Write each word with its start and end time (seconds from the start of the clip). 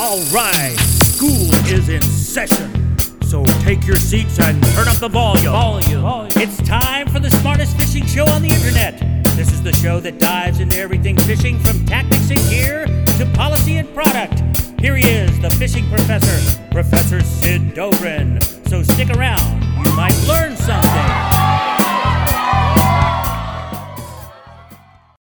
All 0.00 0.20
right, 0.32 0.76
school 0.78 1.52
is 1.66 1.88
in 1.88 2.00
session. 2.02 2.96
So 3.24 3.42
take 3.64 3.84
your 3.84 3.96
seats 3.96 4.38
and 4.38 4.62
turn 4.66 4.86
up 4.86 4.94
the 4.98 5.08
volume. 5.08 5.50
volume. 5.50 6.30
It's 6.36 6.56
time 6.68 7.08
for 7.08 7.18
the 7.18 7.32
smartest 7.32 7.76
fishing 7.76 8.06
show 8.06 8.24
on 8.26 8.42
the 8.42 8.48
internet. 8.48 9.00
This 9.34 9.52
is 9.52 9.60
the 9.60 9.72
show 9.72 9.98
that 9.98 10.20
dives 10.20 10.60
into 10.60 10.78
everything 10.78 11.16
fishing 11.16 11.58
from 11.58 11.84
tactics 11.84 12.30
and 12.30 12.38
gear 12.48 12.86
to 12.86 13.28
policy 13.34 13.78
and 13.78 13.92
product. 13.92 14.40
Here 14.80 14.94
he 14.94 15.04
is, 15.04 15.36
the 15.40 15.50
fishing 15.50 15.88
professor, 15.88 16.60
Professor 16.70 17.20
Sid 17.20 17.74
Dobrin. 17.74 18.40
So 18.68 18.84
stick 18.84 19.10
around, 19.10 19.64
you 19.84 19.92
might 19.96 20.16
learn 20.28 20.56
something. 20.56 21.27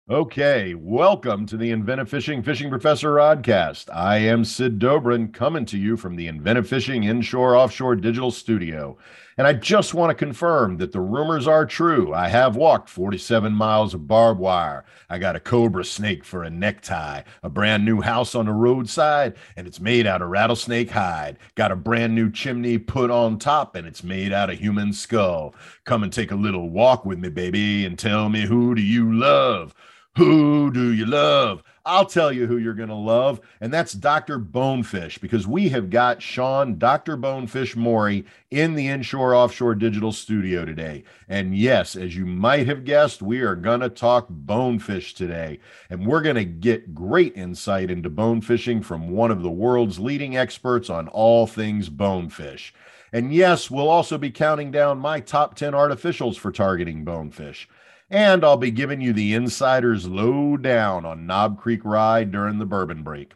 Okay, 0.09 0.73
welcome 0.73 1.45
to 1.47 1.57
the 1.57 1.69
Inventive 1.71 2.09
Fishing 2.09 2.41
Fishing 2.41 2.69
Professor 2.69 3.15
Rodcast. 3.15 3.93
I 3.93 4.19
am 4.19 4.45
Sid 4.45 4.79
Dobrin 4.79 5.33
coming 5.33 5.65
to 5.65 5.77
you 5.77 5.97
from 5.97 6.15
the 6.15 6.27
Inventive 6.27 6.65
Fishing 6.65 7.03
Inshore 7.03 7.57
Offshore 7.57 7.97
Digital 7.97 8.31
Studio. 8.31 8.97
And 9.37 9.45
I 9.45 9.51
just 9.51 9.93
want 9.93 10.09
to 10.09 10.15
confirm 10.15 10.77
that 10.77 10.93
the 10.93 11.01
rumors 11.01 11.45
are 11.45 11.65
true. 11.65 12.13
I 12.13 12.29
have 12.29 12.55
walked 12.55 12.87
47 12.87 13.51
miles 13.51 13.93
of 13.93 14.07
barbed 14.07 14.39
wire. 14.39 14.85
I 15.09 15.17
got 15.17 15.35
a 15.35 15.41
cobra 15.41 15.83
snake 15.83 16.23
for 16.23 16.41
a 16.41 16.49
necktie, 16.49 17.23
a 17.43 17.49
brand 17.49 17.83
new 17.83 17.99
house 17.99 18.33
on 18.33 18.45
the 18.45 18.53
roadside, 18.53 19.35
and 19.57 19.67
it's 19.67 19.81
made 19.81 20.07
out 20.07 20.21
of 20.21 20.29
rattlesnake 20.29 20.89
hide. 20.89 21.37
Got 21.55 21.73
a 21.73 21.75
brand 21.75 22.15
new 22.15 22.31
chimney 22.31 22.77
put 22.77 23.11
on 23.11 23.39
top, 23.39 23.75
and 23.75 23.85
it's 23.85 24.05
made 24.05 24.31
out 24.31 24.49
of 24.49 24.57
human 24.57 24.93
skull. 24.93 25.53
Come 25.83 26.03
and 26.03 26.13
take 26.13 26.31
a 26.31 26.35
little 26.35 26.69
walk 26.69 27.03
with 27.03 27.19
me, 27.19 27.27
baby, 27.27 27.85
and 27.85 27.99
tell 27.99 28.29
me 28.29 28.45
who 28.45 28.73
do 28.73 28.81
you 28.81 29.13
love? 29.13 29.75
Who 30.17 30.71
do 30.73 30.91
you 30.93 31.05
love? 31.05 31.61
I'll 31.85 32.07
tell 32.07 32.31
you 32.31 32.47
who 32.47 32.57
you're 32.57 32.73
going 32.73 32.89
to 32.89 32.95
love, 32.95 33.39
and 33.61 33.71
that's 33.71 33.93
Dr. 33.93 34.39
Bonefish, 34.39 35.19
because 35.19 35.45
we 35.45 35.69
have 35.69 35.91
got 35.91 36.23
Sean, 36.23 36.79
Dr. 36.79 37.15
Bonefish 37.15 37.75
Morey, 37.75 38.25
in 38.49 38.73
the 38.73 38.87
Inshore 38.87 39.35
Offshore 39.35 39.75
Digital 39.75 40.11
Studio 40.11 40.65
today. 40.65 41.03
And 41.29 41.55
yes, 41.55 41.95
as 41.95 42.15
you 42.15 42.25
might 42.25 42.65
have 42.65 42.83
guessed, 42.83 43.21
we 43.21 43.41
are 43.41 43.55
going 43.55 43.81
to 43.81 43.89
talk 43.89 44.25
bonefish 44.27 45.13
today, 45.13 45.59
and 45.91 46.07
we're 46.07 46.23
going 46.23 46.35
to 46.35 46.45
get 46.45 46.95
great 46.95 47.37
insight 47.37 47.91
into 47.91 48.09
bonefishing 48.09 48.83
from 48.83 49.11
one 49.11 49.29
of 49.29 49.43
the 49.43 49.51
world's 49.51 49.99
leading 49.99 50.35
experts 50.35 50.89
on 50.89 51.07
all 51.09 51.45
things 51.45 51.89
bonefish. 51.89 52.73
And 53.13 53.31
yes, 53.31 53.69
we'll 53.69 53.87
also 53.87 54.17
be 54.17 54.31
counting 54.31 54.71
down 54.71 54.97
my 54.97 55.19
top 55.19 55.55
10 55.55 55.73
artificials 55.73 56.37
for 56.37 56.51
targeting 56.51 57.05
bonefish. 57.05 57.69
And 58.09 58.45
I'll 58.45 58.57
be 58.57 58.71
giving 58.71 59.01
you 59.01 59.11
the 59.11 59.33
insider's 59.33 60.07
lowdown 60.07 61.05
on 61.05 61.25
Knob 61.25 61.59
Creek 61.59 61.81
Rye 61.83 62.23
during 62.23 62.57
the 62.57 62.65
bourbon 62.65 63.03
break. 63.03 63.33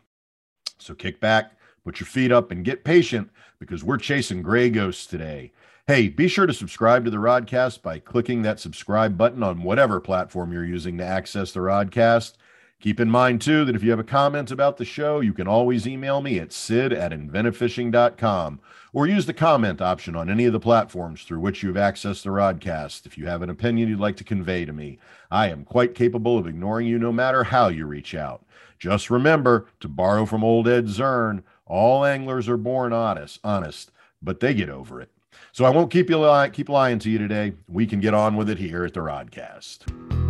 So 0.77 0.93
kick 0.93 1.19
back, 1.19 1.51
put 1.83 1.99
your 1.99 2.07
feet 2.07 2.31
up, 2.31 2.51
and 2.51 2.63
get 2.63 2.85
patient 2.85 3.29
because 3.59 3.83
we're 3.83 3.97
chasing 3.97 4.41
gray 4.41 4.69
ghosts 4.69 5.05
today. 5.05 5.51
Hey, 5.87 6.07
be 6.07 6.29
sure 6.29 6.45
to 6.45 6.53
subscribe 6.53 7.03
to 7.03 7.11
the 7.11 7.17
Rodcast 7.17 7.81
by 7.81 7.99
clicking 7.99 8.43
that 8.43 8.61
subscribe 8.61 9.17
button 9.17 9.43
on 9.43 9.63
whatever 9.63 9.99
platform 9.99 10.53
you're 10.53 10.63
using 10.63 10.97
to 10.99 11.05
access 11.05 11.51
the 11.51 11.59
Rodcast. 11.59 12.37
Keep 12.81 12.99
in 12.99 13.11
mind, 13.11 13.41
too, 13.41 13.63
that 13.63 13.75
if 13.75 13.83
you 13.83 13.91
have 13.91 13.99
a 13.99 14.03
comment 14.03 14.49
about 14.49 14.77
the 14.77 14.85
show, 14.85 15.19
you 15.19 15.33
can 15.33 15.47
always 15.47 15.87
email 15.87 16.19
me 16.19 16.39
at 16.39 16.51
sid 16.51 16.91
at 16.91 17.11
inventivefishing.com 17.11 18.59
or 18.91 19.05
use 19.05 19.27
the 19.27 19.33
comment 19.35 19.79
option 19.79 20.15
on 20.15 20.31
any 20.31 20.45
of 20.45 20.53
the 20.53 20.59
platforms 20.59 21.21
through 21.21 21.39
which 21.39 21.61
you've 21.61 21.75
accessed 21.75 22.23
the 22.23 22.29
Rodcast 22.29 23.05
if 23.05 23.19
you 23.19 23.27
have 23.27 23.43
an 23.43 23.51
opinion 23.51 23.87
you'd 23.87 23.99
like 23.99 24.17
to 24.17 24.23
convey 24.23 24.65
to 24.65 24.73
me. 24.73 24.97
I 25.29 25.49
am 25.49 25.63
quite 25.63 25.93
capable 25.93 26.39
of 26.39 26.47
ignoring 26.47 26.87
you 26.87 26.97
no 26.97 27.11
matter 27.11 27.43
how 27.43 27.67
you 27.67 27.85
reach 27.85 28.15
out. 28.15 28.43
Just 28.79 29.11
remember, 29.11 29.67
to 29.79 29.87
borrow 29.87 30.25
from 30.25 30.43
old 30.43 30.67
Ed 30.67 30.87
Zern, 30.87 31.43
all 31.67 32.03
anglers 32.03 32.49
are 32.49 32.57
born 32.57 32.93
honest, 32.93 33.39
honest, 33.43 33.91
but 34.23 34.39
they 34.39 34.55
get 34.55 34.69
over 34.69 34.99
it. 34.99 35.11
So 35.51 35.65
I 35.65 35.69
won't 35.69 35.91
keep 35.91 36.09
you 36.09 36.17
li- 36.17 36.49
keep 36.49 36.67
lying 36.67 36.97
to 36.99 37.11
you 37.11 37.19
today. 37.19 37.53
We 37.67 37.85
can 37.85 37.99
get 37.99 38.15
on 38.15 38.35
with 38.37 38.49
it 38.49 38.57
here 38.57 38.83
at 38.85 38.95
the 38.95 39.01
Rodcast. 39.01 40.20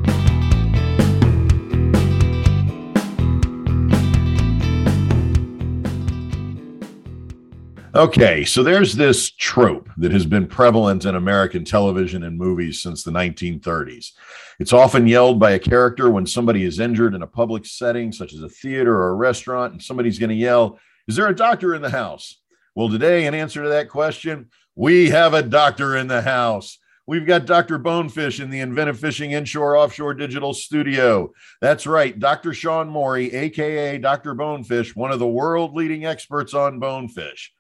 Okay, 7.94 8.46
so 8.46 8.64
there's 8.64 8.94
this 8.94 9.32
trope 9.32 9.90
that 9.98 10.14
has 10.14 10.26
been 10.26 10.48
prevalent 10.48 11.04
in 11.04 11.16
American 11.16 11.66
television 11.66 12.24
and 12.24 12.38
movies 12.38 12.82
since 12.82 13.04
the 13.04 13.12
1930s. 13.12 14.14
It's 14.60 14.72
often 14.72 15.08
yelled 15.08 15.42
by 15.42 15.52
a 15.52 15.60
character 15.60 16.10
when 16.10 16.26
somebody 16.26 16.64
is 16.64 16.80
injured 16.80 17.16
in 17.16 17.22
a 17.22 17.28
public 17.28 17.66
setting, 17.66 18.14
such 18.14 18.34
as 18.34 18.44
a 18.44 18.48
theater 18.48 18.96
or 18.96 19.10
a 19.10 19.16
restaurant, 19.16 19.74
and 19.74 19.84
somebody's 19.84 20.20
going 20.20 20.30
to 20.30 20.36
yell, 20.36 20.80
Is 21.10 21.18
there 21.18 21.28
a 21.28 21.36
doctor 21.36 21.76
in 21.76 21.82
the 21.82 21.90
house? 21.90 22.38
Well, 22.76 22.88
today, 22.88 23.26
in 23.26 23.34
answer 23.34 23.62
to 23.62 23.70
that 23.70 23.90
question, 23.90 24.48
we 24.74 25.10
have 25.10 25.34
a 25.34 25.44
doctor 25.44 25.98
in 25.98 26.08
the 26.08 26.22
house. 26.22 26.80
We've 27.08 27.28
got 27.28 27.46
Dr. 27.46 27.78
Bonefish 27.78 28.40
in 28.40 28.50
the 28.50 28.62
Inventive 28.62 29.02
Fishing 29.02 29.32
Inshore 29.32 29.76
Offshore 29.76 30.14
Digital 30.14 30.54
Studio. 30.54 31.34
That's 31.60 31.86
right, 31.86 32.18
Dr. 32.18 32.54
Sean 32.54 32.88
Morey, 32.88 33.34
aka 33.34 33.98
Dr. 33.98 34.34
Bonefish, 34.34 34.96
one 34.96 35.12
of 35.12 35.20
the 35.20 35.28
world 35.28 35.74
leading 35.74 36.06
experts 36.06 36.54
on 36.54 36.80
bonefish. 36.80 37.52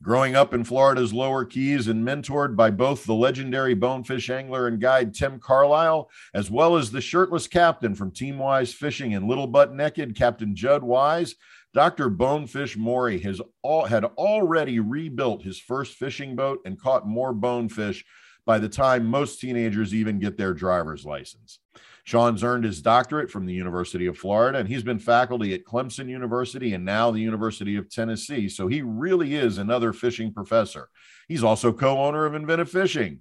Growing 0.00 0.36
up 0.36 0.54
in 0.54 0.62
Florida's 0.62 1.12
lower 1.12 1.44
keys 1.44 1.88
and 1.88 2.06
mentored 2.06 2.54
by 2.54 2.70
both 2.70 3.04
the 3.04 3.14
legendary 3.14 3.74
bonefish 3.74 4.30
angler 4.30 4.68
and 4.68 4.80
guide 4.80 5.12
Tim 5.12 5.40
Carlisle, 5.40 6.08
as 6.32 6.50
well 6.50 6.76
as 6.76 6.92
the 6.92 7.00
shirtless 7.00 7.48
captain 7.48 7.96
from 7.96 8.12
Team 8.12 8.38
Wise 8.38 8.72
Fishing 8.72 9.12
and 9.12 9.26
Little 9.26 9.48
Butt 9.48 9.74
Naked, 9.74 10.14
Captain 10.14 10.54
Judd 10.54 10.84
Wise, 10.84 11.34
Dr. 11.74 12.08
Bonefish 12.10 12.76
Morey 12.76 13.18
has 13.20 13.40
all, 13.62 13.86
had 13.86 14.04
already 14.04 14.78
rebuilt 14.78 15.42
his 15.42 15.58
first 15.58 15.96
fishing 15.96 16.36
boat 16.36 16.60
and 16.64 16.80
caught 16.80 17.06
more 17.06 17.32
bonefish 17.32 18.04
by 18.46 18.58
the 18.58 18.68
time 18.68 19.04
most 19.04 19.40
teenagers 19.40 19.92
even 19.92 20.20
get 20.20 20.38
their 20.38 20.54
driver's 20.54 21.04
license. 21.04 21.58
Sean's 22.08 22.42
earned 22.42 22.64
his 22.64 22.80
doctorate 22.80 23.30
from 23.30 23.44
the 23.44 23.52
University 23.52 24.06
of 24.06 24.16
Florida, 24.16 24.56
and 24.56 24.66
he's 24.66 24.82
been 24.82 24.98
faculty 24.98 25.52
at 25.52 25.66
Clemson 25.66 26.08
University 26.08 26.72
and 26.72 26.82
now 26.82 27.10
the 27.10 27.20
University 27.20 27.76
of 27.76 27.90
Tennessee. 27.90 28.48
So 28.48 28.66
he 28.66 28.80
really 28.80 29.34
is 29.34 29.58
another 29.58 29.92
fishing 29.92 30.32
professor. 30.32 30.88
He's 31.28 31.44
also 31.44 31.70
co 31.70 31.98
owner 31.98 32.24
of 32.24 32.34
Inventive 32.34 32.70
Fishing. 32.70 33.18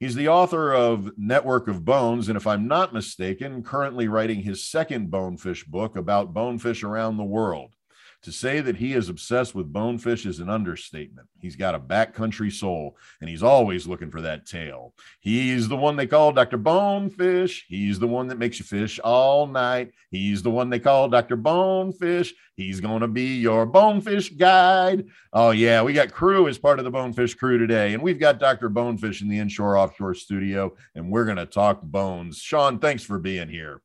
He's 0.00 0.16
the 0.16 0.26
author 0.26 0.74
of 0.74 1.12
Network 1.16 1.68
of 1.68 1.84
Bones, 1.84 2.28
and 2.28 2.36
if 2.36 2.44
I'm 2.44 2.66
not 2.66 2.92
mistaken, 2.92 3.62
currently 3.62 4.08
writing 4.08 4.42
his 4.42 4.66
second 4.66 5.12
bonefish 5.12 5.62
book 5.62 5.96
about 5.96 6.34
bonefish 6.34 6.82
around 6.82 7.18
the 7.18 7.22
world. 7.22 7.72
To 8.24 8.32
say 8.32 8.62
that 8.62 8.76
he 8.76 8.94
is 8.94 9.10
obsessed 9.10 9.54
with 9.54 9.70
bonefish 9.70 10.24
is 10.24 10.40
an 10.40 10.48
understatement. 10.48 11.28
He's 11.40 11.56
got 11.56 11.74
a 11.74 11.78
backcountry 11.78 12.50
soul 12.50 12.96
and 13.20 13.28
he's 13.28 13.42
always 13.42 13.86
looking 13.86 14.10
for 14.10 14.22
that 14.22 14.46
tail. 14.46 14.94
He's 15.20 15.68
the 15.68 15.76
one 15.76 15.96
they 15.96 16.06
call 16.06 16.32
Dr. 16.32 16.56
Bonefish. 16.56 17.66
He's 17.68 17.98
the 17.98 18.06
one 18.06 18.28
that 18.28 18.38
makes 18.38 18.58
you 18.58 18.64
fish 18.64 18.98
all 19.04 19.46
night. 19.46 19.92
He's 20.10 20.42
the 20.42 20.50
one 20.50 20.70
they 20.70 20.78
call 20.78 21.10
Dr. 21.10 21.36
Bonefish. 21.36 22.32
He's 22.56 22.80
going 22.80 23.02
to 23.02 23.08
be 23.08 23.36
your 23.36 23.66
bonefish 23.66 24.30
guide. 24.30 25.04
Oh, 25.34 25.50
yeah, 25.50 25.82
we 25.82 25.92
got 25.92 26.10
crew 26.10 26.48
as 26.48 26.56
part 26.56 26.78
of 26.78 26.86
the 26.86 26.90
bonefish 26.90 27.34
crew 27.34 27.58
today. 27.58 27.92
And 27.92 28.02
we've 28.02 28.18
got 28.18 28.38
Dr. 28.38 28.70
Bonefish 28.70 29.20
in 29.20 29.28
the 29.28 29.38
inshore 29.38 29.76
offshore 29.76 30.14
studio, 30.14 30.74
and 30.94 31.10
we're 31.10 31.26
going 31.26 31.36
to 31.36 31.44
talk 31.44 31.82
bones. 31.82 32.38
Sean, 32.38 32.78
thanks 32.78 33.04
for 33.04 33.18
being 33.18 33.50
here. 33.50 33.82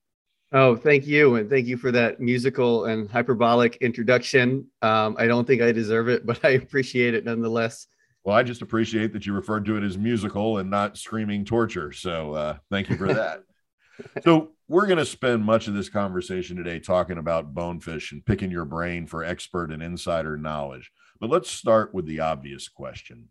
Oh, 0.52 0.76
thank 0.76 1.06
you. 1.06 1.36
And 1.36 1.50
thank 1.50 1.68
you 1.68 1.78
for 1.78 1.92
that 1.92 2.20
musical 2.20 2.86
and 2.86 3.10
hyperbolic 3.10 3.76
introduction. 3.78 4.68
Um, 4.82 5.16
I 5.20 5.28
don't 5.28 5.46
think 5.46 5.62
I 5.62 5.72
deserve 5.72 6.10
it, 6.10 6.26
but 6.26 6.44
I 6.44 6.52
appreciate 6.52 7.14
it 7.14 7.26
nonetheless. 7.26 7.88
Well, 8.24 8.36
I 8.36 8.44
just 8.44 8.62
appreciate 8.62 9.14
that 9.14 9.26
you 9.26 9.34
referred 9.34 9.66
to 9.66 9.78
it 9.78 9.84
as 9.84 9.98
musical 9.98 10.58
and 10.58 10.70
not 10.70 10.98
screaming 10.98 11.46
torture. 11.46 11.92
So 11.92 12.34
uh, 12.34 12.58
thank 12.70 12.90
you 12.90 12.98
for 12.98 13.14
that. 13.14 13.44
so, 14.24 14.52
we're 14.68 14.86
going 14.86 15.00
to 15.00 15.06
spend 15.06 15.44
much 15.44 15.68
of 15.68 15.74
this 15.74 15.90
conversation 15.90 16.56
today 16.56 16.78
talking 16.78 17.18
about 17.18 17.56
bonefish 17.56 18.12
and 18.12 18.24
picking 18.24 18.52
your 18.52 18.66
brain 18.66 19.08
for 19.08 19.24
expert 19.24 19.72
and 19.72 19.82
insider 19.82 20.38
knowledge. 20.38 20.92
But 21.20 21.32
let's 21.32 21.50
start 21.50 21.92
with 21.92 22.06
the 22.06 22.20
obvious 22.20 22.68
question 22.68 23.30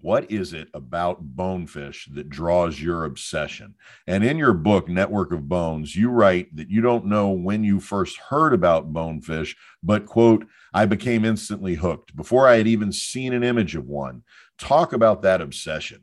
what 0.00 0.30
is 0.30 0.52
it 0.52 0.68
about 0.74 1.18
bonefish 1.20 2.08
that 2.12 2.28
draws 2.28 2.80
your 2.80 3.04
obsession? 3.04 3.74
And 4.06 4.24
in 4.24 4.38
your 4.38 4.52
book, 4.52 4.88
Network 4.88 5.32
of 5.32 5.48
Bones, 5.48 5.94
you 5.94 6.10
write 6.10 6.54
that 6.56 6.70
you 6.70 6.80
don't 6.80 7.06
know 7.06 7.30
when 7.30 7.64
you 7.64 7.80
first 7.80 8.16
heard 8.18 8.54
about 8.54 8.92
bonefish, 8.92 9.56
but 9.82 10.06
quote, 10.06 10.46
I 10.72 10.86
became 10.86 11.24
instantly 11.24 11.74
hooked 11.74 12.14
before 12.14 12.46
I 12.48 12.56
had 12.56 12.66
even 12.66 12.92
seen 12.92 13.32
an 13.32 13.42
image 13.44 13.74
of 13.74 13.86
one. 13.86 14.22
Talk 14.58 14.92
about 14.92 15.22
that 15.22 15.40
obsession. 15.40 16.02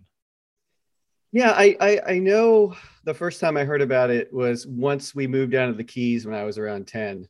Yeah, 1.32 1.52
I, 1.52 1.76
I, 1.82 2.02
I 2.14 2.20
know 2.20 2.76
the 3.04 3.14
first 3.14 3.40
time 3.42 3.58
I 3.58 3.66
heard 3.66 3.82
about 3.82 4.10
it 4.10 4.32
was 4.34 4.66
once 4.66 5.14
we 5.14 5.28
moved 5.28 5.52
down 5.52 5.68
to 5.68 5.76
the 5.76 5.84
Keys 5.84 6.26
when 6.26 6.36
I 6.36 6.44
was 6.44 6.58
around 6.58 6.88
10. 6.88 7.28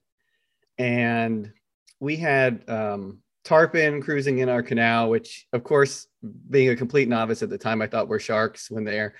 And 0.78 1.52
we 2.00 2.16
had 2.16 2.70
um, 2.70 3.24
tarpon 3.46 4.02
cruising 4.02 4.40
in 4.40 4.50
our 4.50 4.64
canal, 4.64 5.10
which 5.10 5.48
of 5.54 5.64
course, 5.64 6.08
being 6.50 6.70
a 6.70 6.76
complete 6.76 7.08
novice 7.08 7.44
at 7.44 7.50
the 7.50 7.58
time, 7.58 7.82
I 7.82 7.88
thought 7.88 8.08
were 8.08 8.20
sharks 8.20 8.70
when 8.70 8.84
they're 8.84 9.16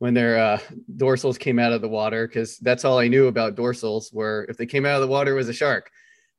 when 0.00 0.14
their 0.14 0.38
uh, 0.38 0.58
dorsals 0.96 1.38
came 1.38 1.58
out 1.58 1.72
of 1.72 1.80
the 1.80 1.88
water 1.88 2.26
because 2.26 2.58
that's 2.58 2.84
all 2.84 2.98
I 2.98 3.08
knew 3.08 3.26
about 3.26 3.56
dorsals 3.56 4.12
were 4.12 4.46
if 4.48 4.56
they 4.56 4.66
came 4.66 4.86
out 4.86 4.96
of 4.96 5.00
the 5.00 5.08
water 5.08 5.32
it 5.32 5.36
was 5.36 5.48
a 5.48 5.52
shark. 5.52 5.90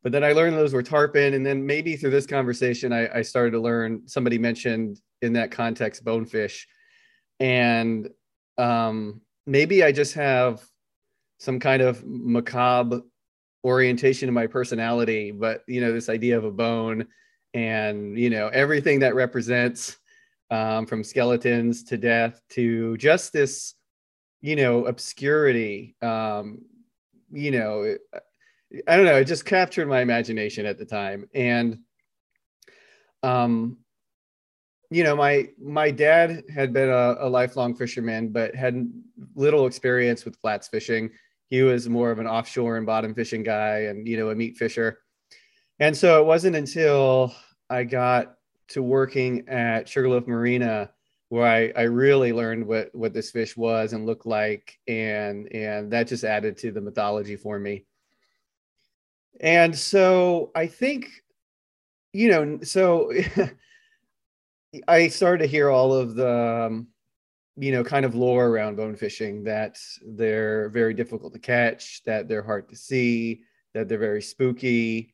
but 0.02 0.14
then 0.14 0.24
I 0.24 0.32
learned 0.32 0.56
those 0.56 0.74
were 0.74 0.84
tarpon. 0.84 1.34
And 1.34 1.46
then 1.46 1.66
maybe 1.66 1.98
through 1.98 2.12
this 2.12 2.26
conversation, 2.26 2.94
I, 2.94 3.20
I 3.20 3.22
started 3.22 3.52
to 3.52 3.60
learn 3.60 4.08
somebody 4.08 4.38
mentioned 4.38 5.02
in 5.22 5.34
that 5.34 5.52
context 5.52 6.06
bonefish. 6.06 6.68
And 7.42 8.10
um, 8.58 9.22
maybe 9.46 9.84
I 9.84 9.92
just 9.92 10.14
have 10.14 10.62
some 11.40 11.60
kind 11.60 11.82
of 11.82 12.06
macabre 12.06 13.02
orientation 13.66 14.30
in 14.30 14.34
my 14.34 14.48
personality, 14.48 15.32
but 15.32 15.64
you 15.68 15.82
know, 15.82 15.92
this 15.92 16.10
idea 16.10 16.38
of 16.38 16.46
a 16.46 16.52
bone 16.52 17.08
and 17.54 18.18
you 18.18 18.30
know, 18.30 18.48
everything 18.48 19.00
that 19.00 19.16
represents 19.16 19.98
um, 20.52 20.86
from 20.86 21.04
skeletons 21.04 21.84
to 21.86 21.98
death 21.98 22.42
to 22.50 22.98
just 22.98 23.34
this, 23.34 23.76
you 24.42 24.56
know, 24.56 24.86
obscurity. 24.86 25.96
Um, 26.02 26.60
you 27.32 27.52
know, 27.52 27.96
I 28.88 28.96
don't 28.96 29.06
know, 29.06 29.18
it 29.18 29.26
just 29.26 29.46
captured 29.46 29.88
my 29.88 30.02
imagination 30.02 30.66
at 30.66 30.78
the 30.78 30.86
time. 30.86 31.28
And 31.34 31.80
um, 33.24 33.78
you 34.92 35.04
know, 35.04 35.16
my 35.16 35.50
my 35.62 35.92
dad 35.92 36.44
had 36.54 36.74
been 36.74 36.90
a, 36.90 37.16
a 37.20 37.30
lifelong 37.30 37.76
fisherman, 37.76 38.30
but 38.30 38.56
had 38.56 38.92
little 39.36 39.68
experience 39.68 40.26
with 40.26 40.38
flats 40.38 40.68
fishing. 40.68 41.12
He 41.50 41.62
was 41.62 41.90
more 41.90 42.12
of 42.12 42.20
an 42.20 42.28
offshore 42.28 42.78
and 42.78 42.86
bottom 42.86 43.14
fishing 43.14 43.44
guy, 43.44 43.82
and 43.82 44.08
you 44.08 44.18
know, 44.18 44.30
a 44.30 44.36
meat 44.36 44.58
fisher. 44.58 45.00
And 45.80 45.96
so 45.96 46.22
it 46.22 46.26
wasn't 46.26 46.56
until 46.56 47.34
I 47.70 47.84
got 47.84 48.36
to 48.70 48.84
working 48.84 49.48
at 49.48 49.88
Sugarloaf 49.88 50.28
Marina 50.28 50.92
where 51.30 51.48
I, 51.48 51.72
I 51.80 51.84
really 51.84 52.34
learned 52.34 52.66
what 52.66 52.94
what 52.94 53.14
this 53.14 53.30
fish 53.32 53.56
was 53.56 53.94
and 53.94 54.06
looked 54.06 54.26
like, 54.26 54.80
and 54.88 55.48
and 55.54 55.92
that 55.94 56.08
just 56.08 56.24
added 56.24 56.58
to 56.58 56.72
the 56.72 56.82
mythology 56.82 57.36
for 57.36 57.60
me. 57.60 57.86
And 59.40 59.78
so 59.78 60.52
I 60.56 60.68
think, 60.68 61.08
you 62.14 62.30
know, 62.30 62.60
so 62.64 63.14
I 64.88 65.08
started 65.08 65.44
to 65.44 65.50
hear 65.50 65.70
all 65.70 65.94
of 65.94 66.16
the, 66.16 66.68
um, 66.68 66.88
you 67.56 67.72
know, 67.72 67.84
kind 67.84 68.06
of 68.06 68.16
lore 68.16 68.48
around 68.48 68.76
bone 68.76 68.96
fishing 68.96 69.44
that 69.46 69.78
they're 70.06 70.70
very 70.70 70.94
difficult 70.94 71.34
to 71.34 71.40
catch, 71.40 72.04
that 72.06 72.28
they're 72.28 72.44
hard 72.44 72.68
to 72.70 72.76
see, 72.76 73.44
that 73.74 73.88
they're 73.88 73.98
very 73.98 74.22
spooky. 74.22 75.14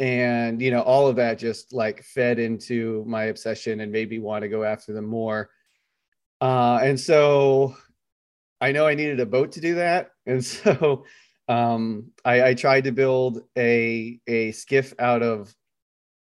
And, 0.00 0.62
you 0.62 0.70
know, 0.70 0.80
all 0.80 1.06
of 1.06 1.16
that 1.16 1.38
just 1.38 1.74
like 1.74 2.02
fed 2.02 2.38
into 2.38 3.04
my 3.06 3.24
obsession 3.24 3.80
and 3.80 3.92
made 3.92 4.08
me 4.08 4.18
want 4.18 4.42
to 4.42 4.48
go 4.48 4.64
after 4.64 4.94
them 4.94 5.04
more. 5.04 5.50
Uh, 6.40 6.80
and 6.82 6.98
so 6.98 7.76
I 8.62 8.72
know 8.72 8.86
I 8.86 8.94
needed 8.94 9.20
a 9.20 9.26
boat 9.26 9.52
to 9.52 9.60
do 9.60 9.76
that. 9.76 10.10
And 10.26 10.44
so 10.44 11.04
um, 11.48 12.12
I, 12.24 12.50
I, 12.50 12.54
tried 12.54 12.84
to 12.84 12.92
build 12.92 13.40
a, 13.58 14.20
a 14.28 14.52
skiff 14.52 14.94
out 15.00 15.24
of 15.24 15.52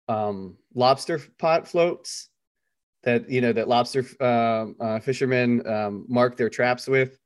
um, 0.08 0.58
lobster 0.74 1.20
pot 1.38 1.68
floats 1.68 2.30
that 3.04 3.30
you 3.30 3.42
know 3.42 3.54
that 3.54 3.68
lobster 3.68 4.04
um, 4.20 4.76
uh, 4.80 5.00
fishermen 5.00 5.66
um, 5.68 6.06
mark 6.10 6.38
their 6.38 6.50
traps 6.50 6.88
with. 6.88 7.20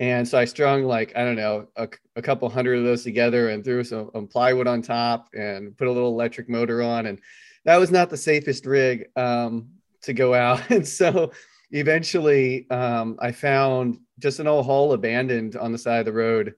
And 0.00 0.26
so 0.26 0.38
I 0.38 0.46
strung 0.46 0.84
like 0.84 1.12
I 1.14 1.24
don't 1.24 1.36
know 1.36 1.68
a, 1.76 1.86
a 2.16 2.22
couple 2.22 2.48
hundred 2.48 2.78
of 2.78 2.84
those 2.84 3.04
together 3.04 3.50
and 3.50 3.62
threw 3.62 3.84
some 3.84 4.10
um, 4.14 4.26
plywood 4.26 4.66
on 4.66 4.80
top 4.80 5.28
and 5.34 5.76
put 5.76 5.88
a 5.88 5.92
little 5.92 6.08
electric 6.08 6.48
motor 6.48 6.82
on. 6.82 7.06
And 7.06 7.20
that 7.66 7.76
was 7.76 7.90
not 7.90 8.08
the 8.08 8.16
safest 8.16 8.64
rig 8.64 9.08
um, 9.14 9.68
to 10.02 10.14
go 10.14 10.34
out. 10.34 10.62
And 10.70 10.88
so 10.88 11.32
eventually 11.70 12.68
um, 12.70 13.18
I 13.20 13.30
found 13.30 13.98
just 14.18 14.40
an 14.40 14.46
old 14.46 14.64
hull 14.64 14.94
abandoned 14.94 15.56
on 15.56 15.70
the 15.70 15.78
side 15.78 16.00
of 16.00 16.06
the 16.06 16.12
road 16.12 16.54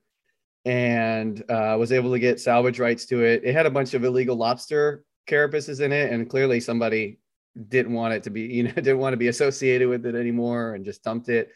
and 0.64 1.42
uh, 1.50 1.76
was 1.78 1.90
able 1.90 2.12
to 2.12 2.20
get 2.20 2.40
salvage 2.40 2.78
rights 2.78 3.06
to 3.06 3.24
it. 3.24 3.42
It 3.44 3.54
had 3.54 3.66
a 3.66 3.70
bunch 3.70 3.94
of 3.94 4.04
illegal 4.04 4.36
lobster 4.36 5.04
carapaces 5.28 5.80
in 5.80 5.92
it, 5.92 6.12
and 6.12 6.30
clearly 6.30 6.60
somebody 6.60 7.18
didn't 7.68 7.92
want 7.92 8.14
it 8.14 8.22
to 8.22 8.30
be, 8.30 8.42
you 8.54 8.62
know, 8.64 8.72
didn't 8.72 8.98
want 8.98 9.12
to 9.12 9.18
be 9.18 9.28
associated 9.28 9.88
with 9.88 10.06
it 10.06 10.14
anymore 10.14 10.74
and 10.74 10.84
just 10.84 11.02
dumped 11.02 11.28
it. 11.28 11.50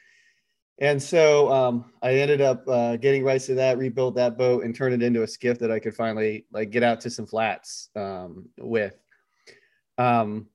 And 0.78 1.02
so 1.02 1.50
um, 1.50 1.92
I 2.02 2.14
ended 2.14 2.42
up 2.42 2.68
uh, 2.68 2.96
getting 2.96 3.24
rights 3.24 3.46
to 3.46 3.54
that, 3.54 3.78
rebuilt 3.78 4.14
that 4.16 4.36
boat, 4.36 4.64
and 4.64 4.74
turned 4.74 4.94
it 4.94 5.02
into 5.02 5.22
a 5.22 5.26
skiff 5.26 5.58
that 5.60 5.70
I 5.70 5.78
could 5.78 5.94
finally 5.94 6.46
like 6.52 6.70
get 6.70 6.82
out 6.82 7.00
to 7.02 7.10
some 7.10 7.26
flats 7.26 7.88
um, 7.96 8.48
with. 8.58 8.94
Um, 9.96 10.48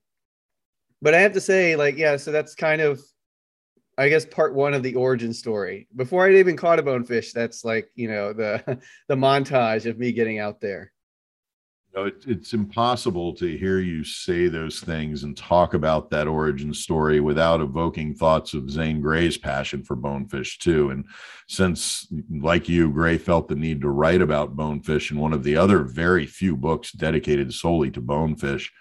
but 1.02 1.16
I 1.16 1.22
have 1.22 1.34
to 1.34 1.42
say, 1.42 1.76
like, 1.76 1.98
yeah, 1.98 2.18
so 2.18 2.32
that's 2.32 2.54
kind 2.54 2.82
of, 2.82 3.02
I 3.98 4.10
guess, 4.10 4.26
part 4.26 4.54
one 4.54 4.76
of 4.76 4.84
the 4.84 4.94
origin 4.94 5.34
story. 5.34 5.88
Before 5.96 6.28
I'd 6.28 6.36
even 6.36 6.56
caught 6.56 6.78
a 6.78 6.84
bonefish, 6.84 7.34
that's 7.34 7.66
like, 7.66 7.90
you 7.96 8.08
know, 8.08 8.34
the 8.34 8.80
the 9.08 9.16
montage 9.16 9.88
of 9.88 9.98
me 9.98 10.12
getting 10.12 10.38
out 10.38 10.62
there 10.62 10.92
it, 11.94 12.24
it's 12.26 12.54
impossible 12.54 13.34
to 13.36 13.58
hear 13.58 13.80
you 13.80 14.04
say 14.04 14.48
those 14.48 14.80
things 14.80 15.24
and 15.24 15.36
talk 15.36 15.74
about 15.74 16.10
that 16.10 16.28
origin 16.28 16.74
story 16.74 17.20
without 17.20 17.62
evoking 17.62 18.14
thoughts 18.14 18.54
of 18.54 18.70
Zane 18.70 19.02
Grey's 19.02 19.38
passion 19.38 19.84
for 19.84 19.96
bonefish 19.96 20.58
too. 20.60 20.92
And 20.92 21.06
since, 21.48 22.08
like 22.30 22.70
you, 22.70 22.92
Grey 22.92 23.18
felt 23.18 23.48
the 23.48 23.56
need 23.56 23.82
to 23.82 23.90
write 23.90 24.22
about 24.22 24.56
bonefish 24.56 25.12
in 25.12 25.18
one 25.18 25.34
of 25.34 25.44
the 25.44 25.58
other 25.58 25.84
very 25.84 26.26
few 26.26 26.56
books 26.56 26.92
dedicated 26.92 27.54
solely 27.54 27.92
to 27.92 28.02
bonefish, 28.02 28.72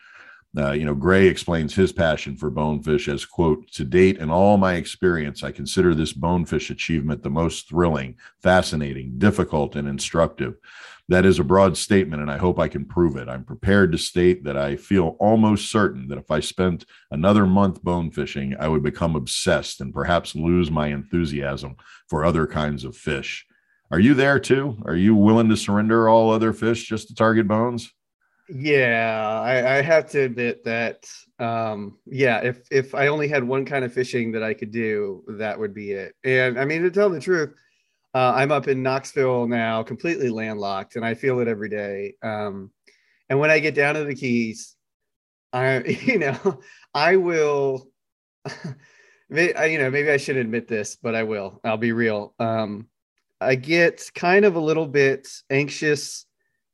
uh, 0.56 0.72
you 0.72 0.84
know, 0.84 0.94
Grey 0.94 1.26
explains 1.26 1.74
his 1.74 1.92
passion 1.92 2.36
for 2.36 2.50
bonefish 2.50 3.08
as, 3.08 3.24
quote, 3.24 3.70
to 3.72 3.84
date 3.84 4.18
in 4.18 4.30
all 4.30 4.56
my 4.56 4.74
experience, 4.74 5.44
I 5.44 5.52
consider 5.52 5.94
this 5.94 6.12
bonefish 6.12 6.70
achievement 6.70 7.22
the 7.22 7.30
most 7.30 7.68
thrilling, 7.68 8.16
fascinating, 8.42 9.18
difficult, 9.18 9.76
and 9.76 9.86
instructive. 9.86 10.56
That 11.10 11.26
is 11.26 11.40
a 11.40 11.44
broad 11.44 11.76
statement, 11.76 12.22
and 12.22 12.30
I 12.30 12.38
hope 12.38 12.60
I 12.60 12.68
can 12.68 12.84
prove 12.84 13.16
it. 13.16 13.28
I'm 13.28 13.42
prepared 13.42 13.90
to 13.90 13.98
state 13.98 14.44
that 14.44 14.56
I 14.56 14.76
feel 14.76 15.16
almost 15.18 15.68
certain 15.68 16.06
that 16.06 16.18
if 16.18 16.30
I 16.30 16.38
spent 16.38 16.84
another 17.10 17.46
month 17.46 17.82
bone 17.82 18.12
fishing, 18.12 18.54
I 18.60 18.68
would 18.68 18.84
become 18.84 19.16
obsessed 19.16 19.80
and 19.80 19.92
perhaps 19.92 20.36
lose 20.36 20.70
my 20.70 20.86
enthusiasm 20.86 21.74
for 22.08 22.24
other 22.24 22.46
kinds 22.46 22.84
of 22.84 22.96
fish. 22.96 23.44
Are 23.90 23.98
you 23.98 24.14
there 24.14 24.38
too? 24.38 24.80
Are 24.84 24.94
you 24.94 25.16
willing 25.16 25.48
to 25.48 25.56
surrender 25.56 26.08
all 26.08 26.30
other 26.30 26.52
fish 26.52 26.86
just 26.86 27.08
to 27.08 27.14
target 27.16 27.48
bones? 27.48 27.92
Yeah, 28.48 29.42
I, 29.44 29.78
I 29.78 29.82
have 29.82 30.08
to 30.10 30.20
admit 30.20 30.62
that. 30.62 31.10
Um, 31.40 31.98
yeah, 32.06 32.38
if 32.38 32.68
if 32.70 32.94
I 32.94 33.08
only 33.08 33.26
had 33.26 33.42
one 33.42 33.64
kind 33.64 33.84
of 33.84 33.92
fishing 33.92 34.30
that 34.30 34.44
I 34.44 34.54
could 34.54 34.70
do, 34.70 35.24
that 35.26 35.58
would 35.58 35.74
be 35.74 35.90
it. 35.90 36.14
And 36.22 36.56
I 36.56 36.64
mean, 36.64 36.82
to 36.82 36.90
tell 36.92 37.10
the 37.10 37.18
truth, 37.18 37.52
uh, 38.14 38.32
I'm 38.34 38.50
up 38.50 38.68
in 38.68 38.82
Knoxville 38.82 39.46
now, 39.46 39.82
completely 39.82 40.30
landlocked, 40.30 40.96
and 40.96 41.04
I 41.04 41.14
feel 41.14 41.40
it 41.40 41.48
every 41.48 41.68
day. 41.68 42.14
Um, 42.22 42.70
and 43.28 43.38
when 43.38 43.50
I 43.50 43.60
get 43.60 43.74
down 43.74 43.94
to 43.94 44.04
the 44.04 44.14
Keys, 44.14 44.76
I 45.52 45.78
you 46.04 46.18
know 46.18 46.60
I 46.94 47.16
will. 47.16 47.88
you 49.30 49.78
know, 49.78 49.90
maybe 49.90 50.10
I 50.10 50.16
shouldn't 50.16 50.44
admit 50.44 50.66
this, 50.66 50.96
but 50.96 51.14
I 51.14 51.22
will. 51.22 51.60
I'll 51.62 51.76
be 51.76 51.92
real. 51.92 52.34
Um, 52.40 52.88
I 53.40 53.54
get 53.54 54.10
kind 54.14 54.44
of 54.44 54.56
a 54.56 54.60
little 54.60 54.86
bit 54.86 55.28
anxious 55.50 56.26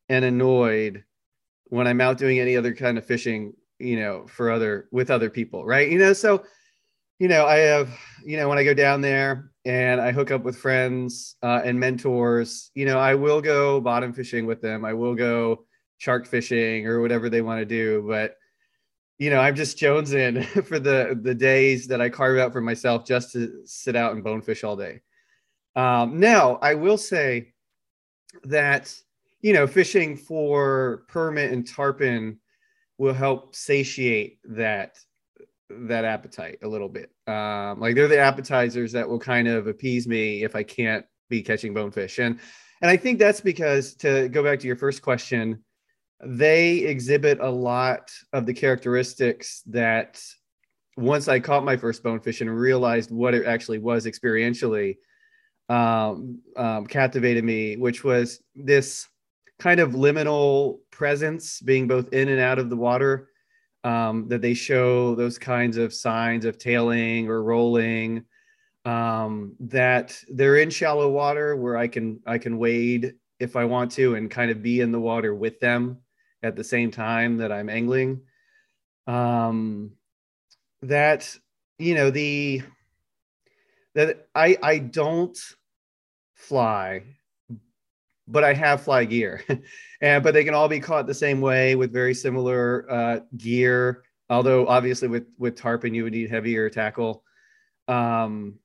and 0.09 0.25
annoyed 0.25 1.05
when 1.65 1.87
I'm 1.87 2.01
out 2.01 2.17
doing 2.17 2.39
any 2.39 2.57
other 2.57 2.75
kind 2.75 2.97
of 2.97 3.05
fishing, 3.05 3.53
you 3.79 4.01
know, 4.01 4.27
for 4.27 4.51
other 4.51 4.89
with 4.91 5.11
other 5.11 5.29
people, 5.29 5.67
right? 5.67 5.91
You 5.91 5.99
know, 5.99 6.13
so 6.13 6.45
you 7.19 7.29
know, 7.29 7.47
I 7.47 7.57
have, 7.57 7.99
you 8.25 8.37
know, 8.37 8.49
when 8.49 8.59
I 8.59 8.65
go 8.65 8.75
down 8.75 9.01
there 9.01 9.51
and 9.67 10.01
I 10.01 10.13
hook 10.13 10.31
up 10.31 10.45
with 10.45 10.57
friends 10.57 11.35
uh, 11.43 11.61
and 11.65 11.79
mentors, 11.79 12.71
you 12.75 12.87
know, 12.87 13.01
I 13.01 13.17
will 13.17 13.43
go 13.43 13.81
bottom 13.81 14.13
fishing 14.13 14.47
with 14.47 14.63
them. 14.63 14.85
I 14.85 14.95
will 14.95 15.17
go 15.17 15.67
shark 15.99 16.27
fishing 16.27 16.87
or 16.87 17.01
whatever 17.01 17.29
they 17.29 17.43
want 17.43 17.59
to 17.59 17.67
do, 17.67 18.05
but 18.09 18.37
you 19.19 19.29
know, 19.29 19.41
I'm 19.41 19.57
just 19.57 19.77
jonesing 19.77 20.45
for 20.67 20.79
the 20.79 21.19
the 21.21 21.35
days 21.35 21.89
that 21.89 22.01
I 22.01 22.09
carve 22.09 22.39
out 22.39 22.53
for 22.53 22.61
myself 22.61 23.05
just 23.05 23.33
to 23.33 23.63
sit 23.65 23.97
out 23.97 24.13
and 24.13 24.23
bonefish 24.23 24.63
all 24.63 24.77
day. 24.77 25.03
Um, 25.75 26.21
now, 26.21 26.59
I 26.63 26.75
will 26.75 26.99
say 26.99 27.53
that 28.45 28.95
you 29.41 29.53
know, 29.53 29.67
fishing 29.67 30.17
for 30.17 31.05
permit 31.09 31.53
and 31.53 31.67
tarpon 31.67 32.39
will 32.99 33.15
help 33.15 33.55
satiate 33.55 34.39
that 34.45 34.97
that 35.71 36.05
appetite 36.05 36.59
a 36.63 36.69
little 36.69 36.89
bit. 36.89 37.11
Um, 37.27 37.81
like 37.81 37.95
they're 37.95 38.09
the 38.09 38.19
appetizers 38.19 38.93
that 38.93 39.09
will 39.09 39.19
kind 39.19 39.49
of 39.49 39.67
appease 39.67 40.07
me 40.07 40.45
if 40.45 40.55
I 40.55 40.63
can't 40.63 41.05
be 41.29 41.43
catching 41.43 41.75
bonefish. 41.75 42.19
And 42.19 42.39
and 42.83 42.91
I 42.91 42.97
think 42.97 43.19
that's 43.19 43.41
because 43.41 43.95
to 43.97 44.29
go 44.29 44.43
back 44.43 44.61
to 44.61 44.67
your 44.67 44.77
first 44.77 45.03
question, 45.03 45.65
they 46.23 46.79
exhibit 46.79 47.41
a 47.41 47.49
lot 47.49 48.11
of 48.33 48.47
the 48.47 48.55
characteristics 48.55 49.63
that 49.67 50.23
once 50.97 51.29
I 51.29 51.41
caught 51.41 51.65
my 51.65 51.77
first 51.77 52.03
bonefish 52.03 52.41
and 52.41 52.55
realized 52.55 53.11
what 53.11 53.35
it 53.35 53.47
actually 53.47 53.79
was 53.79 54.07
experientially, 54.07 54.97
um, 55.69 56.41
um, 56.57 56.87
captivated 56.87 57.45
me, 57.45 57.77
which 57.77 58.05
was 58.05 58.41
this 58.55 59.07
kind 59.59 59.81
of 59.81 59.93
liminal 59.93 60.79
presence 60.91 61.61
being 61.61 61.87
both 61.87 62.13
in 62.13 62.29
and 62.29 62.41
out 62.41 62.59
of 62.59 62.71
the 62.71 62.77
water. 62.77 63.31
Um, 63.87 64.29
that 64.29 64.43
they 64.43 64.55
show 64.55 65.15
those 65.15 65.39
kinds 65.39 65.77
of 65.77 65.95
signs 65.95 66.45
of 66.45 66.59
tailing 66.59 67.29
or 67.29 67.43
rolling. 67.43 68.25
Um, 68.85 69.55
that 69.61 70.09
they're 70.29 70.59
in 70.59 70.71
shallow 70.71 71.11
water 71.11 71.57
where 71.57 71.77
I 71.77 71.89
can 71.89 72.21
I 72.27 72.39
can 72.39 72.59
wade 72.59 73.15
if 73.39 73.57
I 73.57 73.65
want 73.65 73.93
to 73.93 74.15
and 74.17 74.31
kind 74.31 74.51
of 74.51 74.63
be 74.63 74.81
in 74.81 74.93
the 74.93 75.01
water 75.01 75.35
with 75.35 75.61
them. 75.61 75.99
at 76.43 76.57
the 76.57 76.65
same 76.65 76.91
time 76.91 77.39
that 77.39 77.53
I'm 77.53 77.69
angling. 77.69 78.23
Um, 79.07 79.93
that 80.83 81.37
you 81.79 81.95
know 81.95 82.11
the 82.11 82.63
that 83.95 84.29
I 84.35 84.57
I 84.63 84.79
don't 84.79 85.39
fly, 86.35 87.03
but 88.29 88.45
I 88.45 88.55
have 88.55 88.83
fly 88.83 89.05
gear, 89.05 89.43
and 90.01 90.23
but 90.23 90.35
they 90.35 90.45
can 90.45 90.55
all 90.55 90.69
be 90.69 90.81
caught 90.81 91.07
the 91.07 91.15
same 91.15 91.41
way 91.41 91.75
with 91.75 91.93
very 91.93 92.15
similar 92.15 92.87
uh, 92.91 93.21
gear. 93.37 94.05
Although 94.29 94.67
obviously 94.67 95.09
with 95.09 95.27
with 95.39 95.57
tarpon 95.57 95.95
you 95.95 96.05
would 96.05 96.13
need 96.13 96.31
heavier 96.31 96.69
tackle. 96.69 97.23
Um, 97.89 98.59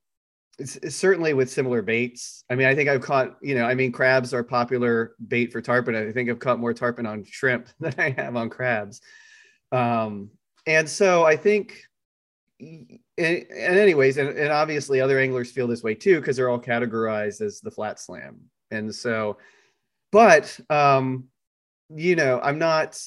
it's, 0.61 0.75
it's 0.77 0.95
certainly 0.95 1.33
with 1.33 1.49
similar 1.49 1.81
baits. 1.81 2.43
I 2.49 2.55
mean, 2.55 2.67
I 2.67 2.75
think 2.75 2.89
I've 2.89 3.01
caught, 3.01 3.37
you 3.41 3.55
know, 3.55 3.65
I 3.65 3.73
mean, 3.73 3.91
crabs 3.91 4.33
are 4.33 4.43
popular 4.43 5.15
bait 5.27 5.51
for 5.51 5.61
tarpon. 5.61 5.95
I 5.95 6.11
think 6.11 6.29
I've 6.29 6.39
caught 6.39 6.59
more 6.59 6.73
tarpon 6.73 7.05
on 7.05 7.23
shrimp 7.23 7.67
than 7.79 7.93
I 7.97 8.11
have 8.11 8.35
on 8.35 8.49
crabs. 8.49 9.01
Um, 9.71 10.29
and 10.65 10.87
so 10.87 11.25
I 11.25 11.35
think, 11.35 11.81
and, 12.59 12.99
and 13.17 13.45
anyways, 13.57 14.17
and, 14.17 14.29
and 14.29 14.51
obviously 14.51 15.01
other 15.01 15.19
anglers 15.19 15.51
feel 15.51 15.67
this 15.67 15.83
way 15.83 15.95
too, 15.95 16.19
because 16.19 16.37
they're 16.37 16.49
all 16.49 16.61
categorized 16.61 17.41
as 17.41 17.59
the 17.61 17.71
flat 17.71 17.99
slam. 17.99 18.41
And 18.71 18.93
so, 18.93 19.37
but, 20.11 20.57
um, 20.69 21.25
you 21.89 22.15
know, 22.15 22.39
I'm 22.41 22.57
not, 22.57 22.99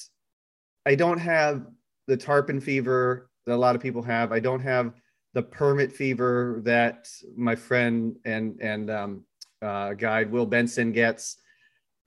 I 0.85 0.95
don't 0.95 1.19
have 1.19 1.65
the 2.07 2.17
tarpon 2.17 2.61
fever 2.61 3.29
that 3.45 3.55
a 3.55 3.57
lot 3.57 3.75
of 3.75 3.81
people 3.81 4.01
have. 4.03 4.31
I 4.31 4.39
don't 4.39 4.61
have 4.61 4.93
the 5.33 5.43
permit 5.43 5.91
fever 5.91 6.61
that 6.63 7.07
my 7.35 7.55
friend 7.55 8.15
and 8.25 8.59
and 8.61 8.89
um, 8.89 9.23
uh, 9.61 9.93
guide 9.93 10.31
Will 10.31 10.45
Benson 10.45 10.91
gets. 10.91 11.37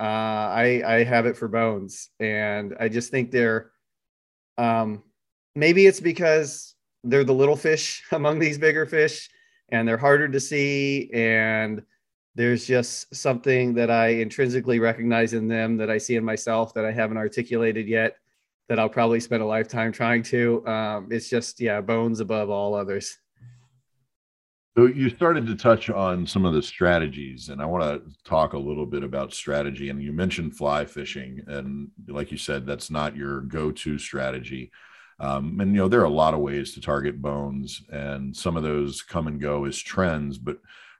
Uh, 0.00 0.04
I 0.04 0.82
I 0.86 1.04
have 1.04 1.26
it 1.26 1.36
for 1.36 1.48
bones, 1.48 2.10
and 2.18 2.74
I 2.80 2.88
just 2.88 3.10
think 3.10 3.30
they're 3.30 3.70
um, 4.56 5.02
maybe 5.54 5.86
it's 5.86 6.00
because 6.00 6.74
they're 7.04 7.24
the 7.24 7.34
little 7.34 7.56
fish 7.56 8.02
among 8.12 8.38
these 8.38 8.58
bigger 8.58 8.86
fish, 8.86 9.28
and 9.68 9.86
they're 9.86 9.96
harder 9.96 10.28
to 10.28 10.40
see, 10.40 11.10
and 11.12 11.82
there's 12.38 12.64
just 12.64 13.12
something 13.12 13.74
that 13.74 13.90
I 13.90 14.10
intrinsically 14.10 14.78
recognize 14.78 15.32
in 15.34 15.48
them 15.48 15.76
that 15.78 15.90
I 15.90 15.98
see 15.98 16.14
in 16.14 16.24
myself 16.24 16.72
that 16.74 16.84
I 16.84 16.92
haven't 16.92 17.16
articulated 17.16 17.88
yet 17.88 18.14
that 18.68 18.78
I'll 18.78 18.88
probably 18.88 19.18
spend 19.18 19.42
a 19.42 19.46
lifetime 19.46 19.90
trying 19.90 20.22
to. 20.24 20.64
Um, 20.64 21.08
it's 21.10 21.28
just, 21.28 21.58
yeah, 21.58 21.80
bones 21.80 22.20
above 22.20 22.48
all 22.48 22.76
others. 22.76 23.18
So 24.76 24.86
you 24.86 25.10
started 25.10 25.48
to 25.48 25.56
touch 25.56 25.90
on 25.90 26.24
some 26.28 26.44
of 26.44 26.54
the 26.54 26.62
strategies, 26.62 27.48
and 27.48 27.60
I 27.60 27.64
want 27.64 27.82
to 27.82 28.08
talk 28.22 28.52
a 28.52 28.58
little 28.58 28.86
bit 28.86 29.02
about 29.02 29.34
strategy. 29.34 29.90
And 29.90 30.00
you 30.00 30.12
mentioned 30.12 30.56
fly 30.56 30.84
fishing, 30.84 31.40
and 31.48 31.88
like 32.06 32.30
you 32.30 32.38
said, 32.38 32.64
that's 32.64 32.88
not 32.88 33.16
your 33.16 33.40
go-to 33.40 33.98
strategy. 33.98 34.70
Um, 35.18 35.58
and 35.58 35.72
you 35.74 35.78
know 35.78 35.88
there 35.88 36.02
are 36.02 36.04
a 36.04 36.08
lot 36.08 36.34
of 36.34 36.40
ways 36.40 36.72
to 36.74 36.80
target 36.80 37.20
bones, 37.20 37.82
and 37.90 38.36
some 38.36 38.56
of 38.56 38.62
those 38.62 39.02
come 39.02 39.26
and 39.26 39.40
go 39.40 39.64
as 39.64 39.76
trends. 39.76 40.38
But 40.38 40.58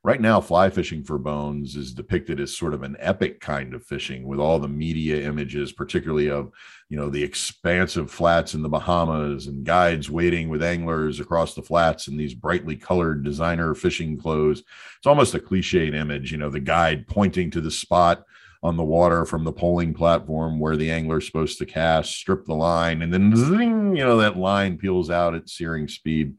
right 0.09 0.23
now 0.23 0.41
fly 0.41 0.71
fishing 0.71 1.05
for 1.05 1.19
bones 1.19 1.77
is 1.77 1.93
depicted 1.93 2.41
as 2.41 2.57
sort 2.57 2.73
of 2.73 2.83
an 2.83 2.97
epic 2.99 3.41
kind 3.41 3.75
of 3.75 3.85
fishing 3.85 4.27
with 4.27 4.41
all 4.41 4.59
the 4.59 4.67
media 4.67 5.29
images 5.29 5.71
particularly 5.71 6.31
of 6.31 6.51
you 6.89 6.97
know 6.97 7.11
the 7.11 7.23
expansive 7.23 8.11
flats 8.11 8.55
in 8.55 8.63
the 8.63 8.71
bahamas 8.71 9.49
and 9.49 9.67
guides 9.67 10.09
waiting 10.09 10.49
with 10.49 10.63
anglers 10.63 11.21
across 11.21 11.55
the 11.55 11.61
flats 11.61 12.09
in 12.09 12.17
these 12.17 12.33
brightly 12.33 12.75
colored 12.75 13.23
designer 13.23 13.75
fishing 13.75 14.17
clothes. 14.17 14.63
It's 14.97 15.07
almost 15.07 15.35
a 15.35 15.39
cliched 15.39 15.95
image 15.95 16.33
you 16.33 16.39
know 16.39 16.49
the 16.49 16.59
guide 16.59 17.07
pointing 17.07 17.51
to 17.51 17.61
the 17.61 17.71
spot 17.71 18.25
on 18.63 18.79
the 18.79 18.85
water 18.85 19.27
from 19.27 19.45
the 19.45 19.53
poling 19.53 19.93
platform 19.93 20.59
where 20.59 20.79
the 20.79 20.91
angler's 20.91 21.27
supposed 21.27 21.59
to 21.59 21.67
cast 21.67 22.17
strip 22.17 22.47
the 22.47 22.55
line 22.55 23.03
and 23.03 23.13
then 23.13 23.37
zing, 23.37 23.95
you 23.95 24.05
know 24.07 24.17
that 24.17 24.39
line 24.39 24.79
peels 24.79 25.11
out 25.11 25.35
at 25.35 25.51
searing 25.51 25.87
speed 25.87 26.35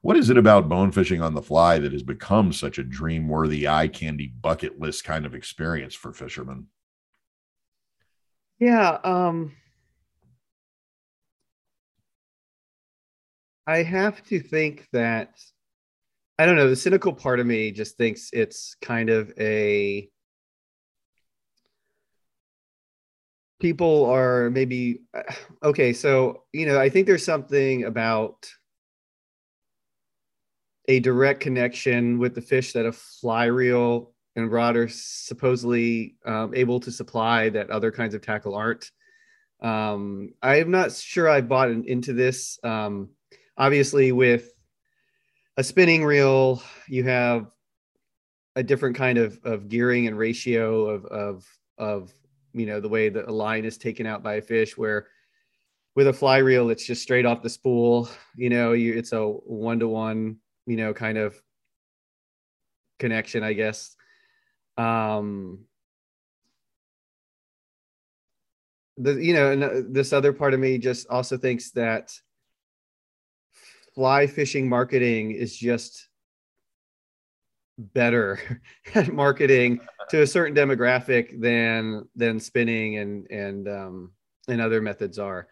what 0.00 0.16
is 0.16 0.30
it 0.30 0.38
about 0.38 0.68
bone 0.68 0.92
fishing 0.92 1.20
on 1.22 1.34
the 1.34 1.42
fly 1.42 1.78
that 1.78 1.92
has 1.92 2.02
become 2.02 2.52
such 2.52 2.78
a 2.78 2.84
dream 2.84 3.28
worthy 3.28 3.66
eye 3.66 3.88
candy 3.88 4.26
bucket 4.26 4.78
list 4.78 5.04
kind 5.04 5.26
of 5.26 5.34
experience 5.34 5.94
for 5.94 6.12
fishermen? 6.12 6.66
Yeah, 8.58 8.98
um, 9.04 9.52
I 13.66 13.82
have 13.82 14.22
to 14.28 14.40
think 14.40 14.88
that 14.92 15.38
I 16.38 16.46
don't 16.46 16.56
know, 16.56 16.70
the 16.70 16.76
cynical 16.76 17.12
part 17.12 17.40
of 17.40 17.46
me 17.46 17.72
just 17.72 17.96
thinks 17.96 18.30
it's 18.32 18.76
kind 18.80 19.10
of 19.10 19.32
a 19.38 20.08
people 23.60 24.06
are 24.06 24.50
maybe 24.50 25.00
okay, 25.62 25.92
so 25.92 26.44
you 26.52 26.66
know, 26.66 26.80
I 26.80 26.88
think 26.88 27.06
there's 27.06 27.24
something 27.24 27.84
about 27.84 28.48
a 30.88 31.00
direct 31.00 31.40
connection 31.40 32.18
with 32.18 32.34
the 32.34 32.40
fish 32.40 32.72
that 32.72 32.86
a 32.86 32.92
fly 32.92 33.44
reel 33.44 34.14
and 34.36 34.50
rod 34.50 34.76
are 34.76 34.88
supposedly 34.88 36.16
um, 36.24 36.54
able 36.54 36.80
to 36.80 36.90
supply 36.90 37.50
that 37.50 37.70
other 37.70 37.92
kinds 37.92 38.14
of 38.14 38.22
tackle 38.22 38.54
aren't. 38.54 38.90
Um, 39.60 40.32
I'm 40.42 40.70
not 40.70 40.92
sure 40.92 41.28
I 41.28 41.42
bought 41.42 41.70
into 41.70 42.12
this. 42.12 42.58
Um, 42.62 43.10
obviously, 43.56 44.12
with 44.12 44.52
a 45.56 45.64
spinning 45.64 46.04
reel, 46.04 46.62
you 46.86 47.04
have 47.04 47.50
a 48.56 48.62
different 48.62 48.96
kind 48.96 49.18
of, 49.18 49.38
of 49.44 49.68
gearing 49.68 50.06
and 50.06 50.16
ratio 50.16 50.88
of, 50.88 51.04
of, 51.06 51.46
of, 51.76 52.12
you 52.54 52.64
know, 52.64 52.80
the 52.80 52.88
way 52.88 53.08
that 53.08 53.28
a 53.28 53.32
line 53.32 53.64
is 53.64 53.76
taken 53.76 54.06
out 54.06 54.22
by 54.22 54.34
a 54.34 54.42
fish 54.42 54.78
where 54.78 55.08
with 55.96 56.06
a 56.06 56.12
fly 56.12 56.38
reel, 56.38 56.70
it's 56.70 56.86
just 56.86 57.02
straight 57.02 57.26
off 57.26 57.42
the 57.42 57.50
spool, 57.50 58.08
you 58.36 58.48
know, 58.48 58.72
you, 58.72 58.94
it's 58.94 59.12
a 59.12 59.20
one-to-one 59.20 60.36
you 60.68 60.76
know, 60.76 60.92
kind 60.92 61.18
of 61.18 61.40
connection, 62.98 63.42
I 63.42 63.54
guess. 63.54 63.96
Um, 64.76 65.64
the 68.98 69.14
you 69.14 69.32
know, 69.32 69.50
and 69.50 69.64
uh, 69.64 69.70
this 69.88 70.12
other 70.12 70.32
part 70.32 70.54
of 70.54 70.60
me 70.60 70.78
just 70.78 71.08
also 71.08 71.38
thinks 71.38 71.70
that 71.72 72.12
fly 73.94 74.26
fishing 74.26 74.68
marketing 74.68 75.30
is 75.30 75.56
just 75.56 76.08
better 77.78 78.38
at 78.94 79.12
marketing 79.12 79.80
to 80.10 80.22
a 80.22 80.26
certain 80.26 80.54
demographic 80.54 81.40
than 81.40 82.08
than 82.14 82.40
spinning 82.40 82.98
and 82.98 83.30
and 83.30 83.68
um 83.68 84.12
and 84.48 84.60
other 84.60 84.80
methods 84.80 85.18
are 85.18 85.46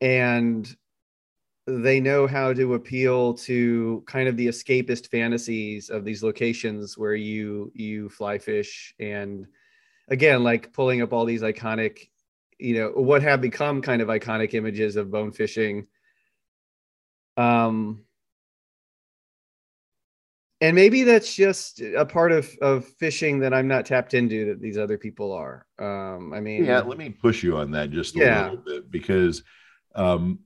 and 0.00 0.76
they 1.66 1.98
know 1.98 2.26
how 2.26 2.52
to 2.52 2.74
appeal 2.74 3.34
to 3.34 4.02
kind 4.06 4.28
of 4.28 4.36
the 4.36 4.46
escapist 4.46 5.08
fantasies 5.08 5.90
of 5.90 6.04
these 6.04 6.22
locations 6.22 6.96
where 6.96 7.14
you 7.14 7.72
you 7.74 8.08
fly 8.08 8.38
fish 8.38 8.94
and 9.00 9.46
again 10.08 10.44
like 10.44 10.72
pulling 10.72 11.02
up 11.02 11.12
all 11.12 11.24
these 11.24 11.42
iconic 11.42 12.08
you 12.58 12.74
know 12.74 12.90
what 12.90 13.22
have 13.22 13.40
become 13.40 13.82
kind 13.82 14.00
of 14.00 14.08
iconic 14.08 14.54
images 14.54 14.94
of 14.94 15.10
bone 15.10 15.32
fishing 15.32 15.86
um 17.36 18.00
and 20.60 20.74
maybe 20.74 21.02
that's 21.02 21.34
just 21.34 21.80
a 21.80 22.06
part 22.06 22.32
of 22.32 22.48
of 22.62 22.86
fishing 22.86 23.40
that 23.40 23.52
I'm 23.52 23.68
not 23.68 23.84
tapped 23.84 24.14
into 24.14 24.46
that 24.46 24.60
these 24.60 24.78
other 24.78 24.96
people 24.96 25.32
are. 25.32 25.66
Um, 25.78 26.32
I 26.32 26.40
mean, 26.40 26.64
yeah, 26.64 26.80
let 26.80 26.96
me 26.96 27.10
push 27.10 27.42
you 27.42 27.58
on 27.58 27.72
that 27.72 27.90
just 27.90 28.16
a 28.16 28.20
yeah. 28.20 28.42
little 28.44 28.64
bit 28.64 28.90
because 28.90 29.42
um, 29.94 30.38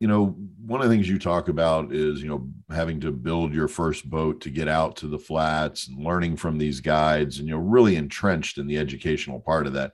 you 0.00 0.06
know, 0.06 0.26
one 0.64 0.80
of 0.80 0.88
the 0.88 0.94
things 0.94 1.08
you 1.08 1.18
talk 1.18 1.48
about 1.48 1.92
is, 1.92 2.22
you 2.22 2.28
know, 2.28 2.48
having 2.70 3.00
to 3.00 3.10
build 3.10 3.52
your 3.52 3.66
first 3.66 4.08
boat 4.08 4.40
to 4.42 4.50
get 4.50 4.68
out 4.68 4.96
to 4.96 5.08
the 5.08 5.18
flats 5.18 5.88
and 5.88 6.04
learning 6.04 6.36
from 6.36 6.56
these 6.56 6.80
guides 6.80 7.38
and, 7.38 7.48
you 7.48 7.54
know, 7.54 7.60
really 7.60 7.96
entrenched 7.96 8.58
in 8.58 8.66
the 8.66 8.78
educational 8.78 9.40
part 9.40 9.66
of 9.66 9.72
that. 9.72 9.92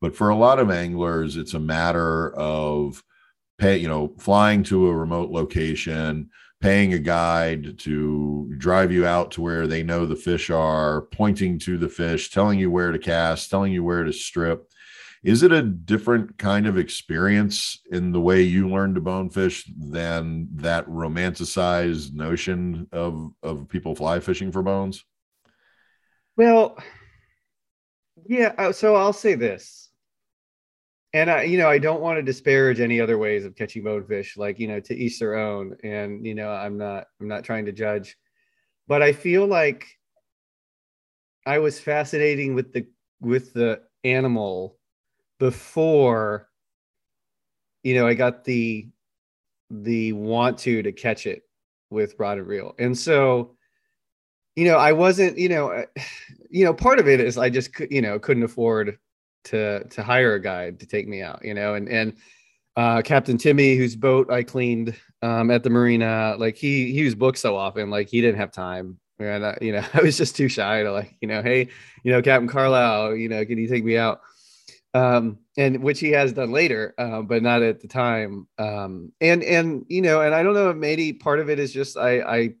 But 0.00 0.14
for 0.14 0.28
a 0.28 0.36
lot 0.36 0.58
of 0.58 0.70
anglers, 0.70 1.38
it's 1.38 1.54
a 1.54 1.60
matter 1.60 2.34
of 2.36 3.02
pay, 3.56 3.78
you 3.78 3.88
know, 3.88 4.12
flying 4.18 4.62
to 4.64 4.88
a 4.88 4.94
remote 4.94 5.30
location, 5.30 6.28
paying 6.60 6.92
a 6.92 6.98
guide 6.98 7.78
to 7.78 8.54
drive 8.58 8.92
you 8.92 9.06
out 9.06 9.30
to 9.30 9.40
where 9.40 9.66
they 9.66 9.82
know 9.82 10.04
the 10.04 10.16
fish 10.16 10.50
are, 10.50 11.02
pointing 11.02 11.58
to 11.60 11.78
the 11.78 11.88
fish, 11.88 12.30
telling 12.30 12.58
you 12.58 12.70
where 12.70 12.92
to 12.92 12.98
cast, 12.98 13.48
telling 13.48 13.72
you 13.72 13.82
where 13.82 14.04
to 14.04 14.12
strip 14.12 14.70
is 15.26 15.42
it 15.42 15.50
a 15.50 15.60
different 15.60 16.38
kind 16.38 16.68
of 16.68 16.78
experience 16.78 17.80
in 17.90 18.12
the 18.12 18.20
way 18.20 18.42
you 18.42 18.68
learn 18.68 18.94
to 18.94 19.00
bonefish 19.00 19.68
than 19.76 20.46
that 20.52 20.86
romanticized 20.86 22.14
notion 22.14 22.86
of 22.92 23.32
of 23.42 23.68
people 23.68 23.96
fly 23.96 24.20
fishing 24.20 24.52
for 24.52 24.62
bones? 24.62 25.04
Well, 26.36 26.78
yeah. 28.28 28.52
Uh, 28.56 28.70
so 28.70 28.94
I'll 28.94 29.12
say 29.12 29.34
this, 29.34 29.90
and 31.12 31.28
I, 31.28 31.42
you 31.42 31.58
know, 31.58 31.68
I 31.68 31.78
don't 31.78 32.00
want 32.00 32.18
to 32.18 32.22
disparage 32.22 32.78
any 32.78 33.00
other 33.00 33.18
ways 33.18 33.44
of 33.44 33.56
catching 33.56 33.82
bonefish. 33.82 34.36
Like 34.36 34.60
you 34.60 34.68
know, 34.68 34.78
to 34.78 34.94
each 34.94 35.18
their 35.18 35.34
own, 35.34 35.76
and 35.82 36.24
you 36.24 36.36
know, 36.36 36.50
I'm 36.50 36.78
not, 36.78 37.08
I'm 37.20 37.26
not 37.26 37.42
trying 37.42 37.64
to 37.64 37.72
judge, 37.72 38.16
but 38.86 39.02
I 39.02 39.12
feel 39.12 39.44
like 39.44 39.88
I 41.44 41.58
was 41.58 41.80
fascinating 41.80 42.54
with 42.54 42.72
the 42.72 42.86
with 43.20 43.52
the 43.54 43.80
animal 44.04 44.75
before 45.38 46.48
you 47.82 47.94
know 47.94 48.06
I 48.06 48.14
got 48.14 48.44
the 48.44 48.88
the 49.70 50.12
want 50.12 50.58
to 50.58 50.82
to 50.82 50.92
catch 50.92 51.26
it 51.26 51.42
with 51.90 52.14
rod 52.18 52.38
and 52.38 52.46
reel. 52.46 52.74
And 52.78 52.96
so 52.96 53.56
you 54.56 54.64
know, 54.64 54.78
I 54.78 54.92
wasn't, 54.92 55.36
you 55.38 55.50
know, 55.50 55.84
you 56.50 56.64
know, 56.64 56.72
part 56.72 56.98
of 56.98 57.06
it 57.06 57.20
is 57.20 57.38
I 57.38 57.50
just 57.50 57.70
you 57.90 58.00
know, 58.00 58.18
couldn't 58.18 58.42
afford 58.42 58.98
to 59.44 59.84
to 59.84 60.02
hire 60.02 60.34
a 60.34 60.40
guide 60.40 60.80
to 60.80 60.86
take 60.86 61.06
me 61.06 61.22
out, 61.22 61.44
you 61.44 61.54
know, 61.54 61.74
and 61.74 61.88
and 61.88 62.14
uh, 62.76 63.02
Captain 63.02 63.38
Timmy, 63.38 63.76
whose 63.76 63.96
boat 63.96 64.30
I 64.30 64.42
cleaned 64.42 64.94
um, 65.22 65.50
at 65.50 65.62
the 65.62 65.70
marina, 65.70 66.36
like 66.38 66.56
he 66.56 66.92
he 66.92 67.04
was 67.04 67.14
booked 67.14 67.38
so 67.38 67.56
often, 67.56 67.90
like 67.90 68.08
he 68.08 68.20
didn't 68.20 68.38
have 68.38 68.50
time, 68.50 68.98
and 69.18 69.44
uh, 69.44 69.54
you 69.60 69.72
know 69.72 69.84
I 69.94 70.00
was 70.02 70.16
just 70.16 70.36
too 70.36 70.48
shy 70.48 70.82
to 70.82 70.92
like, 70.92 71.14
you 71.20 71.28
know, 71.28 71.42
hey, 71.42 71.68
you 72.02 72.12
know, 72.12 72.22
Captain 72.22 72.48
Carlisle, 72.48 73.16
you 73.16 73.28
know, 73.28 73.44
can 73.44 73.58
you 73.58 73.68
take 73.68 73.84
me 73.84 73.96
out? 73.96 74.22
Um, 74.96 75.38
and 75.58 75.82
which 75.82 76.00
he 76.00 76.10
has 76.10 76.32
done 76.32 76.52
later, 76.52 76.94
uh, 76.96 77.22
but 77.22 77.42
not 77.42 77.62
at 77.62 77.80
the 77.80 77.88
time. 77.88 78.46
Um, 78.58 79.12
and 79.20 79.42
and 79.42 79.84
you 79.88 80.00
know, 80.00 80.22
and 80.22 80.34
I 80.34 80.42
don't 80.42 80.54
know, 80.54 80.72
maybe 80.72 81.12
part 81.12 81.40
of 81.40 81.50
it 81.50 81.58
is 81.58 81.72
just 81.72 81.96
I 81.96 82.20
I 82.20 82.54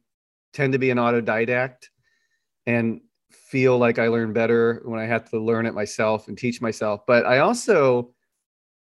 tend 0.52 0.72
to 0.74 0.78
be 0.78 0.90
an 0.90 0.98
autodidact, 0.98 1.88
and 2.66 3.00
feel 3.30 3.78
like 3.78 3.98
I 3.98 4.08
learn 4.08 4.32
better 4.32 4.82
when 4.84 5.00
I 5.00 5.06
have 5.06 5.30
to 5.30 5.38
learn 5.40 5.66
it 5.66 5.74
myself 5.74 6.28
and 6.28 6.36
teach 6.36 6.60
myself. 6.60 7.02
But 7.06 7.26
I 7.26 7.38
also 7.38 8.14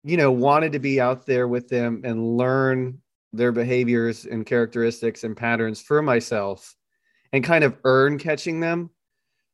you 0.03 0.17
know, 0.17 0.31
wanted 0.31 0.71
to 0.73 0.79
be 0.79 1.01
out 1.01 1.25
there 1.25 1.47
with 1.47 1.67
them 1.67 2.01
and 2.03 2.37
learn 2.37 2.97
their 3.33 3.51
behaviors 3.51 4.25
and 4.25 4.45
characteristics 4.45 5.23
and 5.23 5.35
patterns 5.35 5.81
for 5.81 6.01
myself 6.01 6.75
and 7.33 7.43
kind 7.43 7.63
of 7.63 7.77
earn 7.83 8.17
catching 8.17 8.59
them. 8.59 8.89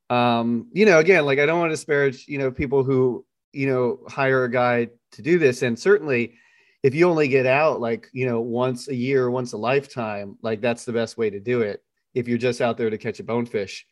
Um, 0.10 0.70
you 0.72 0.86
know, 0.86 1.00
again, 1.00 1.26
like 1.26 1.40
I 1.40 1.46
don't 1.46 1.60
want 1.60 1.72
to 1.72 1.76
disparage, 1.76 2.28
you 2.28 2.38
know, 2.38 2.52
people 2.52 2.84
who, 2.84 3.26
you 3.56 3.68
know, 3.68 4.00
hire 4.08 4.44
a 4.44 4.52
guy 4.52 4.90
to 5.12 5.22
do 5.22 5.40
this. 5.40 5.62
And 5.62 5.78
certainly 5.78 6.36
if 6.84 6.94
you 6.94 7.10
only 7.10 7.28
get 7.28 7.46
out 7.46 7.82
like, 7.82 8.10
you 8.14 8.26
know, 8.26 8.42
once 8.42 8.90
a 8.90 8.96
year, 8.96 9.32
once 9.32 9.54
a 9.54 9.58
lifetime, 9.58 10.38
like 10.42 10.62
that's 10.62 10.86
the 10.86 10.94
best 10.94 11.18
way 11.18 11.30
to 11.30 11.40
do 11.40 11.62
it 11.62 11.84
if 12.14 12.28
you're 12.28 12.38
just 12.38 12.62
out 12.62 12.78
there 12.78 12.90
to 12.90 12.98
catch 12.98 13.20
a 13.20 13.24
bonefish. 13.24 13.86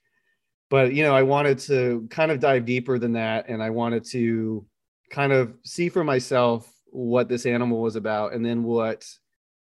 But, 0.70 0.93
you 0.93 1.03
know, 1.03 1.15
I 1.15 1.24
wanted 1.24 1.60
to 1.60 2.08
kind 2.10 2.32
of 2.32 2.39
dive 2.39 2.65
deeper 2.65 3.00
than 3.00 3.13
that. 3.13 3.50
And 3.50 3.63
I 3.63 3.70
wanted 3.70 4.05
to, 4.12 4.65
kind 5.13 5.32
of 5.32 5.53
see 5.63 5.89
for 5.89 6.03
myself 6.03 6.67
what 6.88 7.29
this 7.29 7.46
animal 7.46 7.79
was 7.79 7.96
about 7.96 8.34
and 8.34 8.43
then 8.43 8.63
what 8.63 9.05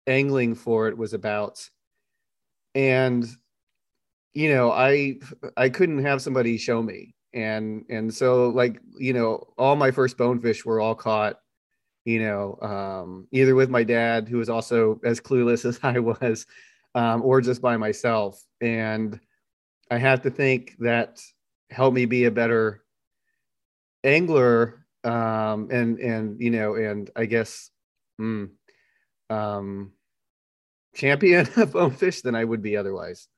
angling 0.07 0.55
for 0.55 0.87
it 0.87 0.97
was 0.97 1.13
about 1.13 1.69
and 2.77 3.27
you 4.33 4.49
know 4.49 4.71
i 4.71 5.19
i 5.57 5.69
couldn't 5.69 6.05
have 6.05 6.23
somebody 6.23 6.57
show 6.57 6.81
me 6.81 7.15
and 7.35 7.85
and 7.89 8.13
so 8.13 8.49
like 8.49 8.81
you 8.99 9.13
know 9.13 9.47
all 9.59 9.77
my 9.77 9.91
first 9.91 10.17
bonefish 10.17 10.65
were 10.65 10.81
all 10.81 10.95
caught 10.95 11.41
you 12.05 12.21
know 12.21 12.59
um, 12.63 13.27
either 13.33 13.55
with 13.55 13.71
my 13.71 13.83
dad 13.85 14.29
who 14.29 14.39
was 14.39 14.49
also 14.49 15.01
as 15.05 15.21
clueless 15.21 15.65
as 15.69 15.79
i 15.83 15.99
was 15.99 16.47
um, 16.95 17.23
or 17.23 17.41
just 17.41 17.61
by 17.61 17.77
myself 17.77 18.43
and 18.61 19.21
i 19.91 19.99
have 19.99 20.23
to 20.23 20.31
think 20.31 20.77
that 20.79 21.21
helped 21.71 21.95
me 21.95 22.07
be 22.07 22.25
a 22.25 22.31
better 22.31 22.85
angler 24.05 24.85
um, 25.05 25.69
and 25.71 25.99
and 26.01 26.41
you 26.41 26.51
know, 26.51 26.75
and 26.75 27.11
I 27.15 27.27
guess 27.27 27.71
mm, 28.21 28.49
champion 30.95 31.49
of 31.57 31.73
bonefish 31.73 32.23
than 32.23 32.35
I 32.35 32.45
would 32.45 32.63
be 32.63 32.77
otherwise. 32.77 33.29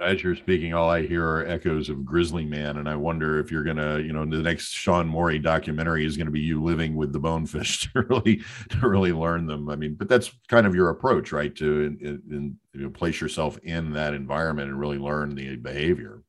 As 0.00 0.22
you're 0.22 0.34
speaking, 0.34 0.72
all 0.72 0.88
I 0.88 1.06
hear 1.06 1.26
are 1.26 1.46
echoes 1.46 1.90
of 1.90 2.06
Grizzly 2.06 2.46
Man, 2.46 2.78
and 2.78 2.88
I 2.88 2.96
wonder 2.96 3.38
if 3.38 3.52
you're 3.52 3.62
gonna, 3.62 3.98
you 3.98 4.14
know, 4.14 4.24
the 4.24 4.38
next 4.38 4.70
Sean 4.70 5.06
Morey 5.06 5.38
documentary 5.38 6.06
is 6.06 6.16
to 6.16 6.32
be 6.32 6.40
you 6.40 6.62
living 6.62 6.96
with 6.96 7.12
the 7.12 7.18
bonefish 7.18 7.80
to 7.92 8.02
really, 8.08 8.42
to 8.70 8.88
really 8.88 9.12
learn 9.12 9.46
them. 9.46 9.68
I 9.68 9.76
mean, 9.76 9.94
but 9.94 10.08
that's 10.08 10.30
kind 10.48 10.66
of 10.66 10.74
your 10.74 10.88
approach, 10.88 11.32
right? 11.32 11.54
To 11.56 11.82
in, 11.82 12.22
in, 12.30 12.56
you 12.72 12.84
know, 12.84 12.90
place 12.90 13.20
yourself 13.20 13.58
in 13.58 13.92
that 13.92 14.14
environment 14.14 14.70
and 14.70 14.80
really 14.80 14.96
learn 14.96 15.34
the 15.34 15.56
behavior. 15.56 16.22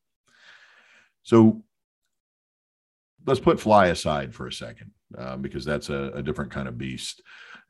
So, 1.24 1.64
let's 3.26 3.40
put 3.40 3.60
fly 3.60 3.88
aside 3.88 4.34
for 4.34 4.48
a 4.48 4.54
second 4.54 4.92
uh, 5.18 5.38
because 5.38 5.64
that's 5.64 5.90
a, 5.90 6.12
a, 6.16 6.24
different 6.24 6.52
kind 6.52 6.68
of 6.68 6.78
beast. 6.78 7.22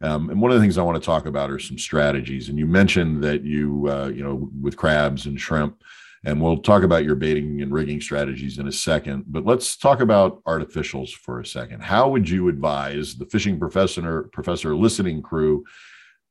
Um, 0.02 0.30
and 0.30 0.42
one 0.42 0.52
of 0.52 0.56
the 0.56 0.62
things 0.62 0.78
I 0.78 0.84
want 0.84 1.02
to 1.02 1.06
talk 1.06 1.26
about 1.26 1.52
are 1.52 1.60
some 1.60 1.78
strategies. 1.78 2.50
And 2.50 2.58
you 2.58 2.66
mentioned 2.66 3.24
that 3.24 3.44
you, 3.44 3.88
uh, 3.88 4.08
you 4.08 4.24
know, 4.24 4.50
with 4.60 4.78
crabs 4.78 5.26
and 5.26 5.40
shrimp, 5.40 5.82
and 6.24 6.42
we'll 6.42 6.58
talk 6.58 6.84
about 6.84 7.04
your 7.04 7.16
baiting 7.16 7.62
and 7.62 7.74
rigging 7.74 8.02
strategies 8.02 8.60
in 8.60 8.68
a 8.68 8.72
second. 8.72 9.26
But 9.28 9.46
let's 9.46 9.76
talk 9.76 10.00
about 10.00 10.44
artificials 10.44 11.12
for 11.12 11.40
a 11.40 11.46
second. 11.46 11.82
How 11.82 12.10
would 12.10 12.30
you 12.30 12.48
advise 12.48 13.16
the 13.16 13.26
fishing 13.26 13.60
professor, 13.60 14.24
professor 14.32 14.76
listening 14.76 15.22
crew? 15.22 15.64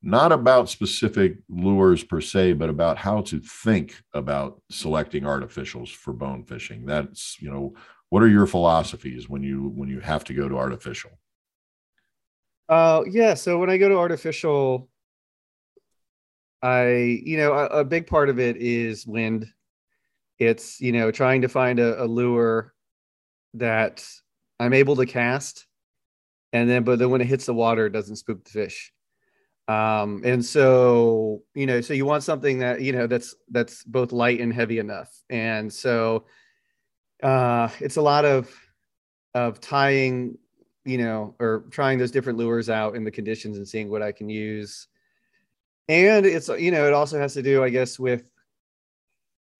Not 0.02 0.32
about 0.32 0.70
specific 0.70 1.38
lures 1.48 2.02
per 2.02 2.20
se, 2.20 2.54
but 2.54 2.70
about 2.70 2.96
how 2.96 3.20
to 3.22 3.40
think 3.40 4.00
about 4.14 4.62
selecting 4.70 5.24
artificials 5.24 5.90
for 5.90 6.12
bone 6.12 6.44
fishing. 6.44 6.86
That's, 6.86 7.36
you 7.40 7.50
know, 7.50 7.74
what 8.08 8.22
are 8.22 8.28
your 8.28 8.46
philosophies 8.46 9.28
when 9.28 9.42
you 9.42 9.68
when 9.74 9.88
you 9.88 10.00
have 10.00 10.24
to 10.24 10.34
go 10.34 10.48
to 10.48 10.56
artificial 10.56 11.10
uh 12.70 13.02
yeah 13.10 13.34
so 13.34 13.58
when 13.58 13.68
i 13.68 13.76
go 13.76 13.88
to 13.88 13.98
artificial 13.98 14.88
i 16.62 17.20
you 17.24 17.36
know 17.36 17.52
a, 17.52 17.66
a 17.66 17.84
big 17.84 18.06
part 18.06 18.28
of 18.28 18.38
it 18.38 18.56
is 18.56 19.06
wind. 19.06 19.46
It's 20.38 20.80
you 20.80 20.92
know 20.92 21.10
trying 21.10 21.42
to 21.42 21.48
find 21.48 21.78
a, 21.78 22.02
a 22.02 22.06
lure 22.06 22.72
that 23.54 24.06
i'm 24.58 24.72
able 24.72 24.96
to 24.96 25.04
cast 25.04 25.66
and 26.52 26.70
then 26.70 26.84
but 26.84 26.98
then 26.98 27.10
when 27.10 27.20
it 27.20 27.26
hits 27.26 27.44
the 27.46 27.54
water 27.54 27.86
it 27.86 27.92
doesn't 27.92 28.16
spook 28.16 28.44
the 28.44 28.50
fish. 28.50 28.92
Um 29.68 30.22
and 30.24 30.42
so 30.44 31.42
you 31.54 31.66
know 31.66 31.80
so 31.80 31.92
you 31.92 32.06
want 32.06 32.22
something 32.22 32.60
that 32.60 32.80
you 32.80 32.92
know 32.92 33.06
that's 33.06 33.34
that's 33.50 33.84
both 33.84 34.12
light 34.12 34.40
and 34.40 34.54
heavy 34.54 34.78
enough. 34.78 35.10
And 35.28 35.72
so 35.72 36.24
uh, 37.22 37.68
it's 37.80 37.96
a 37.96 38.02
lot 38.02 38.24
of 38.24 38.50
of 39.34 39.60
tying, 39.60 40.38
you 40.84 40.98
know, 40.98 41.34
or 41.38 41.64
trying 41.70 41.98
those 41.98 42.10
different 42.10 42.38
lures 42.38 42.70
out 42.70 42.96
in 42.96 43.04
the 43.04 43.10
conditions 43.10 43.56
and 43.56 43.68
seeing 43.68 43.90
what 43.90 44.02
I 44.02 44.12
can 44.12 44.28
use. 44.28 44.86
And 45.88 46.24
it's 46.24 46.48
you 46.48 46.70
know, 46.70 46.86
it 46.86 46.92
also 46.92 47.18
has 47.18 47.34
to 47.34 47.42
do, 47.42 47.62
I 47.62 47.68
guess, 47.70 47.98
with 47.98 48.24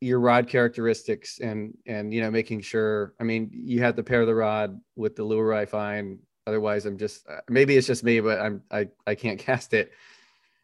your 0.01 0.19
rod 0.19 0.49
characteristics 0.49 1.41
and 1.41 1.77
and 1.87 2.13
you 2.13 2.23
know 2.23 2.31
making 2.31 2.61
sure 2.61 3.13
i 3.21 3.25
mean 3.25 3.51
you 3.53 3.83
have 3.83 3.95
to 3.97 4.03
pair 4.03 4.25
the 4.25 4.35
rod 4.35 4.81
with 4.97 5.15
the 5.15 5.23
lure 5.25 5.53
i 5.53 5.67
find. 5.67 6.19
Otherwise 6.47 6.87
i'm 6.87 6.97
just 6.97 7.29
uh, 7.29 7.41
maybe 7.49 7.77
it's 7.77 7.87
just 7.87 8.03
me 8.03 8.19
but 8.21 8.41
i'm 8.41 8.63
i, 8.71 8.89
I 9.07 9.15
can't 9.15 9.39
cast 9.47 9.75
it. 9.75 9.93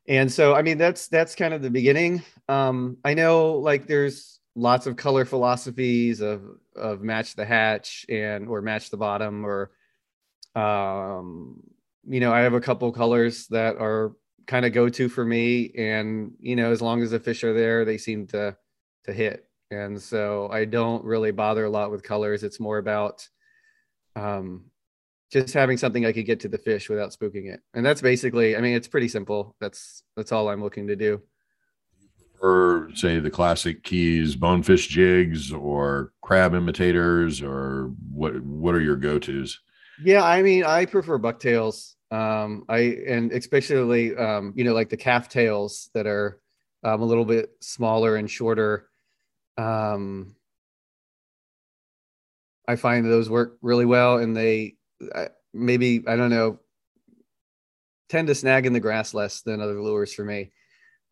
And 0.08 0.32
so 0.32 0.54
i 0.54 0.62
mean 0.62 0.78
that's 0.78 1.08
that's 1.08 1.34
kind 1.34 1.52
of 1.52 1.62
the 1.62 1.70
beginning. 1.70 2.22
Um 2.48 2.96
i 3.04 3.12
know 3.12 3.54
like 3.54 3.86
there's 3.86 4.40
lots 4.54 4.86
of 4.86 4.96
color 4.96 5.26
philosophies 5.26 6.22
of 6.22 6.42
of 6.74 7.02
match 7.02 7.36
the 7.36 7.44
hatch 7.44 8.06
and 8.08 8.48
or 8.48 8.62
match 8.62 8.88
the 8.88 8.96
bottom 8.96 9.44
or 9.44 9.70
um 10.56 11.62
you 12.08 12.18
know 12.18 12.32
i 12.32 12.40
have 12.40 12.54
a 12.54 12.60
couple 12.60 12.90
colors 12.90 13.46
that 13.48 13.76
are 13.76 14.12
kind 14.46 14.64
of 14.64 14.72
go 14.72 14.88
to 14.88 15.08
for 15.08 15.24
me 15.24 15.70
and 15.76 16.32
you 16.40 16.56
know 16.56 16.72
as 16.72 16.80
long 16.80 17.02
as 17.02 17.10
the 17.10 17.20
fish 17.20 17.44
are 17.44 17.52
there 17.52 17.84
they 17.84 17.98
seem 17.98 18.26
to 18.26 18.56
to 19.04 19.12
hit 19.12 19.48
and 19.70 20.00
so 20.00 20.48
i 20.50 20.64
don't 20.64 21.04
really 21.04 21.30
bother 21.30 21.64
a 21.64 21.70
lot 21.70 21.90
with 21.90 22.02
colors 22.02 22.42
it's 22.42 22.58
more 22.58 22.78
about 22.78 23.28
um 24.14 24.64
just 25.30 25.52
having 25.52 25.76
something 25.76 26.06
i 26.06 26.12
could 26.12 26.26
get 26.26 26.40
to 26.40 26.48
the 26.48 26.58
fish 26.58 26.88
without 26.88 27.10
spooking 27.10 27.52
it 27.52 27.60
and 27.74 27.84
that's 27.84 28.00
basically 28.00 28.56
i 28.56 28.60
mean 28.60 28.74
it's 28.74 28.88
pretty 28.88 29.08
simple 29.08 29.54
that's 29.60 30.04
that's 30.16 30.32
all 30.32 30.48
i'm 30.48 30.62
looking 30.62 30.86
to 30.86 30.96
do 30.96 31.20
or 32.42 32.90
say 32.94 33.18
the 33.18 33.30
classic 33.30 33.82
keys, 33.82 34.36
bonefish 34.36 34.88
jigs, 34.88 35.52
or 35.52 36.12
crab 36.22 36.54
imitators, 36.54 37.42
or 37.42 37.92
what? 38.12 38.40
What 38.42 38.74
are 38.74 38.80
your 38.80 38.96
go 38.96 39.18
tos? 39.18 39.58
Yeah, 40.02 40.22
I 40.22 40.42
mean, 40.42 40.64
I 40.64 40.84
prefer 40.84 41.18
bucktails. 41.18 41.96
Um, 42.10 42.64
I 42.68 42.78
and 43.06 43.32
especially 43.32 44.16
um, 44.16 44.52
you 44.54 44.64
know 44.64 44.74
like 44.74 44.90
the 44.90 44.96
calf 44.96 45.28
tails 45.28 45.90
that 45.94 46.06
are 46.06 46.40
um, 46.84 47.02
a 47.02 47.04
little 47.04 47.24
bit 47.24 47.50
smaller 47.60 48.16
and 48.16 48.30
shorter. 48.30 48.88
Um, 49.58 50.36
I 52.68 52.76
find 52.76 53.06
those 53.06 53.30
work 53.30 53.58
really 53.62 53.86
well, 53.86 54.18
and 54.18 54.36
they 54.36 54.76
maybe 55.52 56.04
I 56.06 56.16
don't 56.16 56.30
know 56.30 56.60
tend 58.08 58.28
to 58.28 58.34
snag 58.34 58.66
in 58.66 58.72
the 58.72 58.80
grass 58.80 59.14
less 59.14 59.42
than 59.42 59.60
other 59.60 59.82
lures 59.82 60.14
for 60.14 60.24
me 60.24 60.52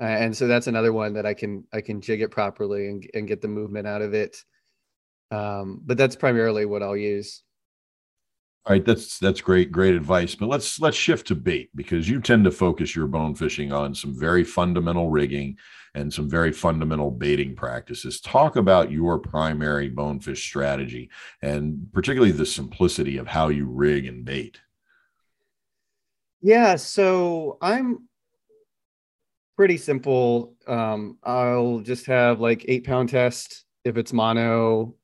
uh, 0.01 0.05
and 0.05 0.37
so 0.37 0.47
that's 0.47 0.67
another 0.67 0.93
one 0.93 1.15
that 1.15 1.27
I 1.27 1.35
can 1.35 1.65
I 1.73 1.81
can 1.81 2.01
jig 2.01 2.21
it 2.21 2.31
properly 2.31 2.89
and 2.89 3.09
and 3.15 3.29
get 3.29 3.41
the 3.41 3.49
movement 3.49 3.87
out 3.87 4.03
of 4.03 4.13
it. 4.13 4.37
Um, 5.31 5.81
but 5.85 5.97
that's 5.97 6.17
primarily 6.17 6.67
what 6.67 6.83
I'll 6.83 6.97
use. 6.97 7.43
All 8.67 8.73
right, 8.73 8.85
that's 8.85 9.19
that's 9.19 9.43
great, 9.43 9.71
great 9.71 9.95
advice. 9.95 10.35
But 10.35 10.49
let's 10.49 10.81
let's 10.81 10.97
shift 10.97 11.27
to 11.27 11.35
bait 11.35 11.69
because 11.75 12.09
you 12.09 12.19
tend 12.19 12.45
to 12.45 12.51
focus 12.51 12.97
your 12.97 13.07
bone 13.07 13.35
fishing 13.35 13.73
on 13.73 13.95
some 13.95 14.19
very 14.19 14.43
fundamental 14.43 15.11
rigging 15.11 15.59
and 15.95 16.13
some 16.13 16.31
very 16.31 16.51
fundamental 16.51 17.11
baiting 17.11 17.55
practices. 17.55 18.21
Talk 18.23 18.57
about 18.57 18.91
your 18.91 19.19
primary 19.19 19.91
bonefish 19.91 20.43
strategy 20.43 21.11
and 21.43 21.87
particularly 21.93 22.33
the 22.33 22.47
simplicity 22.47 23.19
of 23.19 23.27
how 23.27 23.49
you 23.49 23.67
rig 23.67 24.07
and 24.07 24.25
bait. 24.25 24.59
Yeah, 26.41 26.77
so 26.77 27.59
I'm 27.61 28.09
pretty 29.57 29.77
simple. 29.77 30.55
Um, 30.67 31.19
I'll 31.23 31.81
just 31.81 32.07
have 32.07 32.41
like 32.41 32.65
eight 32.67 32.85
pound 32.85 33.11
test 33.11 33.65
if 33.85 33.99
it's 33.99 34.13
mono, 34.13 34.95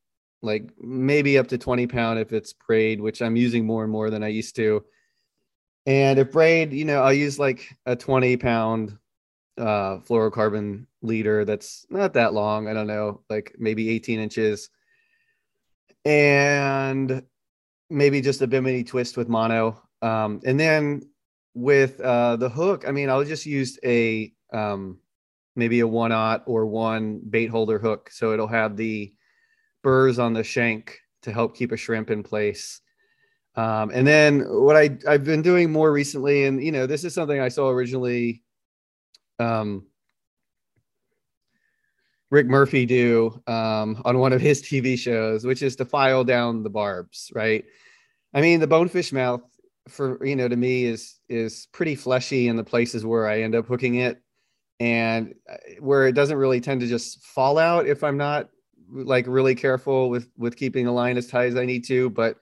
like 0.42 0.70
maybe 0.80 1.38
up 1.38 1.48
to 1.48 1.58
20 1.58 1.86
pound 1.86 2.18
if 2.18 2.32
it's 2.32 2.52
braid, 2.52 3.00
which 3.00 3.22
I'm 3.22 3.36
using 3.36 3.66
more 3.66 3.82
and 3.82 3.92
more 3.92 4.10
than 4.10 4.22
I 4.22 4.28
used 4.28 4.56
to. 4.56 4.84
And 5.86 6.18
if 6.18 6.32
braid, 6.32 6.72
you 6.72 6.84
know, 6.84 7.02
I'll 7.02 7.12
use 7.12 7.38
like 7.38 7.76
a 7.86 7.96
20 7.96 8.36
pound 8.36 8.96
uh, 9.58 9.98
fluorocarbon 9.98 10.86
leader 11.02 11.44
that's 11.44 11.86
not 11.90 12.14
that 12.14 12.32
long. 12.32 12.68
I 12.68 12.72
don't 12.72 12.86
know, 12.86 13.22
like 13.28 13.54
maybe 13.58 13.90
18 13.90 14.20
inches. 14.20 14.70
And 16.04 17.22
maybe 17.90 18.20
just 18.20 18.40
a 18.40 18.46
bimini 18.46 18.84
twist 18.84 19.16
with 19.16 19.28
mono. 19.28 19.82
Um, 20.00 20.40
and 20.44 20.58
then 20.58 21.02
with 21.54 22.00
uh, 22.00 22.36
the 22.36 22.48
hook, 22.48 22.84
I 22.86 22.92
mean, 22.92 23.10
I'll 23.10 23.24
just 23.24 23.44
use 23.44 23.78
a 23.84 24.32
um, 24.52 24.98
maybe 25.56 25.80
a 25.80 25.86
one 25.86 26.12
aught 26.12 26.44
or 26.46 26.66
one 26.66 27.20
bait 27.28 27.48
holder 27.48 27.78
hook. 27.78 28.10
So 28.10 28.32
it'll 28.32 28.46
have 28.46 28.76
the 28.76 29.12
burrs 29.82 30.18
on 30.18 30.32
the 30.34 30.44
shank 30.44 30.98
to 31.22 31.32
help 31.32 31.56
keep 31.56 31.72
a 31.72 31.76
shrimp 31.76 32.10
in 32.10 32.22
place. 32.22 32.80
Um, 33.56 33.90
and 33.92 34.06
then 34.06 34.40
what 34.48 34.76
I, 34.76 34.96
I've 35.08 35.24
been 35.24 35.42
doing 35.42 35.70
more 35.70 35.92
recently, 35.92 36.44
and 36.44 36.62
you 36.62 36.72
know, 36.72 36.86
this 36.86 37.04
is 37.04 37.14
something 37.14 37.40
I 37.40 37.48
saw 37.48 37.68
originally 37.68 38.42
um, 39.38 39.86
Rick 42.30 42.46
Murphy 42.46 42.86
do 42.86 43.42
um, 43.46 44.00
on 44.04 44.18
one 44.18 44.32
of 44.32 44.40
his 44.40 44.62
TV 44.62 44.96
shows, 44.96 45.44
which 45.44 45.62
is 45.62 45.74
to 45.76 45.84
file 45.84 46.22
down 46.22 46.62
the 46.62 46.70
barbs, 46.70 47.30
right? 47.34 47.64
I 48.32 48.40
mean, 48.40 48.60
the 48.60 48.66
bonefish 48.66 49.12
mouth 49.12 49.42
for 49.88 50.24
you 50.24 50.36
know 50.36 50.46
to 50.46 50.56
me 50.56 50.84
is 50.84 51.18
is 51.28 51.66
pretty 51.72 51.96
fleshy 51.96 52.46
in 52.46 52.56
the 52.56 52.62
places 52.62 53.04
where 53.04 53.26
I 53.26 53.42
end 53.42 53.56
up 53.56 53.66
hooking 53.66 53.96
it, 53.96 54.22
and 54.78 55.34
uh, 55.50 55.56
where 55.80 56.06
it 56.06 56.12
doesn't 56.12 56.38
really 56.38 56.60
tend 56.60 56.82
to 56.82 56.86
just 56.86 57.24
fall 57.24 57.58
out 57.58 57.86
if 57.86 58.04
I'm 58.04 58.16
not 58.16 58.48
like 58.92 59.26
really 59.26 59.54
careful 59.54 60.10
with 60.10 60.28
with 60.36 60.56
keeping 60.56 60.84
the 60.84 60.92
line 60.92 61.16
as 61.16 61.26
tight 61.26 61.48
as 61.48 61.56
I 61.56 61.64
need 61.64 61.84
to. 61.86 62.10
But 62.10 62.36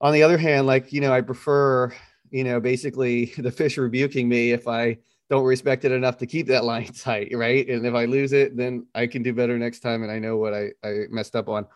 on 0.00 0.12
the 0.12 0.22
other 0.22 0.38
hand, 0.38 0.66
like 0.66 0.92
you 0.92 1.00
know, 1.00 1.12
I 1.12 1.20
prefer 1.20 1.92
you 2.30 2.44
know 2.44 2.60
basically 2.60 3.26
the 3.38 3.50
fish 3.50 3.76
rebuking 3.76 4.28
me 4.28 4.52
if 4.52 4.68
I 4.68 4.98
don't 5.28 5.44
respect 5.44 5.84
it 5.84 5.92
enough 5.92 6.18
to 6.18 6.26
keep 6.26 6.48
that 6.48 6.64
line 6.64 6.86
tight, 6.92 7.30
right? 7.34 7.66
And 7.68 7.86
if 7.86 7.94
I 7.94 8.04
lose 8.04 8.32
it, 8.32 8.56
then 8.56 8.86
I 8.94 9.06
can 9.06 9.22
do 9.22 9.32
better 9.32 9.58
next 9.58 9.80
time, 9.80 10.02
and 10.02 10.10
I 10.10 10.18
know 10.18 10.36
what 10.36 10.54
I 10.54 10.70
I 10.84 11.06
messed 11.10 11.36
up 11.36 11.48
on. 11.48 11.66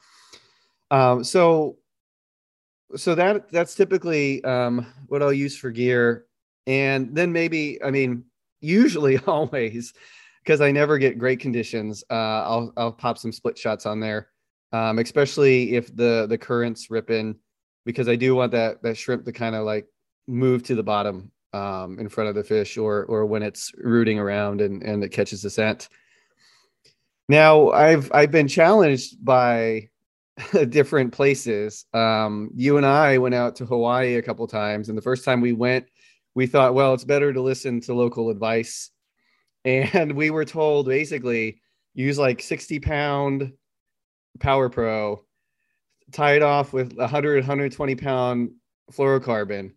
Um, 0.91 1.25
so 1.25 1.79
so 2.97 3.15
that 3.15 3.51
that's 3.51 3.75
typically 3.75 4.43
um, 4.45 4.87
what 5.09 5.23
I'll 5.23 5.33
use 5.33 5.57
for 5.57 5.71
gear, 5.71 6.27
and 6.67 7.15
then 7.15 7.33
maybe 7.33 7.83
I 7.83 7.91
mean 7.91 8.25
usually 8.61 9.19
always 9.27 9.93
because 10.45 10.61
I 10.61 10.71
never 10.71 10.99
get 10.99 11.19
great 11.19 11.41
conditions. 11.41 12.05
Uh, 12.11 12.43
I'll 12.43 12.73
I'll 12.77 12.93
pop 12.93 13.19
some 13.19 13.33
split 13.33 13.57
shots 13.57 13.87
on 13.87 14.01
there, 14.01 14.29
um, 14.73 14.99
especially 14.99 15.75
if 15.75 15.95
the 15.95 16.27
the 16.29 16.39
current's 16.39 16.91
ripping, 16.91 17.37
because 17.85 18.09
I 18.09 18.17
do 18.17 18.35
want 18.35 18.53
that 18.53 18.83
that 18.83 18.97
shrimp 18.97 19.25
to 19.25 19.33
kind 19.33 19.55
of 19.55 19.65
like 19.65 19.87
move 20.27 20.63
to 20.65 20.75
the 20.75 20.83
bottom 20.83 21.31
um, 21.53 21.99
in 21.99 22.09
front 22.09 22.29
of 22.29 22.35
the 22.35 22.45
fish, 22.45 22.77
or 22.77 23.05
or 23.07 23.27
when 23.27 23.43
it's 23.43 23.73
rooting 23.79 24.19
around 24.19 24.61
and 24.61 24.83
and 24.83 25.03
it 25.03 25.11
catches 25.11 25.43
the 25.43 25.51
scent. 25.51 25.89
Now 27.29 27.71
I've 27.71 28.11
I've 28.13 28.31
been 28.31 28.49
challenged 28.49 29.25
by 29.25 29.89
different 30.69 31.13
places. 31.13 31.87
Um, 31.95 32.51
you 32.55 32.77
and 32.77 32.85
I 32.85 33.19
went 33.19 33.35
out 33.35 33.57
to 33.57 33.67
Hawaii 33.67 34.17
a 34.17 34.23
couple 34.23 34.47
times, 34.47 34.89
and 34.89 34.99
the 34.99 35.03
first 35.03 35.25
time 35.25 35.41
we 35.41 35.53
went, 35.53 35.87
we 36.35 36.47
thought, 36.47 36.75
well, 36.75 36.93
it's 36.93 37.05
better 37.05 37.33
to 37.33 37.41
listen 37.41 37.81
to 37.83 37.95
local 37.95 38.29
advice, 38.29 38.91
and 39.65 40.13
we 40.13 40.31
were 40.31 40.45
told 40.45 40.87
basically 40.87 41.61
use 41.95 42.19
like 42.19 42.43
60 42.43 42.81
pound 42.81 43.53
Power 44.41 44.69
Pro, 44.69 45.25
tie 46.13 46.35
it 46.35 46.43
off 46.43 46.73
with 46.73 46.97
100 46.97 47.37
120 47.37 47.95
pound 47.95 48.51
fluorocarbon. 48.93 49.73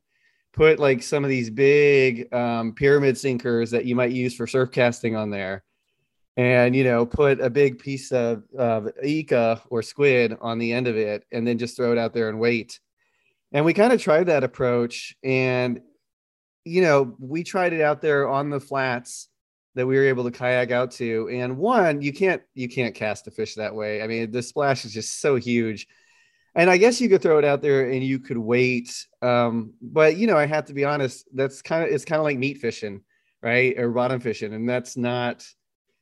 Put 0.54 0.80
like 0.80 1.04
some 1.04 1.24
of 1.24 1.30
these 1.30 1.52
big 1.52 2.34
um, 2.34 2.74
pyramid 2.74 3.18
sinkers 3.18 3.70
that 3.72 3.86
you 3.86 3.96
might 3.96 4.12
use 4.12 4.36
for 4.36 4.48
surf 4.48 4.72
casting 4.72 5.16
on 5.16 5.30
there 5.30 5.64
and 6.38 6.76
you 6.76 6.84
know 6.84 7.06
put 7.06 7.42
a 7.42 7.50
big 7.50 7.80
piece 7.80 8.12
of, 8.12 8.44
of 8.58 8.88
Ika 9.04 9.62
or 9.70 9.82
squid 9.82 10.38
on 10.40 10.60
the 10.60 10.72
end 10.72 10.88
of 10.88 10.96
it 10.96 11.26
and 11.32 11.46
then 11.46 11.58
just 11.58 11.76
throw 11.76 11.92
it 11.92 11.98
out 11.98 12.14
there 12.14 12.30
and 12.30 12.40
wait 12.40 12.80
and 13.52 13.66
we 13.66 13.74
kind 13.74 13.92
of 13.92 14.02
tried 14.02 14.28
that 14.28 14.44
approach 14.44 15.16
and 15.24 15.82
you 16.64 16.82
know 16.82 17.16
we 17.20 17.44
tried 17.44 17.74
it 17.74 17.82
out 17.82 18.02
there 18.02 18.28
on 18.28 18.50
the 18.50 18.60
flats 18.60 19.30
that 19.78 19.88
we 19.88 19.96
were 19.96 20.06
able 20.06 20.24
to 20.24 20.32
kayak 20.32 20.72
out 20.72 20.92
to 20.92 21.30
and 21.32 21.58
one 21.58 22.02
you 22.02 22.12
can't 22.12 22.42
you 22.54 22.68
can't 22.68 22.96
cast 22.96 23.28
a 23.28 23.32
fish 23.32 23.56
that 23.56 23.74
way 23.74 24.02
i 24.02 24.08
mean 24.08 24.32
the 24.32 24.42
splash 24.42 24.84
is 24.84 24.94
just 24.94 25.22
so 25.22 25.36
huge 25.36 25.88
and 26.56 26.70
i 26.70 26.78
guess 26.78 27.00
you 27.00 27.08
could 27.08 27.22
throw 27.22 27.38
it 27.38 27.46
out 27.46 27.62
there 27.62 27.90
and 27.90 28.04
you 28.04 28.20
could 28.20 28.38
wait 28.38 29.06
um, 29.22 29.74
but 29.82 30.18
you 30.18 30.28
know 30.28 30.38
i 30.38 30.46
have 30.46 30.66
to 30.66 30.74
be 30.74 30.84
honest 30.84 31.28
that's 31.34 31.62
kind 31.62 31.84
of 31.84 31.90
it's 31.90 32.06
kind 32.06 32.20
of 32.20 32.26
like 32.26 32.38
meat 32.38 32.58
fishing 32.58 33.02
right 33.42 33.78
or 33.80 33.90
bottom 33.92 34.20
fishing 34.20 34.54
and 34.54 34.68
that's 34.68 34.98
not 34.98 35.46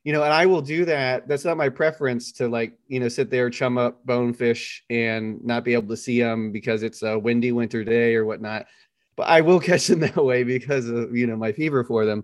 you 0.05 0.13
know, 0.13 0.23
and 0.23 0.31
I 0.31 0.45
will 0.45 0.61
do 0.61 0.85
that. 0.85 1.27
That's 1.27 1.43
not 1.43 1.57
my 1.57 1.67
preference 1.67 2.31
to 2.33 2.47
like, 2.47 2.77
you 2.87 2.99
know, 2.99 3.07
sit 3.07 3.31
there, 3.31 3.49
chum 3.49 3.79
up 3.79 4.05
bonefish 4.05 4.83
and 4.87 5.43
not 5.43 5.63
be 5.65 5.73
able 5.73 5.87
to 5.87 5.97
see 5.97 6.21
them 6.21 6.51
because 6.51 6.83
it's 6.83 7.01
a 7.01 7.17
windy 7.17 7.51
winter 7.51 7.83
day 7.83 8.13
or 8.13 8.23
whatnot. 8.23 8.67
But 9.15 9.29
I 9.29 9.41
will 9.41 9.59
catch 9.71 9.87
them 9.87 10.01
that 10.01 10.23
way 10.23 10.43
because 10.43 10.87
of, 10.87 11.15
you 11.15 11.25
know, 11.25 11.35
my 11.35 11.51
fever 11.51 11.83
for 11.83 12.05
them. 12.05 12.23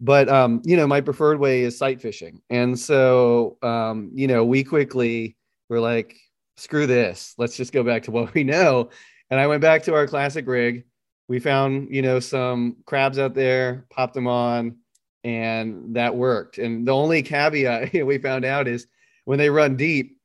But, 0.00 0.28
um, 0.28 0.60
you 0.64 0.76
know, 0.76 0.86
my 0.86 1.00
preferred 1.00 1.38
way 1.38 1.62
is 1.62 1.78
sight 1.78 2.00
fishing. 2.00 2.40
And 2.50 2.78
so, 2.78 3.58
um, 3.62 4.10
you 4.14 4.26
know, 4.26 4.44
we 4.44 4.64
quickly 4.64 5.36
were 5.68 5.80
like, 5.80 6.16
screw 6.56 6.86
this. 6.86 7.34
Let's 7.38 7.56
just 7.56 7.72
go 7.72 7.82
back 7.82 8.02
to 8.04 8.10
what 8.12 8.34
we 8.34 8.44
know. 8.44 8.90
And 9.30 9.40
I 9.40 9.46
went 9.46 9.62
back 9.62 9.82
to 9.84 9.94
our 9.94 10.06
classic 10.06 10.46
rig. 10.46 10.84
We 11.28 11.40
found, 11.40 11.94
you 11.94 12.02
know, 12.02 12.20
some 12.20 12.76
crabs 12.84 13.18
out 13.18 13.34
there, 13.34 13.86
popped 13.90 14.14
them 14.14 14.26
on 14.26 14.76
and 15.24 15.96
that 15.96 16.14
worked. 16.14 16.58
And 16.58 16.86
the 16.86 16.92
only 16.92 17.22
caveat 17.22 17.92
we 18.06 18.18
found 18.18 18.44
out 18.44 18.68
is 18.68 18.86
when 19.24 19.38
they 19.38 19.48
run 19.48 19.76
deep, 19.76 20.18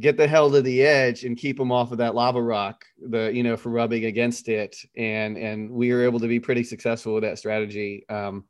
get 0.00 0.16
the 0.16 0.26
hell 0.26 0.50
to 0.50 0.62
the 0.62 0.82
edge 0.82 1.24
and 1.24 1.36
keep 1.36 1.58
them 1.58 1.70
off 1.70 1.92
of 1.92 1.98
that 1.98 2.14
lava 2.14 2.42
rock, 2.42 2.86
the 2.98 3.30
you 3.32 3.42
know 3.42 3.56
for 3.56 3.68
rubbing 3.68 4.06
against 4.06 4.48
it. 4.48 4.76
And 4.96 5.36
and 5.36 5.70
we 5.70 5.92
were 5.92 6.04
able 6.04 6.20
to 6.20 6.28
be 6.28 6.40
pretty 6.40 6.64
successful 6.64 7.14
with 7.14 7.22
that 7.22 7.38
strategy. 7.38 8.06
Um, 8.08 8.44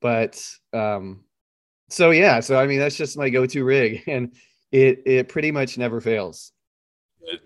but 0.00 0.42
um, 0.72 1.24
so 1.88 2.10
yeah, 2.10 2.40
so 2.40 2.58
I 2.58 2.66
mean 2.66 2.78
that's 2.78 2.96
just 2.96 3.18
my 3.18 3.30
go-to 3.30 3.64
rig, 3.64 4.02
and 4.08 4.34
it 4.72 5.02
it 5.06 5.28
pretty 5.28 5.50
much 5.50 5.78
never 5.78 6.00
fails 6.00 6.52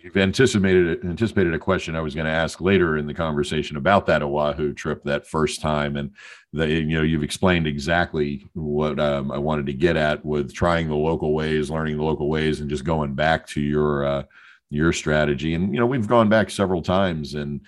you've 0.00 0.16
anticipated 0.16 1.04
anticipated 1.04 1.54
a 1.54 1.58
question 1.58 1.96
I 1.96 2.00
was 2.00 2.14
going 2.14 2.26
to 2.26 2.32
ask 2.32 2.60
later 2.60 2.96
in 2.96 3.06
the 3.06 3.14
conversation 3.14 3.76
about 3.76 4.06
that 4.06 4.22
Oahu 4.22 4.72
trip 4.72 5.02
that 5.04 5.26
first 5.26 5.60
time, 5.60 5.96
and 5.96 6.10
the 6.52 6.68
you 6.68 6.96
know 6.96 7.02
you've 7.02 7.22
explained 7.22 7.66
exactly 7.66 8.46
what 8.54 9.00
um, 9.00 9.30
I 9.30 9.38
wanted 9.38 9.66
to 9.66 9.72
get 9.72 9.96
at 9.96 10.24
with 10.24 10.52
trying 10.52 10.88
the 10.88 10.96
local 10.96 11.34
ways, 11.34 11.70
learning 11.70 11.96
the 11.96 12.04
local 12.04 12.28
ways, 12.28 12.60
and 12.60 12.70
just 12.70 12.84
going 12.84 13.14
back 13.14 13.46
to 13.48 13.60
your 13.60 14.04
uh, 14.04 14.22
your 14.70 14.92
strategy. 14.92 15.54
And 15.54 15.72
you 15.72 15.80
know 15.80 15.86
we've 15.86 16.08
gone 16.08 16.28
back 16.28 16.50
several 16.50 16.82
times, 16.82 17.34
and 17.34 17.60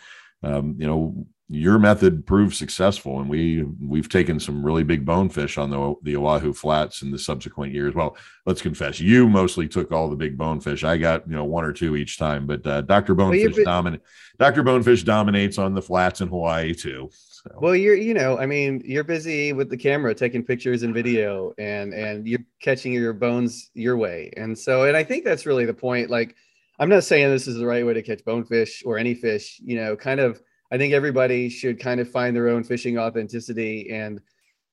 um, 0.42 0.76
you 0.78 0.86
know 0.86 1.26
your 1.52 1.78
method 1.78 2.24
proved 2.24 2.56
successful 2.56 3.20
and 3.20 3.28
we 3.28 3.62
we've 3.80 4.08
taken 4.08 4.40
some 4.40 4.64
really 4.64 4.82
big 4.82 5.04
bonefish 5.04 5.58
on 5.58 5.68
the 5.68 5.94
the 6.02 6.16
Oahu 6.16 6.54
flats 6.54 7.02
in 7.02 7.10
the 7.10 7.18
subsequent 7.18 7.74
years. 7.74 7.94
Well, 7.94 8.16
let's 8.46 8.62
confess, 8.62 8.98
you 9.00 9.28
mostly 9.28 9.68
took 9.68 9.92
all 9.92 10.08
the 10.08 10.16
big 10.16 10.38
bonefish. 10.38 10.82
I 10.82 10.96
got 10.96 11.28
you 11.28 11.36
know 11.36 11.44
one 11.44 11.64
or 11.64 11.72
two 11.72 11.94
each 11.94 12.18
time, 12.18 12.46
but 12.46 12.66
uh, 12.66 12.80
Dr. 12.80 13.14
Bonefish 13.14 13.56
well, 13.56 13.64
dominate 13.64 14.00
Dr. 14.38 14.62
Bonefish 14.62 15.02
dominates 15.02 15.58
on 15.58 15.74
the 15.74 15.82
flats 15.82 16.22
in 16.22 16.28
Hawaii 16.28 16.72
too. 16.72 17.10
So. 17.12 17.50
Well, 17.60 17.76
you're 17.76 17.96
you 17.96 18.14
know, 18.14 18.38
I 18.38 18.46
mean, 18.46 18.80
you're 18.84 19.04
busy 19.04 19.52
with 19.52 19.68
the 19.68 19.76
camera 19.76 20.14
taking 20.14 20.42
pictures 20.42 20.82
and 20.84 20.94
video 20.94 21.52
and 21.58 21.92
and 21.92 22.26
you're 22.26 22.44
catching 22.60 22.94
your 22.94 23.12
bones 23.12 23.70
your 23.74 23.98
way. 23.98 24.32
And 24.38 24.58
so 24.58 24.84
and 24.84 24.96
I 24.96 25.04
think 25.04 25.24
that's 25.24 25.44
really 25.44 25.66
the 25.66 25.74
point 25.74 26.08
like 26.08 26.34
I'm 26.78 26.88
not 26.88 27.04
saying 27.04 27.30
this 27.30 27.46
is 27.46 27.58
the 27.58 27.66
right 27.66 27.84
way 27.84 27.92
to 27.92 28.02
catch 28.02 28.24
bonefish 28.24 28.82
or 28.86 28.96
any 28.96 29.14
fish, 29.14 29.60
you 29.62 29.76
know, 29.76 29.96
kind 29.96 30.18
of 30.18 30.40
I 30.72 30.78
think 30.78 30.94
everybody 30.94 31.50
should 31.50 31.78
kind 31.78 32.00
of 32.00 32.10
find 32.10 32.34
their 32.34 32.48
own 32.48 32.64
fishing 32.64 32.98
authenticity 32.98 33.90
and 33.90 34.22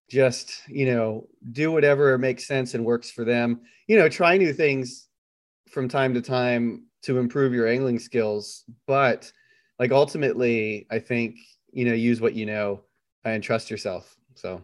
just, 0.09 0.63
you 0.69 0.85
know, 0.85 1.27
do 1.51 1.73
whatever 1.73 2.17
makes 2.17 2.47
sense 2.47 2.73
and 2.73 2.85
works 2.85 3.11
for 3.11 3.25
them. 3.25 3.59
You 3.87 3.97
know, 3.97 4.07
try 4.07 4.37
new 4.37 4.53
things 4.53 5.09
from 5.69 5.89
time 5.89 6.13
to 6.13 6.21
time 6.21 6.85
to 7.03 7.19
improve 7.19 7.53
your 7.53 7.67
angling 7.67 7.99
skills, 7.99 8.63
but 8.87 9.29
like 9.77 9.91
ultimately, 9.91 10.87
I 10.89 10.99
think, 10.99 11.35
you 11.73 11.83
know, 11.83 11.93
use 11.93 12.21
what 12.21 12.33
you 12.33 12.45
know 12.45 12.81
and 13.25 13.43
trust 13.43 13.69
yourself. 13.69 14.15
So, 14.35 14.61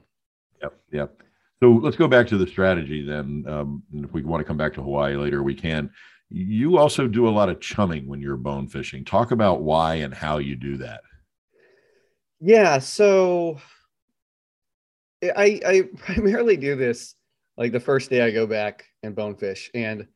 yep, 0.62 0.74
yep. 0.94 1.22
So 1.62 1.72
let's 1.72 1.98
go 1.98 2.08
back 2.08 2.28
to 2.28 2.38
the 2.38 2.48
strategy 2.48 3.06
then. 3.06 3.44
Um, 3.46 3.84
if 3.94 4.14
we 4.14 4.24
want 4.24 4.40
to 4.40 4.46
come 4.46 4.58
back 4.58 4.74
to 4.76 4.82
Hawaii 4.82 5.18
later, 5.18 5.44
we 5.44 5.54
can. 5.54 5.90
You 6.30 6.78
also 6.78 7.08
do 7.08 7.28
a 7.28 7.30
lot 7.30 7.50
of 7.50 7.60
chumming 7.60 8.08
when 8.08 8.22
you're 8.22 8.38
bone 8.38 8.70
fishing. 8.70 9.04
Talk 9.04 9.32
about 9.32 9.64
why 9.64 9.96
and 9.96 10.14
how 10.14 10.38
you 10.38 10.56
do 10.56 10.78
that. 10.78 11.02
Yeah, 12.42 12.80
so 12.80 13.60
I 15.24 15.60
I 15.66 15.84
primarily 15.98 16.58
do 16.58 16.76
this 16.76 17.16
like 17.58 17.72
the 17.72 17.80
first 17.80 18.10
day 18.10 18.22
I 18.22 18.32
go 18.32 18.46
back 18.46 18.86
and 19.04 19.16
bonefish, 19.16 19.72
and 19.74 20.08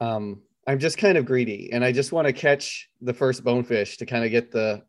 um, 0.00 0.42
I'm 0.66 0.78
just 0.78 0.98
kind 0.98 1.16
of 1.16 1.24
greedy, 1.24 1.70
and 1.72 1.84
I 1.84 1.92
just 1.92 2.12
want 2.12 2.26
to 2.26 2.32
catch 2.32 2.88
the 3.00 3.14
first 3.14 3.44
bonefish 3.44 3.96
to 3.98 4.06
kind 4.06 4.24
of 4.24 4.30
get 4.30 4.50
the 4.50 4.82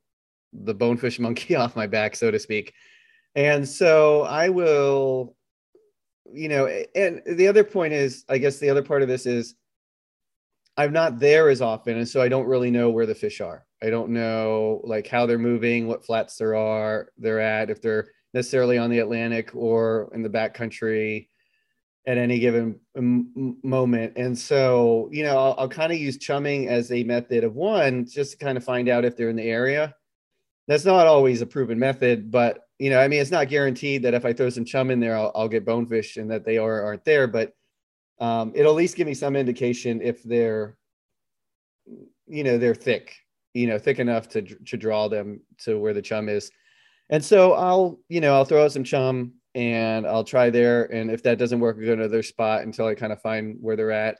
the 0.54 0.74
bonefish 0.74 1.20
monkey 1.20 1.56
off 1.56 1.76
my 1.76 1.88
back, 1.88 2.16
so 2.16 2.32
to 2.32 2.40
speak. 2.40 2.74
And 3.36 3.68
so 3.68 4.24
I 4.24 4.50
will, 4.50 5.36
you 6.34 6.50
know, 6.50 6.66
and 6.96 7.22
the 7.28 7.48
other 7.48 7.64
point 7.64 7.94
is, 7.94 8.26
I 8.28 8.40
guess 8.40 8.58
the 8.58 8.70
other 8.72 8.82
part 8.82 9.04
of 9.04 9.08
this 9.08 9.28
is 9.28 9.54
I'm 10.78 10.94
not 10.94 11.20
there 11.20 11.50
as 11.50 11.62
often, 11.62 11.98
and 11.98 12.08
so 12.08 12.22
I 12.22 12.30
don't 12.30 12.46
really 12.46 12.70
know 12.70 12.90
where 12.90 13.08
the 13.08 13.16
fish 13.16 13.42
are. 13.42 13.66
I 13.82 13.90
don't 13.90 14.10
know 14.10 14.82
like 14.84 15.08
how 15.08 15.26
they're 15.26 15.40
moving, 15.40 15.88
what 15.88 16.06
flats 16.06 16.38
there 16.38 16.56
are, 16.56 17.10
they're 17.18 17.40
at, 17.40 17.70
if 17.70 17.82
they're 17.82 18.08
necessarily 18.34 18.78
on 18.78 18.90
the 18.90 19.00
Atlantic 19.00 19.56
or 19.56 20.10
in 20.14 20.22
the 20.22 20.30
backcountry 20.30 21.30
at 22.06 22.18
any 22.18 22.40
given 22.40 22.80
m- 22.96 23.58
moment. 23.64 24.14
And 24.16 24.38
so, 24.38 25.10
you 25.12 25.24
know, 25.24 25.38
I'll, 25.38 25.56
I'll 25.58 25.70
kind 25.70 25.92
of 25.92 25.98
use 25.98 26.18
chumming 26.18 26.70
as 26.70 26.92
a 26.92 27.04
method 27.04 27.44
of 27.44 27.56
one, 27.56 28.06
just 28.06 28.32
to 28.32 28.38
kind 28.38 28.58
of 28.58 28.64
find 28.64 28.88
out 28.88 29.04
if 29.06 29.18
they're 29.18 29.30
in 29.30 29.36
the 29.36 29.44
area. 29.44 29.96
That's 30.68 30.86
not 30.86 31.08
always 31.08 31.42
a 31.42 31.46
proven 31.46 31.80
method, 31.80 32.30
but 32.32 32.60
you 32.80 32.92
know, 32.92 33.00
I 33.00 33.08
mean, 33.08 33.20
it's 33.22 33.32
not 33.32 33.50
guaranteed 33.50 34.04
that 34.04 34.14
if 34.14 34.26
I 34.26 34.34
throw 34.34 34.50
some 34.50 34.66
chum 34.66 34.92
in 34.92 35.00
there, 35.00 35.18
I'll, 35.18 35.32
I'll 35.34 35.48
get 35.48 35.66
bonefish 35.66 36.18
and 36.18 36.30
that 36.30 36.46
they 36.46 36.58
are 36.58 36.84
aren't 36.84 37.06
there. 37.06 37.28
But 37.28 37.54
um, 38.20 38.52
it'll 38.56 38.72
at 38.72 38.78
least 38.78 38.96
give 38.96 39.08
me 39.08 39.14
some 39.14 39.36
indication 39.36 40.02
if 40.02 40.24
they're, 40.24 40.78
you 42.28 42.44
know, 42.44 42.58
they're 42.58 42.76
thick, 42.76 43.16
you 43.54 43.68
know, 43.68 43.78
thick 43.80 44.00
enough 44.00 44.28
to 44.30 44.42
to 44.42 44.78
draw 44.78 45.08
them 45.08 45.42
to 45.60 45.80
where 45.80 45.94
the 45.94 46.02
chum 46.02 46.30
is. 46.30 46.52
And 47.10 47.24
so 47.24 47.54
I'll, 47.54 48.00
you 48.10 48.20
know, 48.22 48.34
I'll 48.34 48.46
throw 48.46 48.66
out 48.66 48.72
some 48.72 48.84
chum 48.84 49.34
and 49.56 50.06
I'll 50.06 50.24
try 50.24 50.50
there. 50.50 50.86
And 50.86 51.10
if 51.10 51.24
that 51.24 51.38
doesn't 51.38 51.60
work, 51.60 51.78
I'll 51.78 51.86
go 51.86 51.96
to 51.96 52.02
another 52.04 52.24
spot 52.24 52.64
until 52.64 52.86
I 52.86 52.96
kind 52.96 53.14
of 53.14 53.22
find 53.22 53.58
where 53.62 53.76
they're 53.76 53.92
at. 53.92 54.18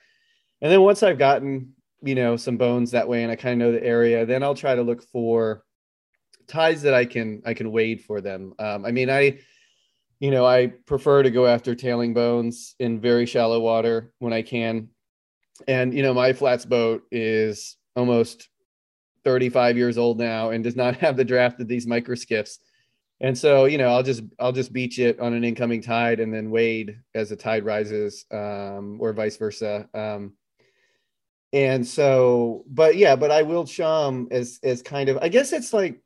And 0.62 0.72
then 0.72 0.82
once 0.82 1.04
I've 1.04 1.20
gotten, 1.20 1.74
you 2.02 2.16
know, 2.16 2.38
some 2.38 2.58
bones 2.58 2.92
that 2.92 3.08
way 3.08 3.24
and 3.24 3.32
I 3.32 3.36
kind 3.36 3.62
of 3.62 3.68
know 3.68 3.72
the 3.72 3.86
area, 3.86 4.26
then 4.26 4.42
I'll 4.42 4.56
try 4.56 4.74
to 4.74 4.82
look 4.82 5.04
for 5.04 5.64
ties 6.48 6.82
that 6.84 6.94
I 6.94 7.06
can 7.06 7.42
I 7.46 7.54
can 7.54 7.72
wade 7.72 8.02
for 8.02 8.22
them. 8.22 8.54
Um, 8.58 8.86
I 8.86 8.92
mean, 8.92 9.10
I, 9.10 9.40
you 10.20 10.32
know, 10.32 10.46
I 10.46 10.68
prefer 10.68 11.24
to 11.24 11.32
go 11.32 11.46
after 11.46 11.76
tailing 11.76 12.14
bones 12.14 12.76
in 12.80 13.00
very 13.00 13.26
shallow 13.26 13.60
water 13.60 14.12
when 14.20 14.34
I 14.34 14.42
can. 14.42 14.90
And 15.68 15.94
you 15.94 16.04
know, 16.04 16.14
my 16.14 16.34
flats 16.34 16.66
boat 16.66 17.04
is 17.12 17.78
almost 17.96 18.50
35 19.24 19.78
years 19.78 19.98
old 19.98 20.18
now 20.18 20.50
and 20.52 20.64
does 20.64 20.76
not 20.76 20.96
have 20.98 21.18
the 21.18 21.26
draft 21.26 21.60
of 21.60 21.68
these 21.68 21.88
micro 21.88 22.16
skiffs. 22.16 22.60
And 23.20 23.36
so, 23.36 23.66
you 23.66 23.80
know, 23.80 23.90
I'll 23.90 24.04
just 24.04 24.24
I'll 24.40 24.52
just 24.52 24.72
beach 24.72 25.00
it 25.00 25.20
on 25.20 25.34
an 25.34 25.44
incoming 25.44 25.82
tide 25.82 26.20
and 26.20 26.34
then 26.34 26.52
wade 26.52 27.00
as 27.16 27.30
the 27.30 27.36
tide 27.36 27.66
rises, 27.66 28.26
um, 28.32 28.98
or 29.00 29.12
vice 29.14 29.38
versa. 29.38 29.90
Um, 29.94 30.34
and 31.52 31.86
so, 31.88 32.64
but 32.68 32.96
yeah, 32.96 33.16
but 33.16 33.32
I 33.32 33.42
will 33.42 33.66
chum 33.66 34.28
as 34.30 34.60
as 34.64 34.84
kind 34.84 35.10
of 35.10 35.18
I 35.20 35.30
guess 35.30 35.52
it's 35.52 35.74
like 35.74 36.00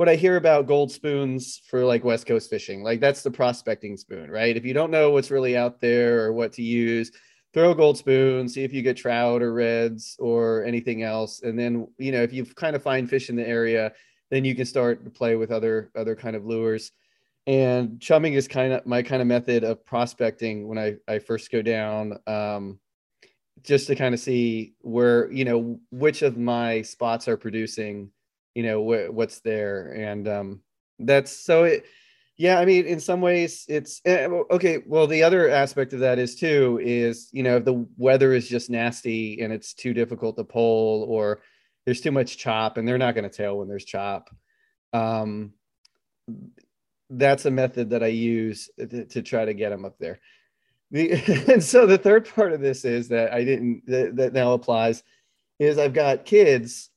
what 0.00 0.08
I 0.08 0.16
hear 0.16 0.38
about 0.38 0.66
gold 0.66 0.90
spoons 0.90 1.60
for 1.68 1.84
like 1.84 2.04
West 2.04 2.26
Coast 2.26 2.48
fishing. 2.48 2.82
Like 2.82 3.00
that's 3.00 3.22
the 3.22 3.30
prospecting 3.30 3.98
spoon, 3.98 4.30
right? 4.30 4.56
If 4.56 4.64
you 4.64 4.72
don't 4.72 4.90
know 4.90 5.10
what's 5.10 5.30
really 5.30 5.58
out 5.58 5.78
there 5.78 6.24
or 6.24 6.32
what 6.32 6.54
to 6.54 6.62
use, 6.62 7.12
throw 7.52 7.72
a 7.72 7.74
gold 7.74 7.98
spoon, 7.98 8.48
see 8.48 8.64
if 8.64 8.72
you 8.72 8.80
get 8.80 8.96
trout 8.96 9.42
or 9.42 9.52
reds 9.52 10.16
or 10.18 10.64
anything 10.64 11.02
else. 11.02 11.42
And 11.42 11.58
then, 11.58 11.86
you 11.98 12.12
know, 12.12 12.22
if 12.22 12.32
you've 12.32 12.54
kind 12.54 12.74
of 12.74 12.82
find 12.82 13.10
fish 13.10 13.28
in 13.28 13.36
the 13.36 13.46
area, 13.46 13.92
then 14.30 14.42
you 14.42 14.54
can 14.54 14.64
start 14.64 15.04
to 15.04 15.10
play 15.10 15.36
with 15.36 15.50
other 15.50 15.90
other 15.94 16.16
kind 16.16 16.34
of 16.34 16.46
lures 16.46 16.92
and 17.46 18.00
chumming 18.00 18.32
is 18.32 18.48
kind 18.48 18.72
of 18.72 18.86
my 18.86 19.02
kind 19.02 19.20
of 19.20 19.28
method 19.28 19.64
of 19.64 19.84
prospecting 19.84 20.68
when 20.68 20.78
i 20.78 20.94
i 21.08 21.18
first 21.18 21.50
go 21.50 21.62
down 21.62 22.18
um, 22.26 22.78
just 23.62 23.86
to 23.86 23.96
kind 23.96 24.14
of 24.14 24.20
see 24.20 24.74
where 24.82 25.32
you 25.32 25.46
know 25.46 25.80
which 25.90 26.20
of 26.20 26.36
my 26.36 26.82
spots 26.82 27.28
are 27.28 27.38
producing 27.38 28.10
you 28.54 28.62
know 28.62 28.82
wh- 28.82 29.12
what's 29.12 29.40
there 29.40 29.92
and 29.92 30.28
um, 30.28 30.60
that's 30.98 31.32
so 31.32 31.64
it 31.64 31.84
yeah 32.36 32.58
i 32.58 32.64
mean 32.64 32.86
in 32.86 33.00
some 33.00 33.20
ways 33.20 33.64
it's 33.68 34.00
eh, 34.04 34.26
okay 34.50 34.82
well 34.86 35.06
the 35.06 35.22
other 35.22 35.50
aspect 35.50 35.92
of 35.92 36.00
that 36.00 36.18
is 36.18 36.36
too 36.36 36.80
is 36.82 37.28
you 37.32 37.42
know 37.42 37.56
if 37.56 37.64
the 37.64 37.86
weather 37.96 38.32
is 38.32 38.48
just 38.48 38.70
nasty 38.70 39.40
and 39.42 39.52
it's 39.52 39.74
too 39.74 39.92
difficult 39.92 40.36
to 40.36 40.44
pull 40.44 41.04
or 41.04 41.40
there's 41.84 42.00
too 42.00 42.10
much 42.10 42.38
chop 42.38 42.76
and 42.76 42.86
they're 42.86 42.98
not 42.98 43.14
going 43.14 43.28
to 43.28 43.36
tail 43.36 43.58
when 43.58 43.68
there's 43.68 43.84
chop 43.84 44.30
um, 44.92 45.52
that's 47.10 47.44
a 47.44 47.50
method 47.50 47.90
that 47.90 48.02
i 48.02 48.08
use 48.08 48.70
to, 48.78 49.04
to 49.04 49.22
try 49.22 49.44
to 49.44 49.54
get 49.54 49.70
them 49.70 49.84
up 49.84 49.98
there. 49.98 50.20
The, 50.90 51.12
and 51.52 51.62
so 51.62 51.86
the 51.86 51.98
third 51.98 52.28
part 52.34 52.52
of 52.52 52.60
this 52.60 52.84
is 52.84 53.08
that 53.08 53.32
i 53.32 53.44
didn't 53.44 53.82
that, 53.86 54.16
that 54.16 54.32
now 54.32 54.54
applies 54.54 55.02
is 55.58 55.78
i've 55.78 55.94
got 55.94 56.24
kids 56.24 56.88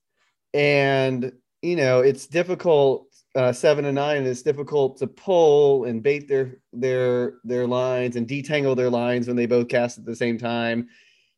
and 0.53 1.33
you 1.63 1.77
know 1.77 2.01
it's 2.01 2.27
difficult 2.27 3.07
uh, 3.35 3.51
seven 3.51 3.85
and 3.85 3.95
nine 3.95 4.25
it's 4.25 4.43
difficult 4.43 4.97
to 4.97 5.07
pull 5.07 5.85
and 5.85 6.03
bait 6.03 6.27
their 6.27 6.59
their 6.71 7.35
their 7.43 7.65
lines 7.65 8.15
and 8.15 8.27
detangle 8.27 8.75
their 8.75 8.89
lines 8.89 9.27
when 9.27 9.35
they 9.35 9.47
both 9.47 9.67
cast 9.67 9.97
at 9.97 10.05
the 10.05 10.15
same 10.15 10.37
time. 10.37 10.87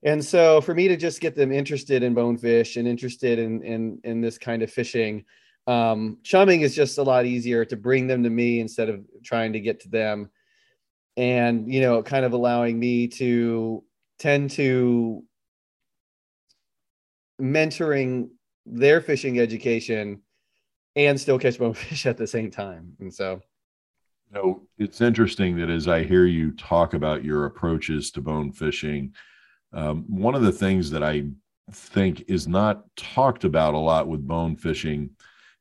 And 0.03 0.23
so 0.23 0.61
for 0.61 0.75
me 0.75 0.87
to 0.89 0.97
just 0.97 1.21
get 1.21 1.35
them 1.35 1.51
interested 1.51 2.03
in 2.03 2.13
bonefish 2.13 2.75
and 2.75 2.87
interested 2.87 3.39
in 3.39 3.63
in 3.63 4.01
in 4.03 4.19
this 4.19 4.37
kind 4.37 4.61
of 4.61 4.71
fishing 4.71 5.23
um, 5.67 6.19
chumming 6.23 6.61
is 6.61 6.75
just 6.75 6.97
a 6.97 7.03
lot 7.03 7.25
easier 7.25 7.65
to 7.65 7.75
bring 7.75 8.05
them 8.07 8.23
to 8.23 8.29
me 8.29 8.59
instead 8.59 8.89
of 8.89 9.03
trying 9.23 9.53
to 9.53 9.59
get 9.59 9.79
to 9.81 9.89
them. 9.89 10.29
And 11.17 11.71
you 11.73 11.79
know 11.79 12.03
kind 12.03 12.25
of 12.25 12.33
allowing 12.33 12.77
me 12.77 13.07
to 13.07 13.83
tend 14.19 14.51
to 14.51 15.23
mentoring 17.41 18.29
their 18.65 19.01
fishing 19.01 19.39
education 19.39 20.21
and 20.95 21.19
still 21.19 21.39
catch 21.39 21.59
bonefish 21.59 22.05
at 22.05 22.17
the 22.17 22.27
same 22.27 22.49
time 22.49 22.93
and 22.99 23.13
so 23.13 23.41
you 24.29 24.35
know 24.35 24.61
it's 24.77 25.01
interesting 25.01 25.57
that 25.57 25.69
as 25.69 25.87
i 25.87 26.03
hear 26.03 26.25
you 26.25 26.51
talk 26.53 26.93
about 26.93 27.23
your 27.23 27.45
approaches 27.45 28.11
to 28.11 28.21
bone 28.21 28.51
fishing 28.51 29.13
um, 29.75 30.05
one 30.07 30.35
of 30.35 30.41
the 30.41 30.53
things 30.53 30.89
that 30.91 31.03
I 31.03 31.25
think 31.71 32.23
is 32.27 32.47
not 32.47 32.83
talked 32.95 33.43
about 33.43 33.73
a 33.73 33.79
lot 33.79 34.07
with 34.07 34.27
bone 34.27 34.55
fishing 34.55 35.09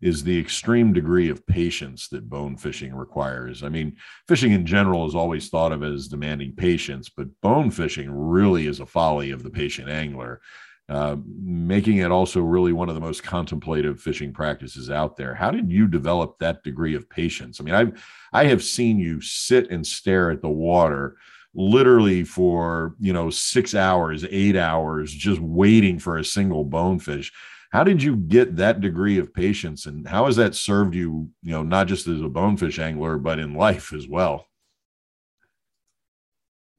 is 0.01 0.23
the 0.23 0.39
extreme 0.39 0.93
degree 0.93 1.31
of 1.31 1.47
patience 1.47 2.09
that 2.09 2.29
bone 2.29 2.57
fishing 2.57 2.95
requires. 2.95 3.63
I 3.63 3.69
mean, 3.71 3.97
fishing 4.29 4.53
in 4.53 4.67
general 4.67 5.07
is 5.07 5.15
always 5.15 5.49
thought 5.49 5.73
of 5.73 5.83
as 5.83 6.09
demanding 6.09 6.55
patience, 6.55 7.09
but 7.09 7.29
bone 7.41 7.71
fishing 7.71 8.11
really 8.11 8.67
is 8.67 8.81
a 8.81 8.87
folly 8.87 9.31
of 9.31 9.43
the 9.43 9.51
patient 9.51 9.89
angler, 9.89 10.41
uh, 10.89 11.17
making 11.27 11.99
it 11.99 12.11
also 12.11 12.41
really 12.41 12.73
one 12.73 12.89
of 12.89 12.95
the 12.95 13.01
most 13.01 13.23
contemplative 13.23 14.01
fishing 14.01 14.33
practices 14.33 14.91
out 14.91 15.17
there. 15.17 15.35
How 15.35 15.51
did 15.51 15.71
you 15.71 15.89
develop 15.89 16.39
that 16.39 16.63
degree 16.63 16.95
of 16.95 17.09
patience? 17.09 17.61
I 17.61 17.65
mean, 17.65 17.75
I've 17.75 18.05
I 18.33 18.45
have 18.47 18.63
seen 18.63 18.99
you 18.99 19.21
sit 19.21 19.71
and 19.71 19.87
stare 19.87 20.31
at 20.31 20.43
the 20.43 20.51
water 20.51 21.17
literally 21.55 22.25
for 22.25 22.97
you 22.99 23.13
know 23.13 23.31
six 23.31 23.75
hours 23.75 24.25
eight 24.31 24.57
hours 24.57 25.13
just 25.13 25.41
waiting 25.41 25.99
for 25.99 26.19
a 26.19 26.25
single 26.25 26.65
bonefish 26.65 27.33
how 27.71 27.85
did 27.85 28.03
you 28.03 28.17
get 28.17 28.57
that 28.57 28.81
degree 28.81 29.19
of 29.19 29.33
patience 29.33 29.87
and 29.87 30.07
how 30.09 30.27
has 30.27 30.35
that 30.35 30.55
served 30.55 30.97
you 30.97 31.31
you 31.43 31.53
know 31.53 31.63
not 31.63 31.87
just 31.87 32.09
as 32.09 32.21
a 32.21 32.29
bonefish 32.29 32.81
angler 32.81 33.19
but 33.19 33.39
in 33.39 33.55
life 33.55 33.93
as 33.93 34.09
well 34.09 34.49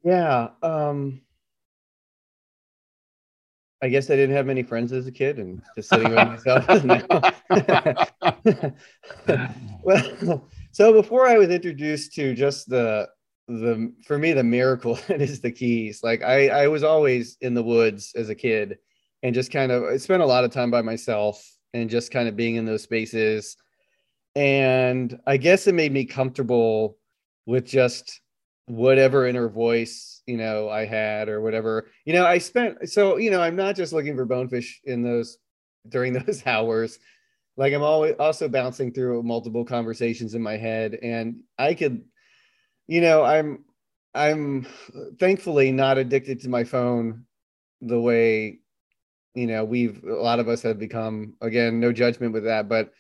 yeah 0.04 0.50
um 0.62 1.22
i 3.82 3.90
guess 3.90 4.10
i 4.10 4.16
didn't 4.16 4.36
have 4.36 4.46
many 4.46 4.64
friends 4.64 4.92
as 4.92 5.08
a 5.08 5.12
kid 5.12 5.40
and 5.40 5.62
just 5.76 5.90
sitting 5.90 6.14
by 6.14 6.24
myself 6.24 6.66
well 9.84 10.48
so 10.72 10.94
before 10.94 11.28
i 11.28 11.38
was 11.38 11.50
introduced 11.50 12.14
to 12.14 12.34
just 12.34 12.70
the 12.70 13.08
the 13.48 13.94
for 14.06 14.18
me 14.18 14.34
the 14.34 14.44
miracle 14.44 14.98
is 15.10 15.42
the 15.42 15.52
keys. 15.52 16.02
Like 16.04 16.24
i 16.24 16.50
i 16.50 16.68
was 16.68 16.84
always 16.84 17.38
in 17.42 17.54
the 17.54 17.64
woods 17.64 18.14
as 18.16 18.30
a 18.30 18.36
kid 18.36 18.78
and 19.24 19.36
just 19.36 19.52
kind 19.52 19.72
of 19.72 19.84
I 19.84 19.98
spent 19.98 20.24
a 20.24 20.28
lot 20.28 20.44
of 20.44 20.52
time 20.52 20.72
by 20.72 20.82
myself 20.82 21.46
and 21.74 21.90
just 21.90 22.12
kind 22.12 22.28
of 22.28 22.36
being 22.36 22.56
in 22.56 22.66
those 22.66 22.84
spaces. 22.84 23.56
And 24.36 25.20
i 25.28 25.38
guess 25.38 25.68
it 25.68 25.76
made 25.76 25.94
me 25.94 26.06
comfortable 26.06 26.98
with 27.46 27.66
just 27.66 28.22
whatever 28.66 29.28
inner 29.28 29.48
voice 29.48 30.15
you 30.28 30.38
know 30.38 30.70
i 30.70 30.86
had 30.86 31.30
or 31.30 31.42
whatever 31.42 31.88
you 32.06 32.14
know 32.14 32.26
i 32.26 32.38
spent 32.38 32.90
so 32.90 33.18
you 33.18 33.30
know 33.30 33.42
i'm 33.42 33.56
not 33.56 33.76
just 33.76 33.94
looking 33.94 34.16
for 34.16 34.26
bonefish 34.26 34.82
in 34.86 35.04
those 35.04 35.38
during 35.90 36.14
those 36.26 36.46
hours 36.46 37.00
like 37.58 37.74
i'm 37.74 37.84
always 37.84 38.16
also 38.20 38.48
bouncing 38.48 38.92
through 38.92 39.22
multiple 39.24 39.64
conversations 39.64 40.34
in 40.34 40.42
my 40.42 40.58
head 40.58 40.98
and 41.02 41.42
i 41.60 41.74
could 41.74 42.04
you 42.88 43.02
know, 43.02 43.24
I'm 43.24 43.64
I'm 44.14 44.68
thankfully 45.20 45.72
not 45.72 45.98
addicted 45.98 46.42
to 46.42 46.50
my 46.50 46.64
phone 46.64 47.26
the 47.82 48.00
way 48.00 48.60
you 49.34 49.48
know 49.48 49.66
we've 49.66 50.02
a 50.04 50.14
lot 50.14 50.40
of 50.40 50.48
us 50.48 50.62
have 50.62 50.80
become 50.80 51.34
again 51.42 51.82
no 51.82 51.92
judgment 51.92 52.32
with 52.32 52.46
that 52.46 52.70
but 52.70 52.94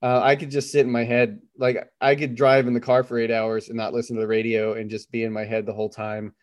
uh, 0.00 0.20
I 0.22 0.34
could 0.34 0.50
just 0.50 0.72
sit 0.72 0.84
in 0.84 0.90
my 0.90 1.04
head. 1.04 1.40
Like 1.56 1.88
I 2.00 2.16
could 2.16 2.34
drive 2.34 2.66
in 2.66 2.74
the 2.74 2.80
car 2.80 3.04
for 3.04 3.18
eight 3.18 3.30
hours 3.30 3.68
and 3.68 3.76
not 3.76 3.92
listen 3.92 4.16
to 4.16 4.22
the 4.22 4.26
radio 4.26 4.72
and 4.72 4.90
just 4.90 5.12
be 5.12 5.22
in 5.22 5.32
my 5.32 5.44
head 5.44 5.64
the 5.64 5.72
whole 5.72 5.90
time. 5.90 6.34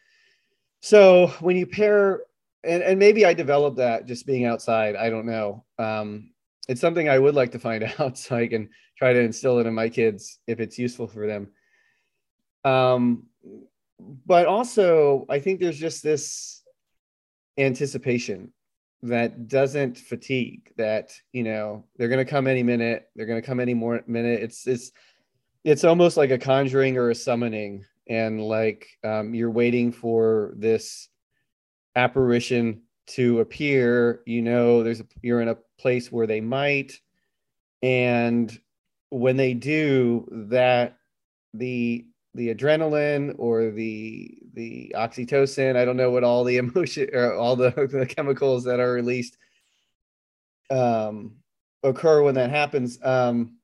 So 0.81 1.27
when 1.39 1.57
you 1.57 1.65
pair, 1.65 2.21
and, 2.63 2.83
and 2.83 2.99
maybe 2.99 3.25
I 3.25 3.33
developed 3.33 3.77
that 3.77 4.05
just 4.05 4.25
being 4.25 4.45
outside. 4.45 4.95
I 4.95 5.09
don't 5.09 5.25
know. 5.25 5.63
Um, 5.77 6.31
it's 6.67 6.81
something 6.81 7.09
I 7.09 7.19
would 7.19 7.35
like 7.35 7.51
to 7.53 7.59
find 7.59 7.83
out 7.99 8.17
so 8.17 8.35
I 8.35 8.47
can 8.47 8.69
try 8.97 9.13
to 9.13 9.19
instill 9.19 9.59
it 9.59 9.65
in 9.65 9.73
my 9.73 9.89
kids 9.89 10.39
if 10.47 10.59
it's 10.59 10.77
useful 10.77 11.07
for 11.07 11.27
them. 11.27 11.49
Um, 12.63 13.27
but 14.25 14.45
also, 14.45 15.25
I 15.29 15.39
think 15.39 15.59
there's 15.59 15.79
just 15.79 16.03
this 16.03 16.61
anticipation 17.57 18.53
that 19.03 19.47
doesn't 19.47 19.97
fatigue 19.97 20.71
that 20.77 21.13
you 21.31 21.43
know 21.43 21.85
they're 21.97 22.09
going 22.09 22.25
to 22.25 22.29
come 22.29 22.47
any 22.47 22.63
minute 22.63 23.09
they're 23.15 23.25
going 23.25 23.41
to 23.41 23.45
come 23.45 23.61
any 23.61 23.73
more 23.73 24.01
minute 24.07 24.41
it's 24.41 24.67
it's 24.67 24.91
it's 25.63 25.85
almost 25.85 26.17
like 26.17 26.31
a 26.31 26.37
conjuring 26.37 26.97
or 26.97 27.09
a 27.09 27.15
summoning 27.15 27.85
and 28.09 28.41
like 28.41 28.87
um, 29.03 29.33
you're 29.33 29.51
waiting 29.51 29.91
for 29.91 30.53
this 30.57 31.07
apparition 31.95 32.81
to 33.07 33.39
appear 33.39 34.21
you 34.25 34.41
know 34.41 34.83
there's 34.83 34.99
a, 34.99 35.05
you're 35.21 35.41
in 35.41 35.49
a 35.49 35.57
place 35.79 36.11
where 36.11 36.27
they 36.27 36.41
might. 36.41 36.99
And 37.81 38.55
when 39.09 39.37
they 39.37 39.53
do 39.53 40.27
that 40.49 40.97
the 41.53 42.05
the 42.35 42.53
adrenaline 42.53 43.35
or 43.39 43.71
the 43.71 44.37
the 44.53 44.93
oxytocin 44.95 45.75
i 45.75 45.83
don't 45.83 45.97
know 45.97 46.11
what 46.11 46.23
all 46.23 46.43
the 46.43 46.57
emotion 46.63 47.09
or 47.11 47.33
all 47.33 47.55
the, 47.55 47.71
the 47.71 48.05
chemicals 48.05 48.65
that 48.65 48.79
are 48.79 48.91
released 48.91 49.35
um, 50.69 51.37
occur 51.81 52.21
when 52.21 52.35
that 52.35 52.51
happens. 52.51 52.99
Um, 53.01 53.55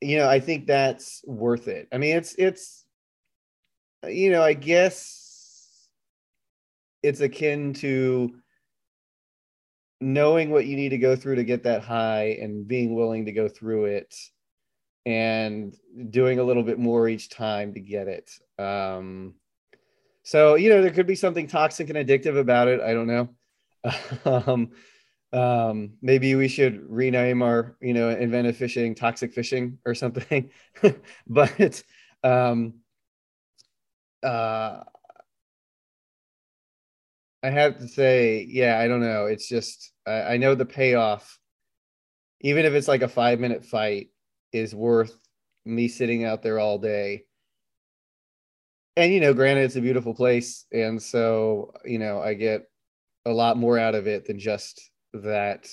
you 0.00 0.18
know 0.18 0.28
i 0.28 0.38
think 0.38 0.66
that's 0.66 1.24
worth 1.26 1.68
it. 1.68 1.88
I 1.90 1.98
mean 1.98 2.16
it's 2.16 2.34
it's 2.34 2.85
you 4.08 4.30
know 4.30 4.42
i 4.42 4.52
guess 4.52 5.88
it's 7.02 7.20
akin 7.20 7.72
to 7.72 8.34
knowing 10.00 10.50
what 10.50 10.66
you 10.66 10.76
need 10.76 10.90
to 10.90 10.98
go 10.98 11.16
through 11.16 11.36
to 11.36 11.44
get 11.44 11.62
that 11.62 11.82
high 11.82 12.36
and 12.40 12.66
being 12.66 12.94
willing 12.94 13.24
to 13.26 13.32
go 13.32 13.48
through 13.48 13.86
it 13.86 14.14
and 15.06 15.74
doing 16.10 16.38
a 16.38 16.44
little 16.44 16.62
bit 16.62 16.78
more 16.78 17.08
each 17.08 17.30
time 17.30 17.72
to 17.74 17.80
get 17.80 18.08
it. 18.08 18.30
Um, 18.58 19.34
so, 20.22 20.56
you 20.56 20.68
know, 20.68 20.82
there 20.82 20.90
could 20.90 21.06
be 21.06 21.14
something 21.14 21.46
toxic 21.46 21.88
and 21.88 21.96
addictive 21.96 22.36
about 22.36 22.68
it. 22.68 22.80
I 22.80 22.92
don't 22.92 23.06
know. 23.06 23.28
um, 24.24 24.70
um, 25.32 25.92
maybe 26.02 26.34
we 26.34 26.48
should 26.48 26.84
rename 26.90 27.42
our, 27.42 27.76
you 27.80 27.94
know, 27.94 28.10
inventive 28.10 28.56
fishing, 28.56 28.94
toxic 28.94 29.32
fishing 29.32 29.78
or 29.86 29.94
something. 29.94 30.50
but, 31.26 31.82
um, 32.24 32.74
uh, 34.22 34.80
I 37.42 37.50
have 37.50 37.78
to 37.78 37.88
say, 37.88 38.46
yeah, 38.48 38.78
I 38.78 38.88
don't 38.88 39.00
know. 39.00 39.26
It's 39.26 39.48
just, 39.48 39.92
I, 40.06 40.22
I 40.22 40.36
know 40.36 40.54
the 40.54 40.66
payoff, 40.66 41.38
even 42.40 42.64
if 42.64 42.72
it's 42.72 42.88
like 42.88 43.02
a 43.02 43.08
five 43.08 43.40
minute 43.40 43.64
fight, 43.64 44.08
is 44.52 44.74
worth 44.74 45.16
me 45.64 45.88
sitting 45.88 46.24
out 46.24 46.42
there 46.42 46.58
all 46.58 46.78
day. 46.78 47.24
And 48.96 49.12
you 49.12 49.20
know, 49.20 49.34
granted, 49.34 49.64
it's 49.64 49.76
a 49.76 49.80
beautiful 49.82 50.14
place, 50.14 50.64
and 50.72 51.02
so 51.02 51.74
you 51.84 51.98
know, 51.98 52.18
I 52.20 52.32
get 52.32 52.62
a 53.26 53.30
lot 53.30 53.58
more 53.58 53.78
out 53.78 53.94
of 53.94 54.06
it 54.06 54.26
than 54.26 54.38
just 54.38 54.90
that 55.12 55.68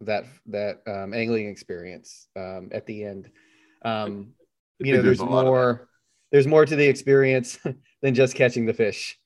that 0.00 0.24
that 0.46 0.82
um, 0.86 1.14
angling 1.14 1.48
experience 1.48 2.26
um, 2.36 2.70
at 2.72 2.84
the 2.86 3.04
end. 3.04 3.30
Um, 3.84 4.32
you 4.80 4.94
know, 4.94 5.02
there's, 5.02 5.18
there's 5.18 5.30
more. 5.30 5.88
There's 6.34 6.48
more 6.48 6.66
to 6.66 6.74
the 6.74 6.84
experience 6.84 7.60
than 8.02 8.12
just 8.12 8.34
catching 8.34 8.66
the 8.66 8.74
fish. 8.74 9.16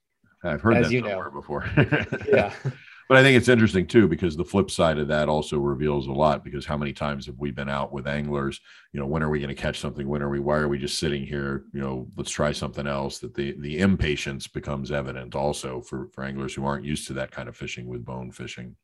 I've 0.44 0.60
heard 0.60 0.84
that 0.84 0.92
you 0.92 1.00
know. 1.00 1.30
before. 1.30 1.64
yeah. 2.28 2.52
But 3.08 3.16
I 3.16 3.22
think 3.22 3.38
it's 3.38 3.48
interesting 3.48 3.86
too 3.86 4.06
because 4.06 4.36
the 4.36 4.44
flip 4.44 4.70
side 4.70 4.98
of 4.98 5.08
that 5.08 5.30
also 5.30 5.56
reveals 5.56 6.08
a 6.08 6.12
lot. 6.12 6.44
Because 6.44 6.66
how 6.66 6.76
many 6.76 6.92
times 6.92 7.24
have 7.24 7.38
we 7.38 7.50
been 7.50 7.70
out 7.70 7.90
with 7.90 8.06
anglers? 8.06 8.60
You 8.92 9.00
know, 9.00 9.06
when 9.06 9.22
are 9.22 9.30
we 9.30 9.38
going 9.38 9.48
to 9.48 9.54
catch 9.54 9.80
something? 9.80 10.06
When 10.06 10.22
are 10.22 10.28
we? 10.28 10.40
Why 10.40 10.58
are 10.58 10.68
we 10.68 10.76
just 10.76 10.98
sitting 10.98 11.24
here? 11.24 11.64
You 11.72 11.80
know, 11.80 12.08
let's 12.18 12.30
try 12.30 12.52
something 12.52 12.86
else. 12.86 13.18
That 13.20 13.32
the 13.32 13.54
the 13.60 13.78
impatience 13.78 14.46
becomes 14.46 14.92
evident 14.92 15.34
also 15.34 15.80
for 15.80 16.08
for 16.12 16.22
anglers 16.22 16.52
who 16.52 16.66
aren't 16.66 16.84
used 16.84 17.06
to 17.06 17.14
that 17.14 17.30
kind 17.30 17.48
of 17.48 17.56
fishing 17.56 17.86
with 17.86 18.04
bone 18.04 18.30
fishing. 18.30 18.76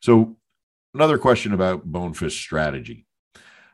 So, 0.00 0.36
another 0.92 1.16
question 1.16 1.52
about 1.52 1.84
bonefish 1.84 2.40
strategy. 2.40 3.06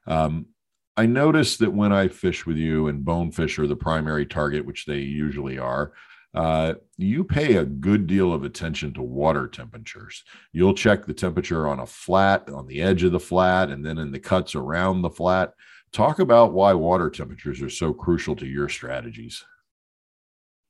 Um, 0.06 0.48
I 0.96 1.06
noticed 1.06 1.58
that 1.60 1.72
when 1.72 1.92
I 1.92 2.08
fish 2.08 2.44
with 2.44 2.56
you 2.56 2.88
and 2.88 3.04
bonefish 3.04 3.58
are 3.58 3.66
the 3.66 3.76
primary 3.76 4.26
target, 4.26 4.66
which 4.66 4.84
they 4.84 4.98
usually 4.98 5.58
are, 5.58 5.92
uh, 6.34 6.74
you 6.96 7.24
pay 7.24 7.56
a 7.56 7.64
good 7.64 8.06
deal 8.06 8.32
of 8.32 8.44
attention 8.44 8.92
to 8.94 9.02
water 9.02 9.46
temperatures. 9.48 10.24
You'll 10.52 10.74
check 10.74 11.04
the 11.04 11.14
temperature 11.14 11.66
on 11.66 11.80
a 11.80 11.86
flat, 11.86 12.48
on 12.50 12.66
the 12.66 12.80
edge 12.80 13.02
of 13.02 13.12
the 13.12 13.20
flat, 13.20 13.70
and 13.70 13.84
then 13.84 13.98
in 13.98 14.10
the 14.12 14.18
cuts 14.18 14.54
around 14.54 15.02
the 15.02 15.10
flat. 15.10 15.54
Talk 15.92 16.20
about 16.20 16.52
why 16.52 16.72
water 16.72 17.10
temperatures 17.10 17.60
are 17.60 17.70
so 17.70 17.92
crucial 17.92 18.34
to 18.36 18.46
your 18.46 18.68
strategies. 18.68 19.44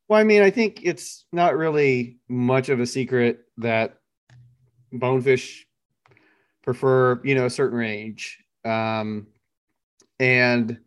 Well, 0.09 0.21
I 0.21 0.25
mean, 0.25 0.43
I 0.43 0.51
think 0.51 0.81
it's 0.83 1.27
not 1.33 1.57
really 1.57 2.19
much 2.29 2.69
of 2.69 2.81
a 2.81 2.87
secret 2.87 3.41
that 3.59 3.99
bonefish 4.93 5.67
prefer, 6.63 7.21
you 7.25 7.37
know, 7.37 7.47
a 7.47 7.51
certain 7.51 7.79
range. 7.79 8.39
Um, 8.65 9.29
and 10.23 10.79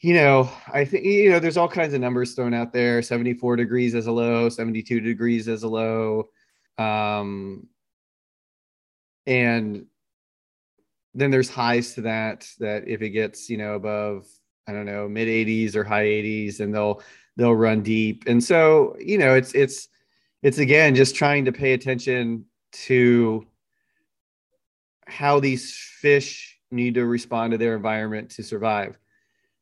you 0.00 0.14
know, 0.14 0.50
I 0.72 0.84
think 0.84 1.04
you 1.04 1.30
know 1.30 1.38
there's 1.38 1.58
all 1.58 1.68
kinds 1.68 1.92
of 1.94 2.00
numbers 2.00 2.34
thrown 2.34 2.54
out 2.54 2.72
there. 2.72 3.02
74 3.02 3.56
degrees 3.56 3.94
as 3.94 4.06
a 4.06 4.12
low, 4.12 4.48
72 4.48 5.00
degrees 5.00 5.48
as 5.48 5.62
a 5.62 5.68
low, 5.68 6.30
um, 6.78 7.68
and 9.26 9.86
then 11.14 11.30
there's 11.30 11.50
highs 11.50 11.94
to 11.94 12.00
that. 12.00 12.48
That 12.58 12.88
if 12.88 13.02
it 13.02 13.10
gets 13.10 13.50
you 13.50 13.58
know 13.58 13.74
above 13.74 14.26
I 14.66 14.72
don't 14.72 14.86
know 14.86 15.06
mid 15.06 15.28
80s 15.28 15.76
or 15.76 15.84
high 15.84 16.06
80s, 16.06 16.60
and 16.60 16.74
they'll 16.74 17.02
they'll 17.36 17.54
run 17.54 17.82
deep. 17.82 18.24
And 18.26 18.42
so 18.42 18.96
you 18.98 19.18
know 19.18 19.34
it's 19.34 19.54
it's 19.54 19.88
it's 20.42 20.58
again 20.58 20.94
just 20.94 21.14
trying 21.14 21.44
to 21.44 21.52
pay 21.52 21.74
attention 21.74 22.46
to 22.86 23.46
how 25.06 25.38
these 25.38 25.76
fish 25.76 26.51
need 26.72 26.94
to 26.94 27.06
respond 27.06 27.52
to 27.52 27.58
their 27.58 27.76
environment 27.76 28.30
to 28.30 28.42
survive. 28.42 28.98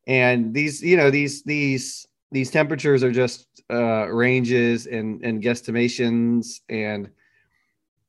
And 0.06 0.54
these 0.54 0.82
you 0.82 0.96
know 0.96 1.10
these 1.10 1.42
these 1.42 2.06
these 2.32 2.50
temperatures 2.50 3.02
are 3.02 3.12
just 3.12 3.46
uh, 3.70 4.06
ranges 4.08 4.86
and 4.86 5.22
and 5.24 5.42
guesstimations. 5.42 6.60
And 6.68 7.10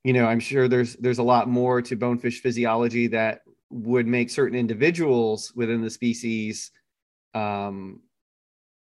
you 0.03 0.13
know 0.13 0.25
i'm 0.25 0.39
sure 0.39 0.67
there's 0.67 0.95
there's 0.95 1.19
a 1.19 1.23
lot 1.23 1.47
more 1.47 1.79
to 1.79 1.95
bonefish 1.95 2.41
physiology 2.41 3.05
that 3.05 3.41
would 3.71 4.07
make 4.07 4.29
certain 4.29 4.57
individuals 4.57 5.53
within 5.55 5.81
the 5.81 5.89
species 5.89 6.71
um, 7.33 8.01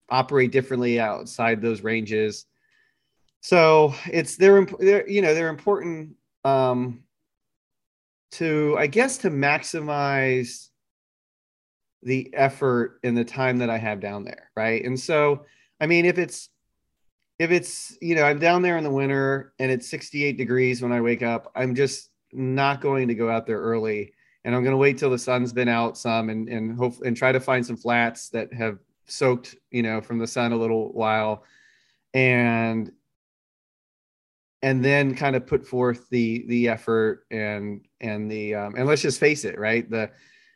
operate 0.09 0.51
differently 0.51 0.99
outside 0.99 1.63
those 1.63 1.83
ranges. 1.83 2.47
So 3.41 3.95
it's 4.13 4.37
they're, 4.37 4.67
they're 4.79 5.09
you 5.09 5.23
know 5.23 5.33
they're 5.33 5.49
important 5.49 6.17
um, 6.45 7.05
to 8.33 8.77
i 8.79 8.87
guess 8.87 9.19
to 9.19 9.31
maximize 9.31 10.71
the 12.03 12.33
effort 12.35 12.99
and 13.05 13.17
the 13.17 13.25
time 13.25 13.59
that 13.59 13.71
I 13.71 13.79
have 13.79 14.01
down 14.01 14.25
there, 14.25 14.51
right? 14.57 14.85
And 14.85 14.99
so, 14.99 15.45
I 15.81 15.87
mean, 15.87 16.05
if 16.05 16.19
it's 16.19 16.49
if 17.39 17.51
it's 17.51 17.97
you 18.01 18.15
know 18.15 18.25
I'm 18.25 18.39
down 18.39 18.63
there 18.63 18.77
in 18.77 18.85
the 18.85 18.91
winter 18.91 19.55
and 19.59 19.71
it's 19.71 19.89
68 19.89 20.37
degrees 20.37 20.83
when 20.83 20.93
I 20.93 21.01
wake 21.01 21.23
up, 21.23 21.51
I'm 21.55 21.75
just 21.75 22.11
not 22.33 22.81
going 22.81 23.09
to 23.09 23.15
go 23.15 23.31
out 23.31 23.47
there 23.47 23.61
early, 23.61 24.13
and 24.45 24.55
I'm 24.55 24.63
going 24.63 24.73
to 24.73 24.79
wait 24.79 24.99
till 24.99 25.11
the 25.11 25.19
sun's 25.19 25.53
been 25.53 25.69
out 25.69 25.99
some 25.99 26.31
and 26.31 26.49
and 26.49 26.77
hope 26.77 27.01
and 27.05 27.17
try 27.17 27.33
to 27.33 27.41
find 27.41 27.65
some 27.65 27.77
flats 27.77 28.31
that 28.31 28.53
have 28.53 28.79
soaked 29.07 29.57
you 29.71 29.83
know 29.83 30.01
from 30.01 30.19
the 30.19 30.27
sun 30.27 30.53
a 30.53 30.57
little 30.57 30.93
while, 30.93 31.45
and 32.15 32.91
and 34.63 34.85
then 34.85 35.15
kind 35.15 35.37
of 35.37 35.47
put 35.47 35.67
forth 35.67 36.09
the 36.11 36.45
the 36.49 36.69
effort 36.69 37.27
and 37.31 37.87
and 38.01 38.31
the 38.31 38.55
um, 38.55 38.75
and 38.77 38.87
let's 38.87 39.03
just 39.03 39.21
face 39.21 39.45
it, 39.45 39.59
right? 39.59 39.89
The 39.89 40.11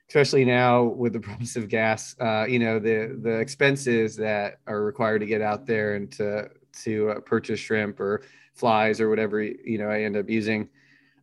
especially 0.09 0.45
now 0.45 0.83
with 0.85 1.13
the 1.15 1.21
price 1.29 1.57
of 1.57 1.69
gas, 1.69 2.15
uh, 2.21 2.47
you 2.49 2.59
know, 2.59 2.79
the 2.79 3.19
the 3.23 3.39
expenses 3.39 4.17
that 4.17 4.61
are 4.67 4.83
required 4.83 5.21
to 5.21 5.27
get 5.27 5.41
out 5.41 5.67
there 5.67 5.95
and 5.95 6.11
to 6.13 6.51
to 6.83 7.11
uh, 7.11 7.21
purchase 7.21 7.61
shrimp 7.61 8.01
or 8.01 8.23
flies 8.53 9.01
or 9.01 9.09
whatever 9.09 9.43
you 9.43 9.79
know 9.79 9.89
I 9.89 10.03
end 10.03 10.17
up 10.17 10.29
using. 10.29 10.69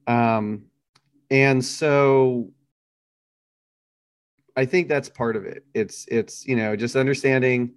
Um, 0.08 0.64
and 1.30 1.64
so 1.64 2.52
I 4.56 4.66
think 4.66 4.88
that's 4.88 5.10
part 5.10 5.36
of 5.36 5.46
it. 5.46 5.66
It's 5.74 6.06
it's 6.10 6.48
you 6.48 6.56
know 6.56 6.76
just 6.76 6.96
understanding 6.96 7.74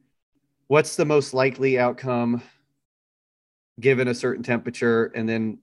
what's 0.68 0.96
the 0.96 1.05
most 1.05 1.34
likely 1.34 1.78
outcome 1.78 2.42
given 3.80 4.08
a 4.08 4.14
certain 4.14 4.42
temperature, 4.42 5.06
and 5.14 5.28
then 5.28 5.58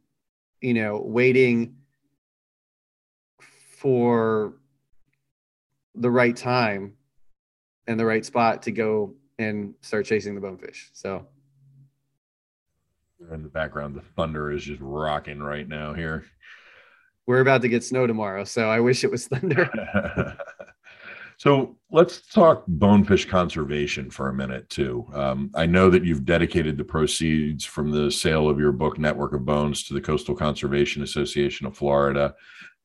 you 0.61 0.73
know 0.73 1.01
waiting 1.03 1.75
for 3.77 4.53
the 5.95 6.09
right 6.09 6.35
time 6.35 6.93
and 7.87 7.99
the 7.99 8.05
right 8.05 8.25
spot 8.25 8.61
to 8.63 8.71
go 8.71 9.13
and 9.39 9.73
start 9.81 10.05
chasing 10.05 10.35
the 10.35 10.41
bonefish. 10.41 10.89
So 10.93 11.27
in 13.31 13.43
the 13.43 13.49
background, 13.49 13.95
the 13.95 14.01
thunder 14.01 14.51
is 14.51 14.63
just 14.63 14.81
rocking 14.81 15.39
right 15.39 15.67
now 15.67 15.93
here. 15.93 16.25
We're 17.27 17.41
about 17.41 17.61
to 17.61 17.69
get 17.69 17.83
snow 17.83 18.07
tomorrow, 18.07 18.43
so 18.43 18.69
I 18.69 18.79
wish 18.79 19.03
it 19.03 19.11
was 19.11 19.27
thunder. 19.27 19.69
so 21.41 21.75
let's 21.89 22.21
talk 22.27 22.63
bonefish 22.67 23.25
conservation 23.25 24.11
for 24.11 24.29
a 24.29 24.33
minute 24.33 24.69
too. 24.69 25.07
Um, 25.11 25.49
I 25.55 25.65
know 25.65 25.89
that 25.89 26.05
you've 26.05 26.23
dedicated 26.23 26.77
the 26.77 26.83
proceeds 26.83 27.65
from 27.65 27.89
the 27.89 28.11
sale 28.11 28.47
of 28.47 28.59
your 28.59 28.71
book 28.71 28.99
Network 28.99 29.33
of 29.33 29.43
Bones 29.43 29.83
to 29.85 29.95
the 29.95 30.01
Coastal 30.01 30.35
Conservation 30.35 31.01
Association 31.01 31.65
of 31.65 31.75
Florida, 31.75 32.35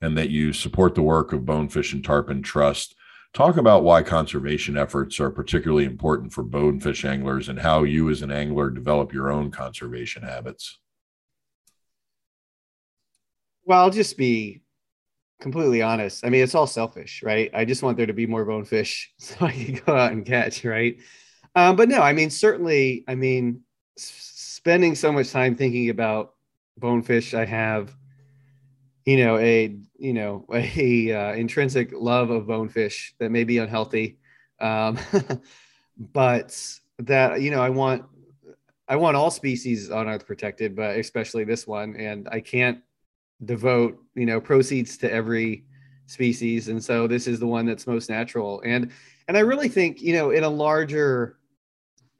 and 0.01 0.17
that 0.17 0.31
you 0.31 0.55
support 0.55 0.95
the 0.95 1.03
work 1.03 1.35
of 1.35 1.45
Bonefish 1.45 1.93
and 1.93 2.03
Tarpon 2.03 2.41
Trust. 2.43 2.95
Talk 3.35 3.59
about 3.59 3.85
why 3.85 4.03
conservation 4.03 4.79
efforts 4.79 5.21
are 5.21 5.29
particularly 5.29 5.85
important 5.85 6.33
for 6.33 6.43
bonefish 6.43 7.05
anglers 7.05 7.51
and 7.51 7.59
how 7.59 7.83
you, 7.83 8.09
as 8.09 8.23
an 8.23 8.33
angler, 8.33 8.71
develop 8.71 9.13
your 9.13 9.31
own 9.31 9.51
conservation 9.51 10.23
habits. 10.23 10.79
Well, 13.67 13.81
I'll 13.83 13.91
just 13.91 14.17
be 14.17 14.63
completely 15.41 15.83
honest. 15.83 16.25
I 16.25 16.31
mean, 16.31 16.43
it's 16.43 16.55
all 16.55 16.67
selfish, 16.67 17.23
right? 17.23 17.51
I 17.55 17.65
just 17.65 17.83
want 17.83 17.97
there 17.97 18.07
to 18.07 18.13
be 18.13 18.27
more 18.27 18.45
bonefish 18.45 19.13
so 19.19 19.37
I 19.41 19.53
can 19.53 19.81
go 19.85 19.97
out 19.97 20.13
and 20.13 20.25
catch, 20.25 20.65
right? 20.65 20.99
Um, 21.55 21.77
but 21.77 21.89
no, 21.89 22.01
I 22.01 22.13
mean, 22.13 22.31
certainly, 22.31 23.05
I 23.09 23.15
mean, 23.15 23.63
spending 23.97 24.95
so 24.95 25.13
much 25.13 25.31
time 25.31 25.57
thinking 25.57 25.91
about 25.91 26.35
bonefish, 26.79 27.33
I 27.33 27.45
have 27.45 27.97
you 29.07 29.17
know 29.25 29.39
a 29.39 29.75
you 29.99 30.13
know 30.13 30.45
a 30.53 31.13
uh, 31.13 31.33
intrinsic 31.33 31.91
love 31.93 32.29
of 32.31 32.47
bonefish 32.47 33.15
that 33.19 33.31
may 33.31 33.45
be 33.45 33.59
unhealthy 33.59 34.19
um, 34.61 34.99
but 36.13 36.79
that 36.99 37.41
you 37.41 37.51
know 37.51 37.63
i 37.63 37.71
want 37.71 38.05
i 38.89 38.97
want 38.97 39.17
all 39.17 39.31
species 39.31 39.91
on 39.91 40.09
earth 40.09 40.27
protected 40.27 40.75
but 40.75 40.99
especially 40.99 41.45
this 41.45 41.67
one 41.67 41.95
and 41.97 42.29
i 42.31 42.41
can't 42.41 42.81
devote 43.45 43.99
you 44.15 44.27
know 44.27 44.41
proceeds 44.41 44.97
to 44.99 45.13
every 45.13 45.65
species. 46.07 46.69
And 46.69 46.83
so 46.83 47.07
this 47.07 47.27
is 47.27 47.41
the 47.41 47.47
one 47.47 47.67
that's 47.67 47.87
most 47.87 48.09
natural. 48.09 48.63
And 48.65 48.91
and 49.29 49.37
i 49.37 49.41
really 49.41 49.69
think 49.69 50.01
you 50.01 50.13
know 50.13 50.31
in 50.31 50.45
a 50.45 50.49
larger 50.49 51.39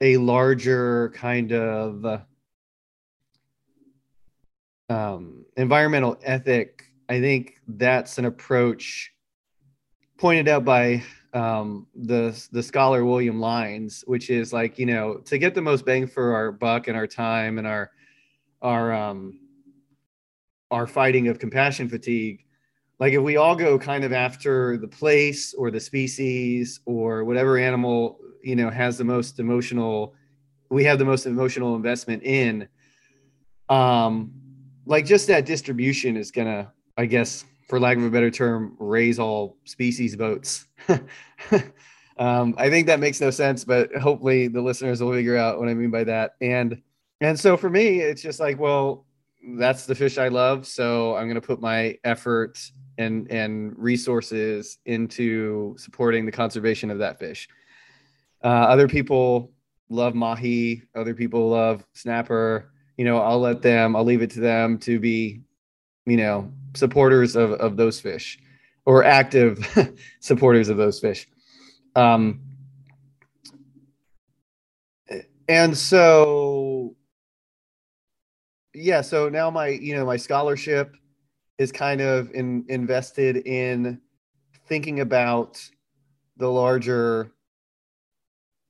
a 0.01 0.17
larger 0.17 1.09
kind 1.15 1.51
of 1.53 2.21
um, 4.89 5.45
environmental 5.55 6.17
ethic, 6.23 6.85
I 7.09 7.19
think 7.19 7.55
that's 7.67 8.17
an 8.17 8.25
approach 8.25 9.11
pointed 10.17 10.47
out 10.47 10.65
by 10.65 11.03
um, 11.33 11.87
the 11.95 12.47
the 12.51 12.63
scholar 12.63 13.05
William 13.05 13.39
Lines, 13.39 14.03
which 14.07 14.29
is 14.29 14.53
like 14.53 14.79
you 14.79 14.85
know 14.85 15.17
to 15.25 15.37
get 15.37 15.55
the 15.55 15.61
most 15.61 15.85
bang 15.85 16.07
for 16.07 16.33
our 16.33 16.51
buck 16.51 16.87
and 16.87 16.97
our 16.97 17.07
time 17.07 17.57
and 17.57 17.67
our 17.67 17.91
our 18.61 18.93
um, 18.93 19.39
our 20.71 20.87
fighting 20.87 21.27
of 21.27 21.39
compassion 21.39 21.89
fatigue. 21.89 22.43
Like 22.99 23.13
if 23.13 23.21
we 23.21 23.37
all 23.37 23.55
go 23.55 23.77
kind 23.77 24.03
of 24.03 24.11
after 24.11 24.77
the 24.77 24.87
place 24.87 25.53
or 25.53 25.71
the 25.71 25.79
species 25.79 26.79
or 26.85 27.23
whatever 27.23 27.57
animal 27.57 28.19
you 28.43 28.55
know 28.55 28.69
has 28.69 28.97
the 28.97 29.03
most 29.03 29.39
emotional, 29.39 30.15
we 30.69 30.83
have 30.85 30.99
the 30.99 31.05
most 31.05 31.25
emotional 31.25 31.75
investment 31.75 32.23
in. 32.23 32.67
Um, 33.69 34.31
like 34.85 35.05
just 35.05 35.27
that 35.27 35.45
distribution 35.45 36.15
is 36.17 36.31
gonna, 36.31 36.71
I 36.97 37.05
guess, 37.05 37.45
for 37.67 37.79
lack 37.79 37.97
of 37.97 38.03
a 38.03 38.09
better 38.09 38.31
term, 38.31 38.75
raise 38.79 39.19
all 39.19 39.57
species 39.65 40.15
votes. 40.15 40.65
um, 42.17 42.55
I 42.57 42.69
think 42.69 42.87
that 42.87 42.99
makes 42.99 43.19
no 43.19 43.29
sense, 43.29 43.65
but 43.65 43.93
hopefully 43.95 44.47
the 44.47 44.61
listeners 44.61 45.01
will 45.01 45.11
figure 45.11 45.35
out 45.35 45.59
what 45.59 45.67
I 45.67 45.73
mean 45.73 45.91
by 45.91 46.05
that. 46.05 46.35
And 46.41 46.81
and 47.19 47.39
so 47.39 47.57
for 47.57 47.69
me, 47.69 47.99
it's 47.99 48.21
just 48.21 48.39
like, 48.39 48.59
well, 48.59 49.06
that's 49.55 49.85
the 49.85 49.95
fish 49.95 50.17
I 50.17 50.27
love, 50.27 50.67
so 50.67 51.15
I'm 51.15 51.27
gonna 51.27 51.41
put 51.41 51.61
my 51.61 51.97
effort 52.03 52.59
and 52.97 53.29
and 53.31 53.73
resources 53.77 54.79
into 54.85 55.75
supporting 55.77 56.25
the 56.25 56.31
conservation 56.31 56.91
of 56.91 56.99
that 56.99 57.19
fish. 57.19 57.47
Uh, 58.43 58.47
other 58.47 58.87
people 58.87 59.51
love 59.89 60.15
mahi. 60.15 60.83
Other 60.95 61.13
people 61.13 61.49
love 61.49 61.85
snapper 61.93 62.71
you 62.97 63.05
know, 63.05 63.19
I'll 63.19 63.39
let 63.39 63.61
them, 63.61 63.95
I'll 63.95 64.03
leave 64.03 64.23
it 64.23 64.31
to 64.31 64.39
them 64.39 64.79
to 64.79 64.99
be, 64.99 65.41
you 66.05 66.17
know, 66.17 66.51
supporters 66.75 67.35
of, 67.35 67.51
of 67.53 67.77
those 67.77 67.99
fish 67.99 68.39
or 68.85 69.03
active 69.03 69.59
supporters 70.19 70.67
of 70.69 70.77
those 70.77 70.99
fish. 70.99 71.27
Um, 71.95 72.41
and 75.47 75.77
so, 75.77 76.95
yeah, 78.77 79.01
so 79.01 79.29
now 79.29 79.49
my, 79.49 79.67
you 79.67 79.95
know, 79.95 80.05
my 80.05 80.17
scholarship 80.17 80.95
is 81.57 81.71
kind 81.71 82.01
of 82.01 82.31
in, 82.31 82.65
invested 82.69 83.37
in 83.47 83.99
thinking 84.67 84.99
about 84.99 85.61
the 86.37 86.47
larger 86.47 87.31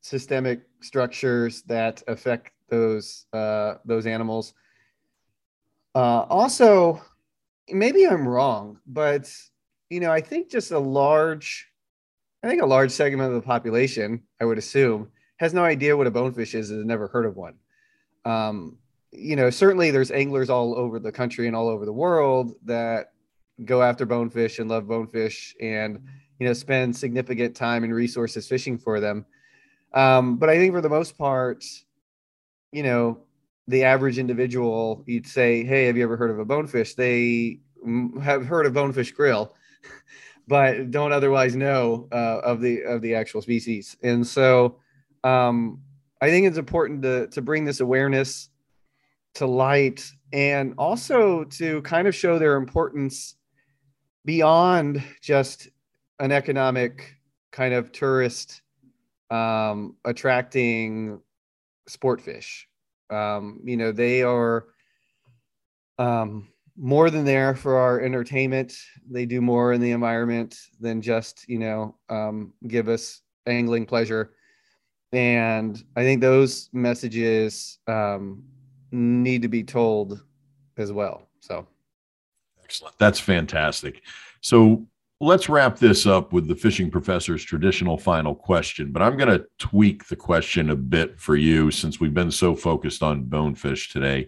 systemic 0.01 0.61
structures 0.81 1.63
that 1.63 2.01
affect 2.07 2.51
those 2.69 3.25
uh, 3.33 3.75
those 3.85 4.05
animals. 4.05 4.53
Uh, 5.95 6.25
also, 6.29 7.01
maybe 7.69 8.05
I'm 8.07 8.27
wrong, 8.27 8.79
but 8.85 9.31
you 9.89 9.99
know, 9.99 10.11
I 10.11 10.21
think 10.21 10.49
just 10.49 10.71
a 10.71 10.79
large, 10.79 11.67
I 12.43 12.47
think 12.47 12.61
a 12.61 12.65
large 12.65 12.91
segment 12.91 13.33
of 13.33 13.35
the 13.35 13.45
population, 13.45 14.23
I 14.39 14.45
would 14.45 14.57
assume, 14.57 15.09
has 15.37 15.53
no 15.53 15.63
idea 15.63 15.97
what 15.97 16.07
a 16.07 16.11
bonefish 16.11 16.55
is 16.55 16.69
and 16.69 16.79
has 16.79 16.85
never 16.85 17.07
heard 17.07 17.25
of 17.25 17.35
one. 17.35 17.55
Um, 18.25 18.77
you 19.11 19.35
know, 19.35 19.49
certainly 19.49 19.91
there's 19.91 20.11
anglers 20.11 20.49
all 20.49 20.77
over 20.77 20.99
the 20.99 21.11
country 21.11 21.47
and 21.47 21.55
all 21.55 21.69
over 21.69 21.85
the 21.85 21.93
world 21.93 22.53
that 22.65 23.11
go 23.65 23.81
after 23.81 24.05
bonefish 24.05 24.59
and 24.59 24.69
love 24.69 24.87
bonefish 24.87 25.55
and 25.59 25.99
you 26.39 26.45
know 26.45 26.53
spend 26.53 26.95
significant 26.95 27.55
time 27.55 27.83
and 27.83 27.93
resources 27.93 28.47
fishing 28.47 28.77
for 28.77 28.99
them. 28.99 29.25
Um, 29.93 30.37
but 30.37 30.49
I 30.49 30.57
think 30.57 30.73
for 30.73 30.81
the 30.81 30.89
most 30.89 31.17
part, 31.17 31.63
you 32.71 32.83
know, 32.83 33.19
the 33.67 33.83
average 33.83 34.17
individual, 34.17 35.03
you'd 35.07 35.27
say, 35.27 35.63
Hey, 35.63 35.85
have 35.85 35.97
you 35.97 36.03
ever 36.03 36.17
heard 36.17 36.31
of 36.31 36.39
a 36.39 36.45
bonefish? 36.45 36.93
They 36.93 37.59
have 38.21 38.45
heard 38.45 38.65
of 38.65 38.73
bonefish 38.73 39.11
grill, 39.11 39.55
but 40.47 40.91
don't 40.91 41.11
otherwise 41.11 41.55
know 41.55 42.07
uh, 42.11 42.39
of 42.43 42.61
the 42.61 42.81
of 42.81 43.01
the 43.01 43.15
actual 43.15 43.41
species. 43.41 43.97
And 44.03 44.25
so 44.25 44.79
um, 45.23 45.81
I 46.21 46.29
think 46.29 46.45
it's 46.45 46.57
important 46.57 47.01
to 47.03 47.27
to 47.27 47.41
bring 47.41 47.65
this 47.65 47.79
awareness 47.79 48.49
to 49.37 49.45
light 49.45 50.03
and 50.33 50.73
also 50.77 51.43
to 51.43 51.81
kind 51.83 52.07
of 52.07 52.15
show 52.15 52.39
their 52.39 52.55
importance 52.55 53.35
beyond 54.25 55.03
just 55.21 55.69
an 56.19 56.31
economic 56.31 57.15
kind 57.51 57.73
of 57.73 57.91
tourist 57.91 58.61
um, 59.29 59.95
attracting 60.05 61.21
sport 61.87 62.19
fish. 62.19 62.67
Um, 63.11 63.61
you 63.63 63.77
know, 63.77 63.91
they 63.91 64.23
are 64.23 64.65
um, 65.99 66.49
more 66.75 67.11
than 67.11 67.23
there 67.23 67.55
for 67.55 67.77
our 67.77 68.01
entertainment. 68.01 68.73
They 69.09 69.27
do 69.27 69.39
more 69.39 69.71
in 69.73 69.81
the 69.81 69.91
environment 69.91 70.57
than 70.79 71.01
just, 71.01 71.47
you 71.47 71.59
know, 71.59 71.95
um, 72.09 72.53
give 72.67 72.89
us 72.89 73.21
angling 73.45 73.85
pleasure. 73.85 74.33
And 75.13 75.81
I 75.95 76.01
think 76.01 76.21
those 76.21 76.69
messages 76.73 77.79
um, 77.87 78.43
need 78.91 79.41
to 79.41 79.47
be 79.47 79.63
told 79.63 80.23
as 80.77 80.91
well. 80.91 81.27
So, 81.39 81.67
excellent. 82.63 82.97
That's 82.97 83.19
fantastic. 83.19 84.01
So, 84.41 84.85
let's 85.19 85.49
wrap 85.49 85.77
this 85.77 86.05
up 86.05 86.31
with 86.31 86.47
the 86.47 86.55
fishing 86.55 86.91
professor's 86.91 87.43
traditional 87.43 87.97
final 87.97 88.35
question, 88.35 88.91
but 88.91 89.01
I'm 89.01 89.17
going 89.17 89.35
to 89.35 89.45
tweak 89.57 90.07
the 90.07 90.15
question 90.15 90.69
a 90.69 90.75
bit 90.75 91.19
for 91.19 91.35
you 91.35 91.71
since 91.71 91.99
we've 91.99 92.13
been 92.13 92.31
so 92.31 92.55
focused 92.55 93.01
on 93.01 93.23
bonefish 93.23 93.91
today. 93.91 94.27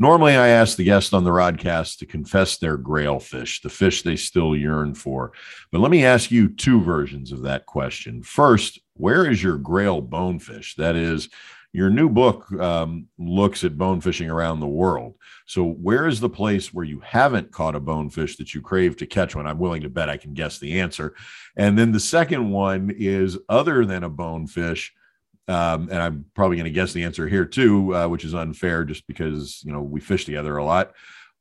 Normally, 0.00 0.34
I 0.34 0.48
ask 0.48 0.76
the 0.76 0.84
guest 0.84 1.14
on 1.14 1.22
the 1.22 1.30
rodcast 1.30 1.98
to 1.98 2.06
confess 2.06 2.58
their 2.58 2.76
grail 2.76 3.20
fish, 3.20 3.60
the 3.60 3.68
fish 3.68 4.02
they 4.02 4.16
still 4.16 4.56
yearn 4.56 4.94
for. 4.94 5.32
But 5.70 5.80
let 5.80 5.92
me 5.92 6.04
ask 6.04 6.32
you 6.32 6.48
two 6.48 6.80
versions 6.82 7.30
of 7.30 7.42
that 7.42 7.66
question. 7.66 8.22
First, 8.24 8.80
where 8.94 9.30
is 9.30 9.40
your 9.40 9.56
grail 9.56 10.00
bonefish? 10.00 10.74
That 10.74 10.96
is, 10.96 11.28
your 11.74 11.90
new 11.90 12.08
book 12.08 12.50
um, 12.52 13.08
looks 13.18 13.64
at 13.64 13.76
bone 13.76 14.00
fishing 14.00 14.30
around 14.30 14.60
the 14.60 14.66
world. 14.66 15.16
So, 15.44 15.64
where 15.64 16.06
is 16.06 16.20
the 16.20 16.30
place 16.30 16.72
where 16.72 16.84
you 16.84 17.00
haven't 17.00 17.50
caught 17.50 17.74
a 17.74 17.80
bonefish 17.80 18.36
that 18.36 18.54
you 18.54 18.62
crave 18.62 18.96
to 18.98 19.06
catch 19.06 19.34
one? 19.34 19.48
I'm 19.48 19.58
willing 19.58 19.82
to 19.82 19.88
bet 19.90 20.08
I 20.08 20.16
can 20.16 20.34
guess 20.34 20.60
the 20.60 20.78
answer. 20.80 21.16
And 21.56 21.76
then 21.76 21.90
the 21.90 21.98
second 21.98 22.48
one 22.48 22.94
is 22.96 23.36
other 23.48 23.84
than 23.84 24.04
a 24.04 24.08
bonefish, 24.08 24.94
um, 25.48 25.88
and 25.90 25.98
I'm 25.98 26.26
probably 26.34 26.58
going 26.58 26.64
to 26.66 26.70
guess 26.70 26.92
the 26.92 27.02
answer 27.02 27.26
here 27.26 27.44
too, 27.44 27.92
uh, 27.92 28.06
which 28.06 28.24
is 28.24 28.34
unfair 28.34 28.84
just 28.84 29.04
because 29.08 29.60
you 29.64 29.72
know 29.72 29.82
we 29.82 30.00
fish 30.00 30.24
together 30.24 30.56
a 30.56 30.64
lot. 30.64 30.92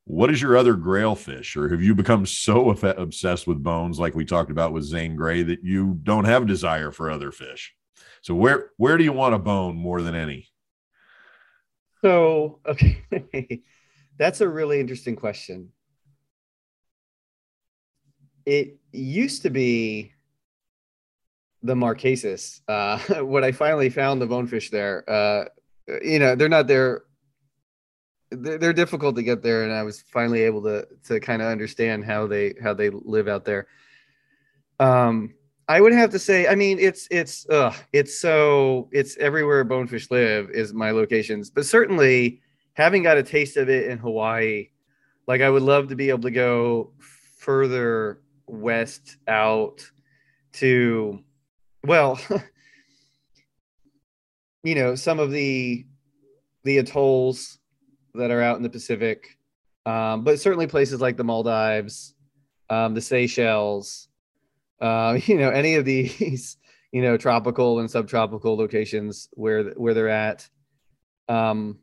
what 0.05 0.31
is 0.31 0.41
your 0.41 0.57
other 0.57 0.73
grail 0.73 1.15
fish 1.15 1.55
or 1.55 1.69
have 1.69 1.81
you 1.81 1.93
become 1.93 2.25
so 2.25 2.71
obsessed 2.71 3.47
with 3.47 3.63
bones 3.63 3.99
like 3.99 4.15
we 4.15 4.25
talked 4.25 4.51
about 4.51 4.73
with 4.73 4.83
zane 4.83 5.15
grey 5.15 5.43
that 5.43 5.63
you 5.63 5.97
don't 6.03 6.25
have 6.25 6.45
desire 6.45 6.91
for 6.91 7.09
other 7.09 7.31
fish 7.31 7.73
so 8.23 8.33
where 8.33 8.71
where 8.77 8.97
do 8.97 9.03
you 9.03 9.13
want 9.13 9.35
a 9.35 9.39
bone 9.39 9.75
more 9.75 10.01
than 10.01 10.15
any? 10.15 10.49
So 12.01 12.59
okay. 12.65 13.03
That's 14.17 14.41
a 14.41 14.49
really 14.49 14.79
interesting 14.79 15.15
question. 15.15 15.69
It 18.45 18.79
used 18.91 19.43
to 19.43 19.51
be 19.51 20.13
the 21.65 21.75
marquesas 21.75 22.59
uh 22.67 22.99
when 23.23 23.41
i 23.41 23.49
finally 23.49 23.89
found 23.89 24.21
the 24.21 24.27
bonefish 24.27 24.69
there 24.69 25.09
uh 25.09 25.45
you 26.01 26.19
know 26.19 26.35
they're 26.35 26.49
not 26.49 26.67
there. 26.67 27.03
They're, 28.31 28.57
they're 28.57 28.73
difficult 28.73 29.15
to 29.15 29.23
get 29.23 29.43
there, 29.43 29.63
and 29.63 29.71
I 29.71 29.83
was 29.83 30.01
finally 30.01 30.41
able 30.41 30.63
to 30.63 30.87
to 31.07 31.19
kind 31.19 31.41
of 31.41 31.49
understand 31.49 32.05
how 32.05 32.27
they 32.27 32.53
how 32.61 32.73
they 32.73 32.89
live 32.89 33.27
out 33.27 33.45
there. 33.45 33.67
Um, 34.79 35.35
I 35.67 35.79
would 35.79 35.93
have 35.93 36.11
to 36.11 36.19
say, 36.19 36.47
I 36.47 36.55
mean, 36.55 36.77
it's 36.79 37.07
it's 37.09 37.47
uh, 37.49 37.73
it's 37.93 38.19
so 38.19 38.89
it's 38.91 39.15
everywhere 39.17 39.63
bonefish 39.63 40.11
live 40.11 40.49
is 40.49 40.73
my 40.73 40.91
locations, 40.91 41.49
but 41.49 41.65
certainly 41.65 42.41
having 42.73 43.03
got 43.03 43.17
a 43.17 43.23
taste 43.23 43.55
of 43.55 43.69
it 43.69 43.89
in 43.89 43.97
Hawaii, 43.97 44.69
like 45.27 45.41
I 45.41 45.49
would 45.49 45.63
love 45.63 45.87
to 45.89 45.95
be 45.95 46.09
able 46.09 46.23
to 46.23 46.31
go 46.31 46.91
further 47.37 48.21
west 48.45 49.17
out 49.27 49.89
to, 50.53 51.23
well, 51.83 52.19
you 54.63 54.75
know, 54.75 54.95
some 54.95 55.19
of 55.19 55.31
the 55.31 55.85
the 56.65 56.79
atolls 56.79 57.59
that 58.15 58.31
are 58.31 58.41
out 58.41 58.57
in 58.57 58.63
the 58.63 58.69
Pacific, 58.69 59.37
um, 59.85 60.25
but 60.25 60.41
certainly 60.41 60.67
places 60.67 60.99
like 60.99 61.15
the 61.15 61.23
Maldives, 61.23 62.15
um, 62.69 62.93
the 62.93 63.01
Seychelles, 63.01 64.09
uh, 64.81 65.17
you 65.25 65.37
know, 65.37 65.49
any 65.49 65.75
of 65.75 65.85
these, 65.85 66.57
you 66.91 67.01
know, 67.01 67.17
tropical 67.17 67.79
and 67.79 67.89
subtropical 67.89 68.57
locations 68.57 69.29
where 69.33 69.71
where 69.71 69.93
they're 69.93 70.09
at. 70.09 70.47
Um, 71.29 71.79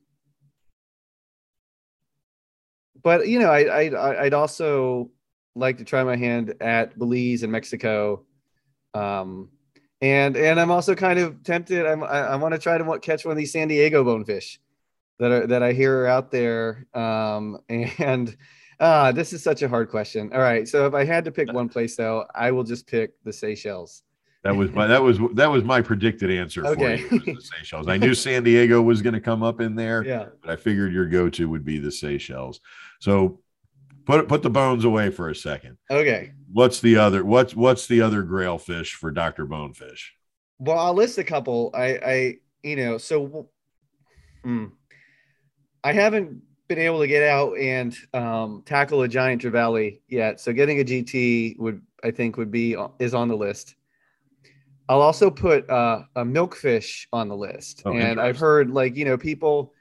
but 3.02 3.28
you 3.28 3.38
know, 3.38 3.50
I, 3.50 3.88
I 3.88 4.24
I'd 4.24 4.34
also 4.34 5.10
like 5.54 5.78
to 5.78 5.84
try 5.84 6.04
my 6.04 6.16
hand 6.16 6.54
at 6.60 6.98
Belize 6.98 7.42
and 7.42 7.52
Mexico. 7.52 8.24
Um, 8.94 9.50
and 10.00 10.36
and 10.36 10.58
I'm 10.58 10.70
also 10.70 10.94
kind 10.94 11.18
of 11.18 11.42
tempted. 11.42 11.86
I'm, 11.86 12.02
I, 12.02 12.20
I 12.20 12.36
want 12.36 12.54
to 12.54 12.58
try 12.58 12.78
to 12.78 12.98
catch 13.00 13.24
one 13.24 13.32
of 13.32 13.38
these 13.38 13.52
San 13.52 13.68
Diego 13.68 14.02
bonefish 14.04 14.60
that 15.18 15.30
are 15.30 15.46
that 15.46 15.62
I 15.62 15.72
hear 15.72 16.02
are 16.02 16.06
out 16.06 16.30
there. 16.30 16.86
Um, 16.94 17.58
and 17.68 18.36
uh, 18.80 19.12
this 19.12 19.32
is 19.32 19.42
such 19.42 19.62
a 19.62 19.68
hard 19.68 19.90
question. 19.90 20.32
All 20.32 20.40
right, 20.40 20.66
so 20.66 20.86
if 20.86 20.94
I 20.94 21.04
had 21.04 21.24
to 21.26 21.30
pick 21.30 21.52
one 21.52 21.68
place, 21.68 21.96
though, 21.96 22.24
I 22.34 22.50
will 22.50 22.64
just 22.64 22.86
pick 22.86 23.12
the 23.24 23.32
Seychelles. 23.32 24.02
That 24.42 24.56
was 24.56 24.70
my 24.70 24.86
that 24.86 25.02
was 25.02 25.18
that 25.34 25.50
was 25.50 25.64
my 25.64 25.82
predicted 25.82 26.30
answer 26.30 26.66
okay. 26.66 26.96
for 27.02 27.14
you. 27.16 27.34
the 27.34 27.42
Seychelles. 27.42 27.88
I 27.88 27.98
knew 27.98 28.14
San 28.14 28.42
Diego 28.42 28.80
was 28.80 29.02
going 29.02 29.12
to 29.12 29.20
come 29.20 29.42
up 29.42 29.60
in 29.60 29.74
there. 29.74 30.02
Yeah, 30.02 30.28
but 30.40 30.50
I 30.50 30.56
figured 30.56 30.94
your 30.94 31.06
go-to 31.06 31.46
would 31.50 31.62
be 31.62 31.78
the 31.78 31.92
Seychelles. 31.92 32.60
So 33.00 33.40
put 34.06 34.26
put 34.28 34.42
the 34.42 34.48
bones 34.48 34.84
away 34.84 35.10
for 35.10 35.28
a 35.28 35.34
second. 35.34 35.76
Okay. 35.90 36.32
What's 36.50 36.80
the 36.80 36.96
other 36.96 37.22
what's 37.22 37.54
what's 37.54 37.86
the 37.86 38.00
other 38.00 38.22
grail 38.22 38.56
fish 38.56 38.94
for 38.94 39.10
Dr. 39.10 39.44
Bonefish? 39.44 40.14
Well, 40.58 40.78
I'll 40.78 40.94
list 40.94 41.18
a 41.18 41.24
couple. 41.24 41.70
I 41.74 41.86
I 41.86 42.34
you 42.62 42.76
know, 42.76 42.96
so 42.96 43.50
hmm. 44.42 44.66
I 45.84 45.92
haven't 45.92 46.42
been 46.70 46.78
able 46.78 47.00
to 47.00 47.08
get 47.08 47.24
out 47.24 47.58
and 47.58 47.96
um, 48.14 48.62
tackle 48.64 49.02
a 49.02 49.08
giant 49.08 49.42
trevally 49.42 49.98
yet. 50.08 50.40
So 50.40 50.52
getting 50.52 50.80
a 50.80 50.84
GT 50.84 51.58
would 51.58 51.82
I 52.04 52.12
think 52.12 52.36
would 52.36 52.52
be 52.52 52.76
is 53.00 53.12
on 53.12 53.26
the 53.26 53.36
list. 53.36 53.74
I'll 54.88 55.02
also 55.02 55.30
put 55.30 55.68
uh, 55.68 56.04
a 56.14 56.24
milkfish 56.24 57.06
on 57.12 57.28
the 57.28 57.36
list, 57.36 57.82
oh, 57.84 57.92
and 57.92 58.20
I've 58.20 58.38
heard 58.38 58.70
like 58.70 58.96
you 58.96 59.04
know 59.04 59.18
people. 59.18 59.74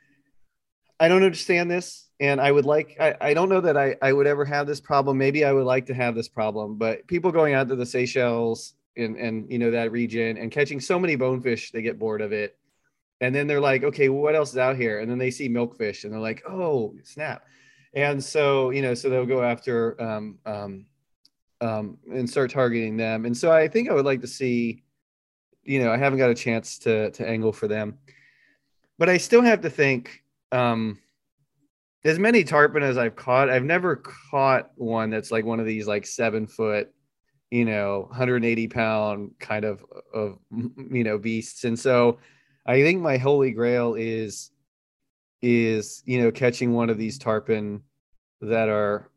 I 1.00 1.08
don't 1.08 1.24
understand 1.24 1.72
this, 1.72 2.10
and 2.20 2.42
I 2.42 2.52
would 2.52 2.66
like. 2.66 2.98
I, 3.00 3.16
I 3.22 3.34
don't 3.36 3.50
know 3.50 3.62
that 3.62 3.78
I 3.78 3.96
I 4.02 4.12
would 4.12 4.28
ever 4.28 4.44
have 4.44 4.66
this 4.66 4.82
problem. 4.82 5.18
Maybe 5.18 5.46
I 5.46 5.54
would 5.54 5.66
like 5.66 5.86
to 5.88 5.94
have 5.94 6.16
this 6.16 6.28
problem, 6.28 6.76
but 6.76 7.06
people 7.08 7.32
going 7.32 7.54
out 7.54 7.70
to 7.70 7.76
the 7.76 7.86
Seychelles 7.86 8.74
and 8.98 9.16
and 9.16 9.50
you 9.52 9.60
know 9.60 9.70
that 9.72 9.92
region 9.92 10.38
and 10.38 10.52
catching 10.52 10.80
so 10.80 11.00
many 11.00 11.16
bonefish, 11.16 11.72
they 11.72 11.84
get 11.84 12.00
bored 12.00 12.22
of 12.22 12.34
it 12.34 12.59
and 13.22 13.34
then 13.34 13.48
they're 13.48 13.60
like 13.60 13.84
okay 13.84 14.10
what 14.10 14.36
else 14.36 14.52
is 14.52 14.58
out 14.58 14.76
here? 14.76 15.00
And 15.00 15.10
then 15.10 15.18
they 15.18 15.32
see 15.32 15.50
milkfish 15.50 16.04
and 16.04 16.14
they're 16.14 16.20
like 16.20 16.44
oh 16.48 16.96
snap. 17.04 17.46
And 17.94 18.24
so 18.24 18.70
you 18.70 18.82
know 18.82 18.94
so 18.94 19.10
they'll 19.10 19.26
go 19.26 19.44
after 19.44 20.02
um, 20.02 20.40
um, 20.46 20.86
um, 21.62 21.98
and 22.12 22.30
start 22.30 22.52
targeting 22.52 22.98
them. 22.98 23.26
And 23.26 23.36
so 23.36 23.52
i 23.52 23.68
think 23.68 23.90
i 23.90 23.94
would 23.94 24.06
like 24.06 24.22
to 24.22 24.28
see 24.28 24.84
you 25.64 25.84
know 25.84 25.92
i 25.92 25.98
haven't 25.98 26.20
got 26.20 26.30
a 26.30 26.36
chance 26.36 26.80
to 26.80 27.12
to 27.12 27.28
angle 27.28 27.54
for 27.54 27.68
them. 27.68 27.98
But 28.98 29.10
i 29.10 29.18
still 29.18 29.42
have 29.42 29.62
to 29.62 29.70
think 29.70 30.24
um 30.52 31.00
as 32.06 32.18
many 32.18 32.44
tarpon 32.44 32.82
as 32.82 32.98
i've 32.98 33.16
caught 33.16 33.50
i've 33.52 33.64
never 33.64 33.98
caught 33.98 34.72
one 34.76 35.12
that's 35.12 35.32
like 35.32 35.46
one 35.46 35.60
of 35.60 35.66
these 35.68 35.86
like 35.86 36.08
seven 36.08 36.48
foot 36.48 36.92
you 37.52 37.66
know 37.66 38.06
180 38.10 38.68
pound 38.68 39.32
kind 39.40 39.66
of 39.66 39.84
of 40.14 40.38
you 40.92 41.04
know 41.04 41.18
beasts. 41.18 41.64
And 41.64 41.78
so 41.78 42.20
I 42.70 42.84
think 42.84 43.02
my 43.02 43.18
holy 43.18 43.50
grail 43.50 43.96
is 43.96 44.52
is 45.42 46.04
you 46.06 46.22
know 46.22 46.32
catching 46.32 46.72
one 46.72 46.92
of 46.92 47.00
these 47.00 47.18
tarpon 47.18 47.82
that 48.42 48.70
are 48.70 49.10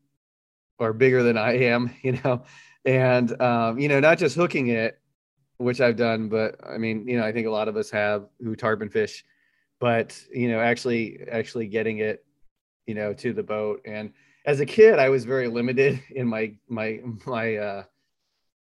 are 0.80 0.94
bigger 0.94 1.22
than 1.22 1.36
I 1.36 1.58
am, 1.64 1.90
you 2.02 2.12
know, 2.12 2.44
and 2.86 3.38
um, 3.42 3.78
you 3.78 3.88
know 3.88 4.00
not 4.00 4.16
just 4.16 4.36
hooking 4.36 4.68
it, 4.68 4.98
which 5.58 5.82
I've 5.82 5.96
done, 5.96 6.30
but 6.30 6.56
I 6.66 6.78
mean 6.78 7.06
you 7.06 7.18
know 7.18 7.26
I 7.26 7.32
think 7.32 7.46
a 7.46 7.50
lot 7.50 7.68
of 7.68 7.76
us 7.76 7.90
have 7.90 8.24
who 8.40 8.56
tarpon 8.56 8.88
fish, 8.88 9.22
but 9.80 10.18
you 10.32 10.48
know 10.48 10.60
actually 10.60 11.18
actually 11.30 11.66
getting 11.66 11.98
it, 11.98 12.24
you 12.86 12.94
know, 12.94 13.12
to 13.12 13.34
the 13.34 13.42
boat. 13.42 13.82
And 13.84 14.14
as 14.46 14.60
a 14.60 14.66
kid, 14.66 14.98
I 14.98 15.10
was 15.10 15.26
very 15.26 15.48
limited 15.48 16.00
in 16.10 16.26
my 16.26 16.54
my 16.68 17.00
my 17.26 17.56
uh, 17.56 17.82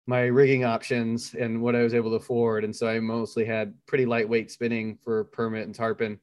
my 0.09 0.22
rigging 0.22 0.64
options 0.64 1.34
and 1.34 1.61
what 1.61 1.76
I 1.76 1.82
was 1.82 1.92
able 1.92 2.09
to 2.12 2.16
afford. 2.16 2.64
And 2.64 2.74
so 2.74 2.88
I 2.88 2.98
mostly 2.98 3.44
had 3.44 3.74
pretty 3.84 4.06
lightweight 4.06 4.50
spinning 4.50 4.96
for 5.04 5.24
permit 5.24 5.66
and 5.66 5.74
tarpon. 5.74 6.18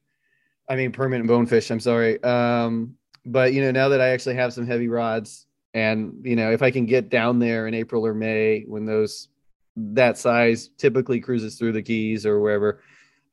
I 0.68 0.74
mean, 0.74 0.90
permit 0.90 1.20
and 1.20 1.28
bonefish, 1.28 1.70
I'm 1.70 1.78
sorry. 1.78 2.20
Um, 2.24 2.96
but 3.24 3.52
you 3.52 3.62
know, 3.62 3.70
now 3.70 3.88
that 3.90 4.00
I 4.00 4.08
actually 4.08 4.34
have 4.34 4.52
some 4.52 4.66
heavy 4.66 4.88
rods 4.88 5.46
and 5.72 6.14
you 6.24 6.34
know, 6.34 6.50
if 6.50 6.62
I 6.62 6.72
can 6.72 6.84
get 6.84 7.10
down 7.10 7.38
there 7.38 7.68
in 7.68 7.74
April 7.74 8.04
or 8.04 8.12
May 8.12 8.64
when 8.66 8.86
those 8.86 9.28
that 9.76 10.18
size 10.18 10.68
typically 10.78 11.20
cruises 11.20 11.56
through 11.56 11.72
the 11.72 11.82
keys 11.82 12.26
or 12.26 12.40
wherever, 12.40 12.82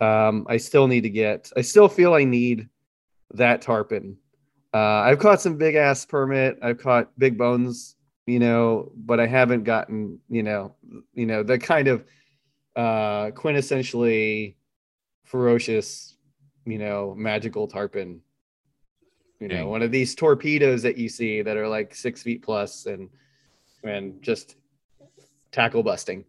um, 0.01 0.45
I 0.47 0.57
still 0.57 0.85
need 0.85 1.01
to 1.01 1.09
get, 1.09 1.51
I 1.57 1.61
still 1.61 1.89
feel 1.89 2.13
I 2.13 2.25
need 2.25 2.69
that 3.33 3.63
tarpon. 3.63 4.17
Uh, 4.71 4.77
I've 4.77 5.17
caught 5.17 5.41
some 5.41 5.57
big 5.57 5.73
ass 5.73 6.05
permit. 6.05 6.59
I've 6.61 6.77
caught 6.77 7.17
big 7.17 7.39
bones 7.39 7.95
you 8.26 8.39
know, 8.39 8.91
but 8.95 9.19
I 9.19 9.28
haven't 9.28 9.63
gotten, 9.63 10.19
you 10.30 10.43
know, 10.43 10.76
you 11.13 11.26
know, 11.26 11.43
the 11.43 11.57
kind 11.57 11.88
of 11.88 12.05
uh 12.76 13.32
quintessentially 13.32 14.55
ferocious, 15.26 16.15
you 16.65 16.78
know, 16.78 17.13
magical 17.17 17.67
tarpon. 17.67 18.21
You 19.39 19.49
know, 19.49 19.67
one 19.67 19.82
of 19.82 19.91
these 19.91 20.15
torpedoes 20.15 20.84
that 20.84 20.97
you 20.97 21.09
see 21.09 21.41
that 21.41 21.57
are 21.57 21.67
like 21.67 21.93
six 21.93 22.24
feet 22.24 22.43
plus 22.43 22.86
and 22.86 23.09
and 23.84 24.21
just 24.21 24.55
tackle 25.51 25.84
busting. 25.84 26.24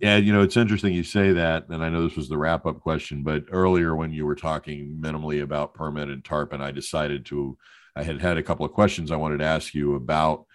Yeah, 0.00 0.16
you 0.16 0.32
know, 0.32 0.42
it's 0.42 0.56
interesting 0.56 0.92
you 0.92 1.04
say 1.04 1.30
that, 1.30 1.68
and 1.68 1.84
I 1.84 1.88
know 1.88 2.02
this 2.02 2.16
was 2.16 2.28
the 2.28 2.36
wrap 2.36 2.66
up 2.66 2.80
question, 2.80 3.22
but 3.22 3.44
earlier 3.52 3.94
when 3.94 4.10
you 4.12 4.26
were 4.26 4.34
talking 4.34 4.98
minimally 5.00 5.42
about 5.42 5.74
permit 5.74 6.08
and 6.08 6.24
tarpon, 6.24 6.60
I 6.60 6.72
decided 6.72 7.24
to, 7.26 7.56
I 7.94 8.02
had 8.02 8.20
had 8.20 8.36
a 8.36 8.42
couple 8.42 8.66
of 8.66 8.72
questions 8.72 9.12
I 9.12 9.16
wanted 9.16 9.38
to 9.38 9.44
ask 9.44 9.74
you 9.74 9.94
about 9.94 10.46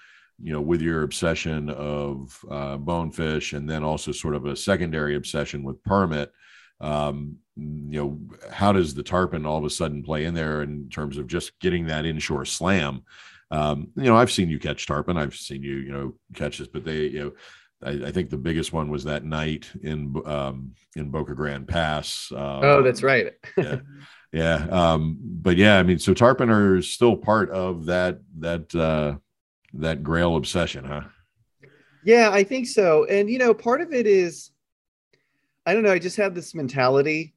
you 0.42 0.54
know, 0.54 0.62
with 0.62 0.82
your 0.82 1.04
obsession 1.04 1.70
of 1.70 2.38
uh, 2.50 2.78
bonefish 2.78 3.54
and 3.54 3.70
then 3.70 3.84
also 3.84 4.12
sort 4.12 4.36
of 4.36 4.46
a 4.46 4.56
secondary 4.56 5.16
obsession 5.16 5.64
with 5.64 5.84
permit, 5.84 6.32
um, 6.80 7.38
you 7.56 8.00
know, 8.00 8.20
how 8.52 8.72
does 8.72 8.94
the 8.94 9.04
tarpon 9.04 9.46
all 9.46 9.58
of 9.58 9.66
a 9.66 9.70
sudden 9.70 10.04
play 10.04 10.26
in 10.26 10.34
there 10.34 10.62
in 10.62 10.90
terms 10.90 11.18
of 11.18 11.28
just 11.28 11.60
getting 11.60 11.88
that 11.88 12.06
inshore 12.06 12.46
slam? 12.46 13.02
Um, 13.50 13.90
you 13.96 14.04
know, 14.04 14.16
I've 14.16 14.32
seen 14.32 14.50
you 14.50 14.60
catch 14.60 14.86
tarpon. 14.86 15.18
I've 15.18 15.36
seen 15.36 15.64
you, 15.64 15.78
you 15.78 15.92
know, 15.92 16.14
catch 16.36 16.60
this, 16.60 16.68
but 16.68 16.84
they, 16.84 17.08
you 17.08 17.20
know, 17.20 17.32
I, 17.82 18.08
I 18.08 18.12
think 18.12 18.30
the 18.30 18.38
biggest 18.38 18.74
one 18.74 18.90
was 18.90 19.04
that 19.06 19.24
night 19.24 19.70
in 19.82 20.16
um, 20.26 20.74
in 20.96 21.10
Boca 21.10 21.34
Grande 21.34 21.68
Pass. 21.68 22.32
Uh, 22.32 22.60
oh, 22.64 22.84
that's 22.84 23.04
right. 23.04 23.34
yeah, 23.58 23.78
yeah. 24.34 24.68
Um, 24.70 25.18
but 25.22 25.58
yeah, 25.58 25.78
I 25.80 25.84
mean, 25.84 26.00
so 26.00 26.14
tarpon 26.14 26.50
are 26.50 26.82
still 26.82 27.16
part 27.16 27.52
of 27.52 27.86
that 27.86 28.20
that 28.40 28.74
uh, 28.76 29.18
that 29.74 30.04
grail 30.04 30.36
obsession, 30.36 30.86
huh? 30.86 31.02
Yeah, 32.04 32.30
I 32.32 32.44
think 32.44 32.68
so. 32.68 33.06
And 33.06 33.30
you 33.30 33.38
know, 33.38 33.54
part 33.54 33.82
of 33.82 33.94
it 33.94 34.08
is 34.08 34.52
I 35.66 35.74
don't 35.74 35.84
know, 35.84 35.92
I 35.92 36.00
just 36.00 36.18
have 36.18 36.34
this 36.34 36.56
mentality 36.56 37.34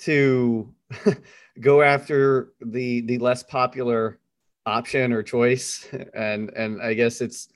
to 0.00 0.72
go 1.60 1.82
after 1.82 2.52
the 2.60 3.00
the 3.02 3.18
less 3.18 3.42
popular 3.42 4.18
option 4.66 5.12
or 5.12 5.22
choice, 5.22 5.88
and 6.14 6.50
and 6.50 6.80
I 6.80 6.94
guess 6.94 7.20
it's 7.20 7.48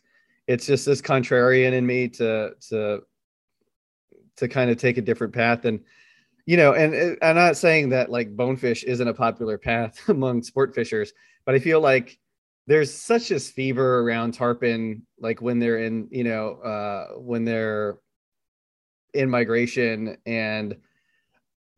it's 0.46 0.66
just 0.66 0.86
this 0.86 1.00
contrarian 1.00 1.72
in 1.72 1.86
me 1.86 2.08
to 2.08 2.52
to 2.68 3.02
to 4.36 4.48
kind 4.48 4.70
of 4.70 4.76
take 4.76 4.98
a 4.98 5.02
different 5.02 5.32
path 5.32 5.64
and 5.64 5.80
you 6.46 6.56
know 6.56 6.72
and 6.72 7.16
i'm 7.22 7.36
not 7.36 7.56
saying 7.56 7.90
that 7.90 8.10
like 8.10 8.34
bonefish 8.34 8.82
isn't 8.84 9.08
a 9.08 9.14
popular 9.14 9.58
path 9.58 10.00
among 10.08 10.42
sport 10.42 10.74
fishers 10.74 11.12
but 11.44 11.54
i 11.54 11.58
feel 11.58 11.80
like 11.80 12.18
there's 12.66 12.92
such 12.92 13.28
this 13.28 13.50
fever 13.50 14.00
around 14.00 14.32
tarpon 14.32 15.02
like 15.18 15.42
when 15.42 15.58
they're 15.58 15.78
in 15.78 16.08
you 16.10 16.24
know 16.24 16.54
uh 16.56 17.18
when 17.18 17.44
they're 17.44 17.98
in 19.14 19.28
migration 19.28 20.16
and 20.26 20.76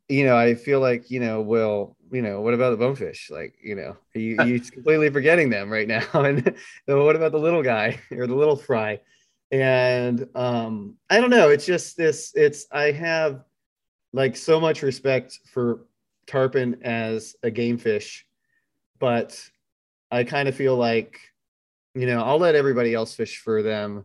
you 0.08 0.24
know 0.24 0.36
i 0.36 0.54
feel 0.54 0.80
like 0.80 1.10
you 1.10 1.20
know 1.20 1.40
well 1.40 1.96
you 2.14 2.22
know 2.22 2.40
what 2.40 2.54
about 2.54 2.70
the 2.70 2.76
bonefish? 2.76 3.28
Like 3.28 3.56
you 3.62 3.74
know 3.74 3.96
you 4.14 4.42
you 4.44 4.60
completely 4.72 5.10
forgetting 5.10 5.50
them 5.50 5.70
right 5.70 5.88
now? 5.88 6.06
And 6.14 6.56
what 6.86 7.16
about 7.16 7.32
the 7.32 7.38
little 7.38 7.62
guy 7.62 7.98
or 8.12 8.26
the 8.26 8.34
little 8.34 8.56
fry? 8.56 9.00
And 9.50 10.26
um 10.34 10.96
i 11.10 11.20
don't 11.20 11.30
know 11.30 11.50
it's 11.50 11.66
just 11.66 11.96
this 11.96 12.32
it's 12.34 12.66
i 12.72 12.90
have 12.90 13.44
like 14.12 14.36
so 14.36 14.58
much 14.58 14.82
respect 14.82 15.38
for 15.52 15.86
tarpon 16.26 16.82
as 16.82 17.36
a 17.42 17.50
game 17.50 17.78
fish 17.78 18.26
but 18.98 19.38
I 20.14 20.22
kind 20.22 20.48
of 20.48 20.54
feel 20.54 20.76
like, 20.76 21.18
you 21.94 22.06
know, 22.06 22.22
I'll 22.22 22.38
let 22.38 22.54
everybody 22.54 22.94
else 22.94 23.14
fish 23.14 23.38
for 23.38 23.62
them 23.62 24.04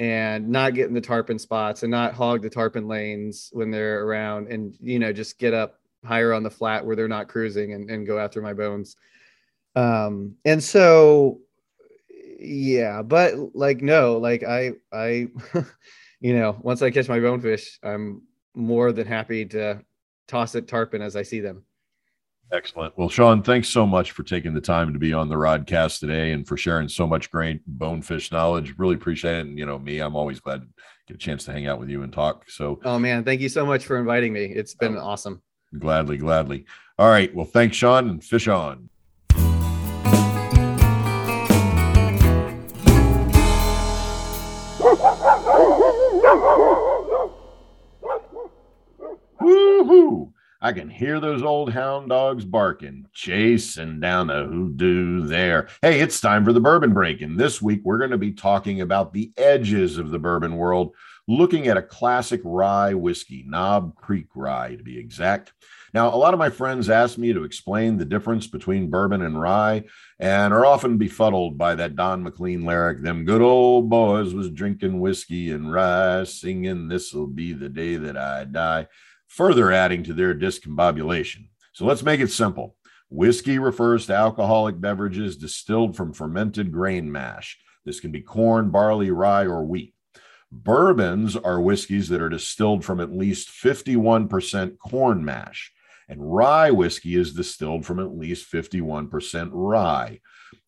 and 0.00 0.48
not 0.48 0.74
get 0.74 0.88
in 0.88 0.94
the 0.94 1.00
tarpon 1.00 1.38
spots 1.38 1.84
and 1.84 1.92
not 1.92 2.14
hog 2.14 2.42
the 2.42 2.50
tarpon 2.50 2.88
lanes 2.88 3.48
when 3.52 3.70
they're 3.70 4.04
around 4.04 4.48
and, 4.48 4.76
you 4.80 4.98
know, 4.98 5.12
just 5.12 5.38
get 5.38 5.54
up 5.54 5.78
higher 6.04 6.32
on 6.32 6.42
the 6.42 6.50
flat 6.50 6.84
where 6.84 6.96
they're 6.96 7.06
not 7.06 7.28
cruising 7.28 7.72
and, 7.72 7.88
and 7.88 8.06
go 8.06 8.18
after 8.18 8.42
my 8.42 8.52
bones. 8.52 8.96
Um, 9.76 10.34
and 10.44 10.62
so, 10.62 11.38
yeah, 12.40 13.02
but 13.02 13.34
like, 13.54 13.80
no, 13.80 14.18
like 14.18 14.42
I, 14.42 14.72
I, 14.92 15.28
you 16.20 16.36
know, 16.36 16.58
once 16.62 16.82
I 16.82 16.90
catch 16.90 17.08
my 17.08 17.20
bonefish, 17.20 17.78
I'm 17.84 18.22
more 18.56 18.90
than 18.90 19.06
happy 19.06 19.44
to 19.46 19.84
toss 20.26 20.56
it 20.56 20.66
tarpon 20.66 21.00
as 21.00 21.14
I 21.14 21.22
see 21.22 21.38
them. 21.38 21.62
Excellent. 22.50 22.96
Well, 22.96 23.10
Sean, 23.10 23.42
thanks 23.42 23.68
so 23.68 23.86
much 23.86 24.12
for 24.12 24.22
taking 24.22 24.54
the 24.54 24.60
time 24.60 24.92
to 24.94 24.98
be 24.98 25.12
on 25.12 25.28
the 25.28 25.34
Rodcast 25.34 26.00
today 26.00 26.32
and 26.32 26.48
for 26.48 26.56
sharing 26.56 26.88
so 26.88 27.06
much 27.06 27.30
great 27.30 27.60
bonefish 27.66 28.32
knowledge. 28.32 28.74
Really 28.78 28.94
appreciate 28.94 29.38
it. 29.38 29.46
And 29.46 29.58
you 29.58 29.66
know, 29.66 29.78
me, 29.78 29.98
I'm 29.98 30.16
always 30.16 30.40
glad 30.40 30.62
to 30.62 30.68
get 31.06 31.16
a 31.16 31.18
chance 31.18 31.44
to 31.44 31.52
hang 31.52 31.66
out 31.66 31.78
with 31.78 31.90
you 31.90 32.02
and 32.02 32.12
talk. 32.12 32.48
So, 32.50 32.80
oh 32.84 32.98
man, 32.98 33.22
thank 33.22 33.42
you 33.42 33.50
so 33.50 33.66
much 33.66 33.84
for 33.84 33.98
inviting 33.98 34.32
me. 34.32 34.46
It's 34.46 34.74
been 34.74 34.96
oh, 34.96 35.00
awesome. 35.00 35.42
Gladly, 35.78 36.16
gladly. 36.16 36.64
All 36.98 37.10
right. 37.10 37.34
Well, 37.34 37.44
thanks, 37.44 37.76
Sean, 37.76 38.08
and 38.08 38.24
fish 38.24 38.48
on. 38.48 38.88
Woohoo! 49.42 50.27
I 50.60 50.72
can 50.72 50.90
hear 50.90 51.20
those 51.20 51.44
old 51.44 51.72
hound 51.72 52.08
dogs 52.08 52.44
barking, 52.44 53.06
chasing 53.12 54.00
down 54.00 54.26
the 54.26 54.42
hoodoo 54.42 55.24
there. 55.24 55.68
Hey, 55.82 56.00
it's 56.00 56.20
time 56.20 56.44
for 56.44 56.52
the 56.52 56.58
bourbon 56.58 56.92
break. 56.92 57.22
And 57.22 57.38
this 57.38 57.62
week, 57.62 57.82
we're 57.84 57.98
going 57.98 58.10
to 58.10 58.18
be 58.18 58.32
talking 58.32 58.80
about 58.80 59.12
the 59.12 59.32
edges 59.36 59.98
of 59.98 60.10
the 60.10 60.18
bourbon 60.18 60.56
world, 60.56 60.96
looking 61.28 61.68
at 61.68 61.76
a 61.76 61.82
classic 61.82 62.40
rye 62.42 62.92
whiskey, 62.92 63.44
Knob 63.46 63.94
Creek 63.94 64.26
Rye 64.34 64.74
to 64.74 64.82
be 64.82 64.98
exact. 64.98 65.52
Now, 65.94 66.12
a 66.12 66.18
lot 66.18 66.34
of 66.34 66.40
my 66.40 66.50
friends 66.50 66.90
ask 66.90 67.18
me 67.18 67.32
to 67.32 67.44
explain 67.44 67.96
the 67.96 68.04
difference 68.04 68.48
between 68.48 68.90
bourbon 68.90 69.22
and 69.22 69.40
rye 69.40 69.84
and 70.18 70.52
are 70.52 70.66
often 70.66 70.98
befuddled 70.98 71.56
by 71.56 71.76
that 71.76 71.94
Don 71.94 72.24
McLean 72.24 72.64
lyric, 72.64 73.00
Them 73.00 73.24
good 73.24 73.42
old 73.42 73.88
boys 73.88 74.34
was 74.34 74.50
drinking 74.50 74.98
whiskey 74.98 75.52
and 75.52 75.72
rye, 75.72 76.24
singing, 76.24 76.88
This'll 76.88 77.28
be 77.28 77.52
the 77.52 77.68
day 77.68 77.94
that 77.94 78.16
I 78.16 78.42
die 78.42 78.88
further 79.28 79.70
adding 79.70 80.02
to 80.02 80.12
their 80.12 80.34
discombobulation. 80.34 81.48
So 81.72 81.84
let's 81.84 82.02
make 82.02 82.20
it 82.20 82.30
simple. 82.32 82.74
Whiskey 83.10 83.58
refers 83.58 84.06
to 84.06 84.14
alcoholic 84.14 84.80
beverages 84.80 85.36
distilled 85.36 85.96
from 85.96 86.12
fermented 86.12 86.72
grain 86.72 87.10
mash. 87.10 87.58
This 87.84 88.00
can 88.00 88.10
be 88.10 88.20
corn, 88.20 88.70
barley, 88.70 89.10
rye, 89.10 89.46
or 89.46 89.64
wheat. 89.64 89.94
Bourbons 90.50 91.36
are 91.36 91.60
whiskeys 91.60 92.08
that 92.08 92.20
are 92.20 92.28
distilled 92.28 92.84
from 92.84 93.00
at 93.00 93.12
least 93.12 93.48
51% 93.48 94.78
corn 94.78 95.24
mash, 95.24 95.72
and 96.08 96.34
rye 96.34 96.70
whiskey 96.70 97.16
is 97.16 97.34
distilled 97.34 97.86
from 97.86 98.00
at 98.00 98.16
least 98.16 98.50
51% 98.50 99.50
rye. 99.52 100.20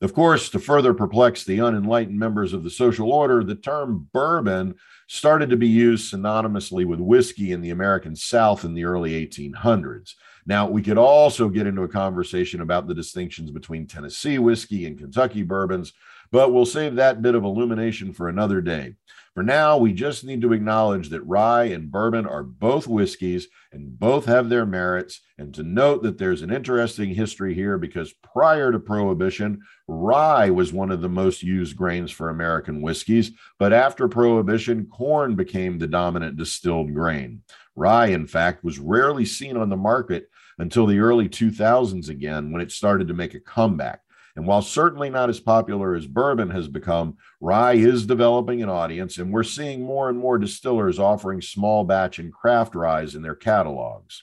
Of 0.03 0.15
course, 0.15 0.51
to 0.51 0.59
further 0.59 0.95
perplex 0.95 1.45
the 1.45 1.59
unenlightened 1.59 2.19
members 2.19 2.53
of 2.53 2.63
the 2.63 2.71
social 2.71 3.13
order, 3.13 3.43
the 3.43 3.55
term 3.55 4.09
bourbon 4.13 4.75
started 5.13 5.51
to 5.51 5.57
be 5.57 5.67
used 5.67 6.15
synonymously 6.15 6.87
with 6.87 7.01
whiskey 7.01 7.51
in 7.51 7.61
the 7.61 7.71
American 7.71 8.15
South 8.15 8.65
in 8.65 8.75
the 8.75 8.85
early 8.85 9.27
1800s. 9.27 10.15
Now, 10.47 10.69
we 10.69 10.83
could 10.83 10.99
also 10.99 11.49
get 11.49 11.67
into 11.67 11.83
a 11.83 11.89
conversation 11.89 12.61
about 12.61 12.87
the 12.87 12.95
distinctions 12.95 13.51
between 13.51 13.89
Tennessee 13.89 14.39
whiskey 14.39 14.87
and 14.87 14.97
Kentucky 14.97 15.43
bourbons, 15.43 15.95
but 16.31 16.53
we'll 16.53 16.65
save 16.65 16.95
that 16.95 17.23
bit 17.23 17.35
of 17.35 17.43
illumination 17.43 18.13
for 18.13 18.29
another 18.29 18.61
day. 18.61 18.95
For 19.35 19.45
now, 19.45 19.79
we 19.79 19.93
just 19.93 20.25
need 20.25 20.43
to 20.43 20.53
acknowledge 20.53 21.11
that 21.11 21.23
rye 21.23 21.65
and 21.65 21.91
bourbon 21.91 22.27
are 22.27 22.43
both 22.43 22.89
whiskeys 22.89 23.47
and 23.71 23.97
both 23.97 24.25
have 24.25 24.49
their 24.49 24.67
merits, 24.67 25.21
and 25.39 25.55
to 25.55 25.63
note 25.63 26.03
that 26.03 26.19
there's 26.19 26.43
an 26.43 26.53
interesting 26.53 27.15
history 27.15 27.55
here 27.55 27.79
because 27.79 28.13
prior 28.13 28.73
to 28.73 28.81
Prohibition, 28.81 29.61
rye 29.87 30.51
was 30.51 30.73
one 30.73 30.91
of 30.91 31.01
the 31.01 31.09
most 31.09 31.45
used 31.45 31.77
grains 31.77 32.11
for 32.11 32.29
American 32.29 32.83
whiskeys, 32.83 33.31
but 33.57 33.73
after 33.73 34.09
Prohibition, 34.09 34.87
corn 34.87 35.37
became 35.37 35.79
the 35.79 35.87
dominant 35.87 36.37
distilled 36.37 36.93
grain. 36.93 37.43
Rye, 37.77 38.09
in 38.09 38.27
fact, 38.27 38.65
was 38.65 38.81
rarely 38.81 39.25
seen 39.25 39.57
on 39.57 39.69
the 39.69 39.77
market 39.77 40.29
until 40.59 40.87
the 40.87 40.99
early 40.99 41.29
2000s 41.29 42.09
again 42.09 42.51
when 42.51 42.61
it 42.61 42.73
started 42.73 43.07
to 43.07 43.15
make 43.15 43.35
a 43.35 43.41
comeback. 43.41 44.01
And 44.37 44.47
while 44.47 44.63
certainly 44.63 45.11
not 45.11 45.29
as 45.29 45.41
popular 45.41 45.95
as 45.95 46.07
bourbon 46.07 46.51
has 46.51 46.69
become, 46.69 47.17
rye 47.41 47.75
is 47.75 48.07
developing 48.07 48.63
an 48.63 48.69
audience, 48.69 49.19
and 49.19 49.33
we're 49.33 49.43
seeing 49.43 49.83
more 49.83 50.09
and 50.09 50.19
more 50.19 50.39
distillers 50.39 50.99
offering 50.99 51.41
small 51.43 51.85
batch 51.85 52.19
and 52.19 52.33
craft 52.33 52.75
ryes 52.75 53.15
in 53.15 53.23
their 53.23 53.35
catalogs. 53.35 54.23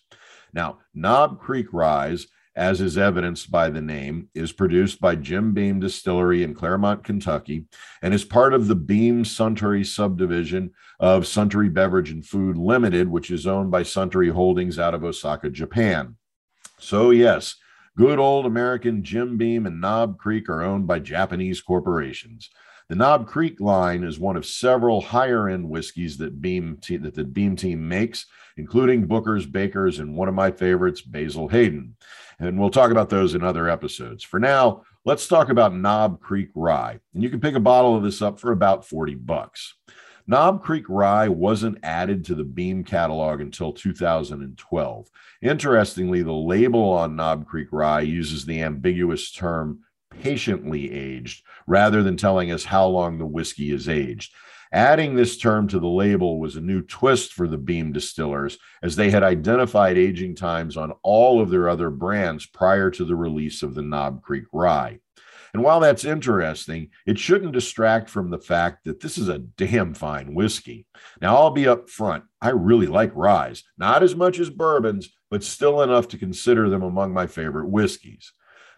Now, 0.53 0.79
Knob 0.93 1.39
Creek 1.39 1.67
Rye, 1.73 2.17
as 2.55 2.81
is 2.81 2.97
evidenced 2.97 3.51
by 3.51 3.69
the 3.69 3.81
name, 3.81 4.29
is 4.33 4.51
produced 4.51 4.99
by 4.99 5.15
Jim 5.15 5.53
Beam 5.53 5.79
Distillery 5.79 6.41
in 6.41 6.55
Clermont, 6.55 7.03
Kentucky, 7.03 7.65
and 8.01 8.13
is 8.13 8.25
part 8.25 8.53
of 8.53 8.67
the 8.67 8.75
Beam 8.75 9.23
Suntory 9.23 9.85
subdivision 9.85 10.71
of 10.99 11.23
Suntory 11.23 11.71
Beverage 11.71 12.09
and 12.09 12.25
Food 12.25 12.57
Limited, 12.57 13.09
which 13.09 13.29
is 13.29 13.45
owned 13.45 13.69
by 13.69 13.83
Suntory 13.83 14.31
Holdings 14.31 14.79
out 14.79 14.95
of 14.95 15.03
Osaka, 15.03 15.51
Japan. 15.51 16.15
So, 16.79 17.11
yes, 17.11 17.55
Good 17.97 18.19
old 18.19 18.45
American 18.45 19.01
Jim 19.01 19.37
Beam 19.37 19.65
and 19.65 19.81
Knob 19.81 20.19
Creek 20.19 20.49
are 20.49 20.61
owned 20.61 20.85
by 20.85 20.99
Japanese 20.99 21.61
corporations. 21.61 22.51
The 22.89 22.95
Knob 22.95 23.25
Creek 23.25 23.59
line 23.59 24.03
is 24.03 24.19
one 24.19 24.37
of 24.37 24.45
several 24.45 25.01
higher 25.01 25.49
end 25.49 25.67
whiskeys 25.67 26.15
that 26.19 26.39
Beam 26.39 26.77
te- 26.79 26.97
that 26.97 27.15
the 27.15 27.23
Beam 27.23 27.55
team 27.55 27.87
makes, 27.87 28.27
including 28.55 29.07
Booker's, 29.07 29.47
Baker's, 29.47 29.97
and 29.97 30.15
one 30.15 30.27
of 30.27 30.35
my 30.35 30.51
favorites, 30.51 31.01
Basil 31.01 31.47
Hayden. 31.47 31.95
And 32.39 32.59
we'll 32.59 32.69
talk 32.69 32.91
about 32.91 33.09
those 33.09 33.33
in 33.33 33.43
other 33.43 33.67
episodes. 33.67 34.23
For 34.23 34.39
now, 34.39 34.83
let's 35.03 35.27
talk 35.27 35.49
about 35.49 35.73
Knob 35.73 36.21
Creek 36.21 36.49
Rye. 36.53 36.99
And 37.15 37.23
you 37.23 37.31
can 37.31 37.39
pick 37.39 37.55
a 37.55 37.59
bottle 37.59 37.95
of 37.95 38.03
this 38.03 38.21
up 38.21 38.39
for 38.39 38.51
about 38.51 38.85
40 38.85 39.15
bucks. 39.15 39.73
Knob 40.29 40.61
Creek 40.61 40.83
Rye 40.89 41.29
wasn't 41.29 41.77
added 41.83 42.25
to 42.25 42.35
the 42.35 42.43
Beam 42.43 42.83
catalog 42.83 43.39
until 43.39 43.71
2012. 43.71 45.09
Interestingly, 45.41 46.21
the 46.21 46.33
label 46.33 46.89
on 46.91 47.15
Knob 47.15 47.47
Creek 47.47 47.69
Rye 47.71 48.01
uses 48.01 48.45
the 48.45 48.61
ambiguous 48.61 49.31
term 49.31 49.79
patiently 50.21 50.91
aged 50.91 51.45
rather 51.65 52.03
than 52.03 52.17
telling 52.17 52.51
us 52.51 52.65
how 52.65 52.87
long 52.87 53.17
the 53.17 53.25
whiskey 53.25 53.71
is 53.71 53.87
aged. 53.87 54.33
Adding 54.73 55.15
this 55.15 55.37
term 55.37 55.69
to 55.69 55.79
the 55.79 55.87
label 55.87 56.41
was 56.41 56.57
a 56.57 56.61
new 56.61 56.81
twist 56.81 57.31
for 57.31 57.47
the 57.47 57.57
Beam 57.57 57.93
distillers, 57.93 58.57
as 58.83 58.97
they 58.97 59.11
had 59.11 59.23
identified 59.23 59.97
aging 59.97 60.35
times 60.35 60.75
on 60.75 60.91
all 61.03 61.39
of 61.39 61.49
their 61.49 61.69
other 61.69 61.89
brands 61.89 62.45
prior 62.45 62.91
to 62.91 63.05
the 63.05 63.15
release 63.15 63.63
of 63.63 63.75
the 63.75 63.81
Knob 63.81 64.21
Creek 64.23 64.43
Rye. 64.51 64.99
And 65.57 65.63
while 65.63 65.79
that's 65.79 66.05
interesting, 66.05 66.89
it 67.07 67.17
shouldn't 67.17 67.53
distract 67.53 68.11
from 68.11 68.29
the 68.29 68.37
fact 68.37 68.83
that 68.83 68.99
this 68.99 69.17
is 69.17 69.27
a 69.27 69.39
damn 69.39 69.95
fine 69.95 70.35
whiskey. 70.35 70.85
Now, 71.19 71.35
I'll 71.35 71.49
be 71.49 71.67
up 71.67 71.89
front. 71.89 72.25
I 72.39 72.49
really 72.49 72.85
like 72.85 73.09
ryes, 73.15 73.63
not 73.75 74.03
as 74.03 74.15
much 74.15 74.37
as 74.37 74.51
bourbons, 74.51 75.09
but 75.31 75.43
still 75.43 75.81
enough 75.81 76.09
to 76.09 76.17
consider 76.19 76.69
them 76.69 76.83
among 76.83 77.11
my 77.11 77.25
favorite 77.25 77.69
whiskeys. 77.69 78.33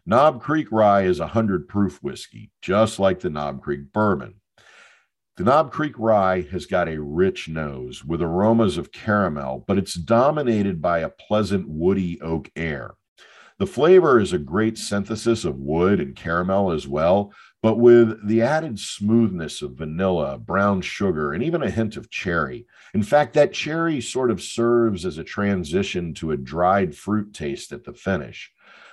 Knob 0.05 0.41
Creek 0.41 0.71
Rye 0.71 1.01
is 1.01 1.19
a 1.19 1.23
100 1.23 1.67
proof 1.67 2.01
whiskey, 2.01 2.49
just 2.61 2.97
like 2.97 3.19
the 3.19 3.29
Knob 3.29 3.61
Creek 3.61 3.91
Bourbon. 3.91 4.35
The 5.35 5.43
Knob 5.43 5.73
Creek 5.73 5.95
Rye 5.97 6.47
has 6.49 6.65
got 6.65 6.87
a 6.87 7.01
rich 7.01 7.49
nose 7.49 8.05
with 8.05 8.21
aromas 8.21 8.77
of 8.77 8.93
caramel, 8.93 9.65
but 9.67 9.77
it's 9.77 9.95
dominated 9.95 10.81
by 10.81 10.99
a 10.99 11.09
pleasant 11.09 11.67
woody 11.67 12.21
oak 12.21 12.49
air. 12.55 12.95
The 13.59 13.67
flavor 13.67 14.21
is 14.21 14.31
a 14.31 14.39
great 14.39 14.77
synthesis 14.77 15.43
of 15.43 15.59
wood 15.59 15.99
and 15.99 16.15
caramel 16.15 16.71
as 16.71 16.87
well, 16.87 17.33
but 17.61 17.77
with 17.77 18.25
the 18.25 18.41
added 18.41 18.79
smoothness 18.79 19.61
of 19.61 19.73
vanilla, 19.73 20.37
brown 20.37 20.79
sugar, 20.81 21.33
and 21.33 21.43
even 21.43 21.61
a 21.61 21.69
hint 21.69 21.97
of 21.97 22.09
cherry. 22.09 22.65
In 22.93 23.03
fact, 23.03 23.33
that 23.33 23.51
cherry 23.51 23.99
sort 23.99 24.31
of 24.31 24.41
serves 24.41 25.05
as 25.05 25.17
a 25.17 25.25
transition 25.25 26.13
to 26.15 26.31
a 26.31 26.37
dried 26.37 26.95
fruit 26.95 27.33
taste 27.33 27.73
at 27.73 27.83
the 27.83 27.91
finish. 27.91 28.49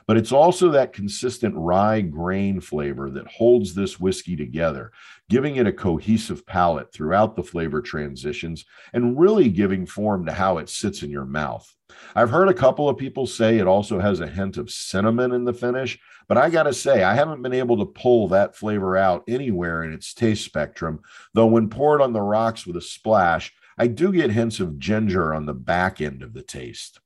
But 0.07 0.17
it's 0.17 0.31
also 0.31 0.71
that 0.71 0.93
consistent 0.93 1.55
rye 1.57 2.01
grain 2.01 2.61
flavor 2.61 3.11
that 3.11 3.27
holds 3.27 3.75
this 3.75 3.99
whiskey 3.99 4.37
together, 4.37 4.93
giving 5.29 5.57
it 5.57 5.67
a 5.67 5.73
cohesive 5.73 6.47
palate 6.47 6.93
throughout 6.93 7.35
the 7.35 7.43
flavor 7.43 7.83
transitions 7.83 8.65
and 8.93 9.19
really 9.19 9.49
giving 9.49 9.85
form 9.85 10.27
to 10.27 10.33
how 10.33 10.59
it 10.59 10.69
sits 10.69 11.03
in 11.03 11.11
your 11.11 11.25
mouth. 11.25 11.69
I've 12.15 12.31
heard 12.31 12.49
a 12.49 12.55
couple 12.55 12.89
of 12.89 12.97
people 12.97 13.27
say 13.27 13.59
it 13.59 13.67
also 13.67 13.99
has 13.99 14.21
a 14.21 14.29
hint 14.29 14.57
of 14.57 14.71
cinnamon 14.71 15.33
in 15.33 15.45
the 15.45 15.53
finish, 15.53 15.99
but 16.29 16.39
I 16.39 16.51
got 16.51 16.65
to 16.65 16.73
say, 16.73 17.03
I 17.03 17.15
haven't 17.15 17.43
been 17.43 17.53
able 17.53 17.79
to 17.79 17.87
pull 17.87 18.29
that 18.29 18.57
flavor 18.57 18.97
out 18.97 19.25
anywhere 19.27 19.83
in 19.83 19.93
its 19.93 20.15
taste 20.15 20.45
spectrum, 20.45 21.01
though 21.35 21.47
when 21.47 21.69
poured 21.69 22.01
on 22.01 22.13
the 22.13 22.23
rocks 22.23 22.67
with 22.67 22.77
a 22.77 22.81
splash, 22.81 23.53
I 23.79 23.89
do 23.89 24.13
get 24.13 24.31
hints 24.31 24.61
of 24.61 24.79
ginger 24.79 25.35
on 25.35 25.47
the 25.47 25.55
back 25.55 26.01
end 26.01 26.23
of 26.23 26.33
the 26.33 26.43
taste. 26.43 27.01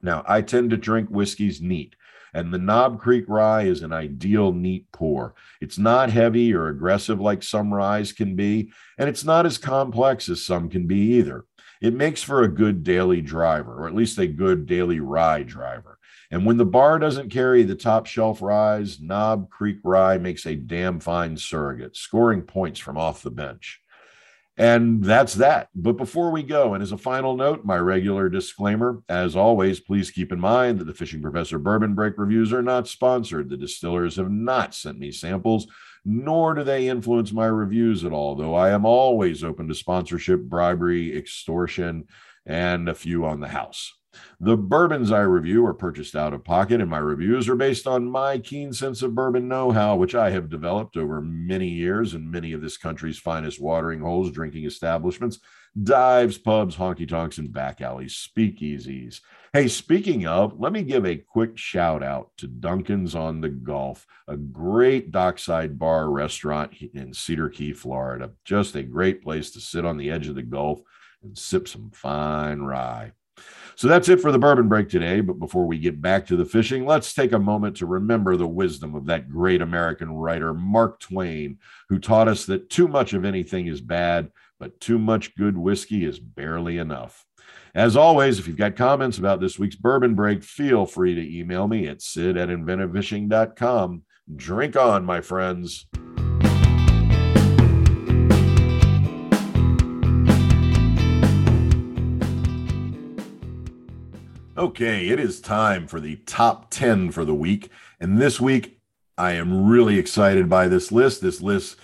Now, 0.00 0.24
I 0.26 0.42
tend 0.42 0.70
to 0.70 0.76
drink 0.76 1.08
whiskeys 1.10 1.60
neat, 1.60 1.96
and 2.38 2.54
the 2.54 2.58
Knob 2.58 3.00
Creek 3.00 3.24
rye 3.26 3.62
is 3.62 3.82
an 3.82 3.92
ideal 3.92 4.52
neat 4.52 4.86
pour. 4.92 5.34
It's 5.60 5.76
not 5.76 6.10
heavy 6.10 6.54
or 6.54 6.68
aggressive 6.68 7.20
like 7.20 7.42
some 7.42 7.74
ryes 7.74 8.12
can 8.12 8.36
be, 8.36 8.70
and 8.96 9.08
it's 9.08 9.24
not 9.24 9.44
as 9.44 9.58
complex 9.58 10.28
as 10.28 10.40
some 10.40 10.70
can 10.70 10.86
be 10.86 11.16
either. 11.16 11.44
It 11.82 11.94
makes 11.94 12.22
for 12.22 12.42
a 12.42 12.48
good 12.48 12.84
daily 12.84 13.20
driver, 13.22 13.82
or 13.82 13.88
at 13.88 13.94
least 13.94 14.18
a 14.18 14.28
good 14.28 14.66
daily 14.66 15.00
rye 15.00 15.42
driver. 15.42 15.98
And 16.30 16.46
when 16.46 16.58
the 16.58 16.64
bar 16.64 17.00
doesn't 17.00 17.30
carry 17.30 17.64
the 17.64 17.74
top 17.74 18.06
shelf 18.06 18.40
ryes, 18.40 19.00
Knob 19.00 19.50
Creek 19.50 19.78
Rye 19.82 20.18
makes 20.18 20.46
a 20.46 20.54
damn 20.54 21.00
fine 21.00 21.36
surrogate, 21.36 21.96
scoring 21.96 22.42
points 22.42 22.78
from 22.78 22.96
off 22.96 23.22
the 23.22 23.30
bench. 23.30 23.80
And 24.58 25.04
that's 25.04 25.34
that. 25.34 25.68
But 25.72 25.96
before 25.96 26.32
we 26.32 26.42
go, 26.42 26.74
and 26.74 26.82
as 26.82 26.90
a 26.90 26.98
final 26.98 27.36
note, 27.36 27.64
my 27.64 27.76
regular 27.76 28.28
disclaimer 28.28 29.02
as 29.08 29.36
always, 29.36 29.78
please 29.78 30.10
keep 30.10 30.32
in 30.32 30.40
mind 30.40 30.80
that 30.80 30.84
the 30.86 30.94
Fishing 30.94 31.22
Professor 31.22 31.60
Bourbon 31.60 31.94
Break 31.94 32.18
reviews 32.18 32.52
are 32.52 32.62
not 32.62 32.88
sponsored. 32.88 33.48
The 33.48 33.56
distillers 33.56 34.16
have 34.16 34.32
not 34.32 34.74
sent 34.74 34.98
me 34.98 35.12
samples, 35.12 35.68
nor 36.04 36.54
do 36.54 36.64
they 36.64 36.88
influence 36.88 37.32
my 37.32 37.46
reviews 37.46 38.04
at 38.04 38.12
all, 38.12 38.34
though 38.34 38.56
I 38.56 38.70
am 38.70 38.84
always 38.84 39.44
open 39.44 39.68
to 39.68 39.76
sponsorship, 39.76 40.42
bribery, 40.42 41.16
extortion, 41.16 42.08
and 42.44 42.88
a 42.88 42.94
few 42.94 43.24
on 43.24 43.38
the 43.38 43.48
house. 43.48 43.97
The 44.40 44.56
bourbons 44.56 45.12
I 45.12 45.20
review 45.20 45.66
are 45.66 45.74
purchased 45.74 46.16
out 46.16 46.32
of 46.32 46.44
pocket, 46.44 46.80
and 46.80 46.88
my 46.88 46.98
reviews 46.98 47.48
are 47.48 47.56
based 47.56 47.86
on 47.86 48.10
my 48.10 48.38
keen 48.38 48.72
sense 48.72 49.02
of 49.02 49.14
bourbon 49.14 49.48
know 49.48 49.70
how, 49.70 49.96
which 49.96 50.14
I 50.14 50.30
have 50.30 50.48
developed 50.48 50.96
over 50.96 51.20
many 51.20 51.68
years 51.68 52.14
in 52.14 52.30
many 52.30 52.52
of 52.52 52.60
this 52.62 52.76
country's 52.76 53.18
finest 53.18 53.60
watering 53.60 54.00
holes, 54.00 54.30
drinking 54.30 54.64
establishments, 54.64 55.40
dives, 55.82 56.38
pubs, 56.38 56.76
honky 56.76 57.06
tonks, 57.06 57.38
and 57.38 57.52
back 57.52 57.80
alleys, 57.80 58.14
speakeasies. 58.14 59.20
Hey, 59.52 59.68
speaking 59.68 60.26
of, 60.26 60.58
let 60.58 60.72
me 60.72 60.82
give 60.82 61.04
a 61.04 61.16
quick 61.16 61.58
shout 61.58 62.02
out 62.02 62.30
to 62.38 62.46
Duncan's 62.46 63.14
on 63.14 63.40
the 63.40 63.48
Gulf, 63.48 64.06
a 64.26 64.36
great 64.36 65.10
dockside 65.10 65.78
bar 65.78 66.10
restaurant 66.10 66.72
in 66.94 67.12
Cedar 67.12 67.48
Key, 67.48 67.72
Florida. 67.72 68.30
Just 68.44 68.74
a 68.74 68.82
great 68.82 69.22
place 69.22 69.50
to 69.50 69.60
sit 69.60 69.84
on 69.84 69.96
the 69.96 70.10
edge 70.10 70.28
of 70.28 70.34
the 70.34 70.42
Gulf 70.42 70.80
and 71.22 71.36
sip 71.36 71.68
some 71.68 71.90
fine 71.90 72.60
rye. 72.60 73.12
So 73.78 73.86
that's 73.86 74.08
it 74.08 74.20
for 74.20 74.32
the 74.32 74.40
bourbon 74.40 74.66
break 74.66 74.88
today. 74.88 75.20
But 75.20 75.38
before 75.38 75.64
we 75.64 75.78
get 75.78 76.02
back 76.02 76.26
to 76.26 76.36
the 76.36 76.44
fishing, 76.44 76.84
let's 76.84 77.14
take 77.14 77.30
a 77.30 77.38
moment 77.38 77.76
to 77.76 77.86
remember 77.86 78.36
the 78.36 78.44
wisdom 78.44 78.96
of 78.96 79.06
that 79.06 79.30
great 79.30 79.62
American 79.62 80.10
writer, 80.10 80.52
Mark 80.52 80.98
Twain, 80.98 81.58
who 81.88 82.00
taught 82.00 82.26
us 82.26 82.44
that 82.46 82.70
too 82.70 82.88
much 82.88 83.12
of 83.12 83.24
anything 83.24 83.68
is 83.68 83.80
bad, 83.80 84.32
but 84.58 84.80
too 84.80 84.98
much 84.98 85.36
good 85.36 85.56
whiskey 85.56 86.04
is 86.04 86.18
barely 86.18 86.78
enough. 86.78 87.24
As 87.72 87.96
always, 87.96 88.40
if 88.40 88.48
you've 88.48 88.56
got 88.56 88.74
comments 88.74 89.18
about 89.18 89.40
this 89.40 89.60
week's 89.60 89.76
bourbon 89.76 90.16
break, 90.16 90.42
feel 90.42 90.84
free 90.84 91.14
to 91.14 91.38
email 91.38 91.68
me 91.68 91.86
at 91.86 92.02
sid 92.02 92.36
at 92.36 92.48
inventivefishing.com. 92.48 94.02
Drink 94.34 94.74
on, 94.74 95.04
my 95.04 95.20
friends. 95.20 95.86
Okay, 104.58 105.10
it 105.10 105.20
is 105.20 105.40
time 105.40 105.86
for 105.86 106.00
the 106.00 106.16
top 106.26 106.68
10 106.68 107.12
for 107.12 107.24
the 107.24 107.32
week. 107.32 107.70
And 108.00 108.18
this 108.18 108.40
week, 108.40 108.80
I 109.16 109.34
am 109.34 109.68
really 109.68 110.00
excited 110.00 110.48
by 110.48 110.66
this 110.66 110.90
list. 110.90 111.20
This 111.20 111.40
list 111.40 111.76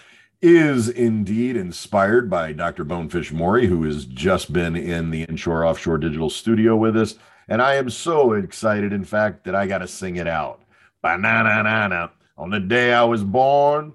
is 0.42 0.88
indeed 0.88 1.56
inspired 1.56 2.28
by 2.28 2.50
Dr. 2.50 2.82
Bonefish 2.82 3.30
Morey, 3.30 3.68
who 3.68 3.84
has 3.84 4.06
just 4.06 4.52
been 4.52 4.74
in 4.74 5.10
the 5.10 5.22
Inshore 5.22 5.64
Offshore 5.64 5.98
Digital 5.98 6.28
Studio 6.28 6.74
with 6.74 6.96
us. 6.96 7.14
And 7.46 7.62
I 7.62 7.74
am 7.74 7.90
so 7.90 8.32
excited, 8.32 8.92
in 8.92 9.04
fact, 9.04 9.44
that 9.44 9.54
I 9.54 9.68
got 9.68 9.78
to 9.78 9.86
sing 9.86 10.16
it 10.16 10.26
out. 10.26 10.60
Ba-na-na-na-na. 11.00 12.08
On 12.36 12.50
the 12.50 12.58
day 12.58 12.92
I 12.92 13.04
was 13.04 13.22
born, 13.22 13.92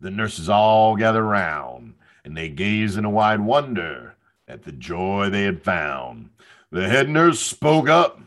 the 0.00 0.10
nurses 0.10 0.48
all 0.48 0.96
gathered 0.96 1.22
round, 1.22 1.94
and 2.24 2.36
they 2.36 2.48
gazed 2.48 2.98
in 2.98 3.04
a 3.04 3.10
wide 3.10 3.38
wonder 3.38 4.16
at 4.48 4.64
the 4.64 4.72
joy 4.72 5.30
they 5.30 5.44
had 5.44 5.62
found. 5.62 6.30
The 6.72 6.88
head 6.88 7.08
nurse 7.08 7.38
spoke 7.38 7.88
up, 7.88 8.20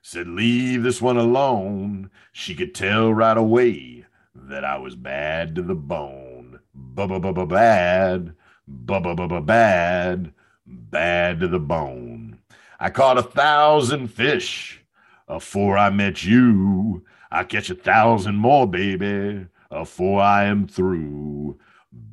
said, 0.00 0.28
Leave 0.28 0.84
this 0.84 1.02
one 1.02 1.16
alone. 1.16 2.10
She 2.30 2.54
could 2.54 2.72
tell 2.72 3.12
right 3.12 3.36
away 3.36 4.04
that 4.32 4.64
I 4.64 4.78
was 4.78 4.94
bad 4.94 5.56
to 5.56 5.62
the 5.62 5.74
bone. 5.74 6.60
Ba-ba-ba-ba-bad, 6.72 8.34
ba-ba-ba-ba-bad, 8.68 10.32
bad 10.66 11.40
to 11.40 11.48
the 11.48 11.58
bone. 11.58 12.38
I 12.78 12.90
caught 12.90 13.18
a 13.18 13.24
thousand 13.24 14.08
fish 14.08 14.84
afore 15.26 15.76
I 15.76 15.90
met 15.90 16.22
you. 16.22 17.04
I 17.32 17.42
catch 17.42 17.70
a 17.70 17.74
thousand 17.74 18.36
more, 18.36 18.68
baby, 18.68 19.46
afore 19.68 20.22
I 20.22 20.44
am 20.44 20.68
through 20.68 21.58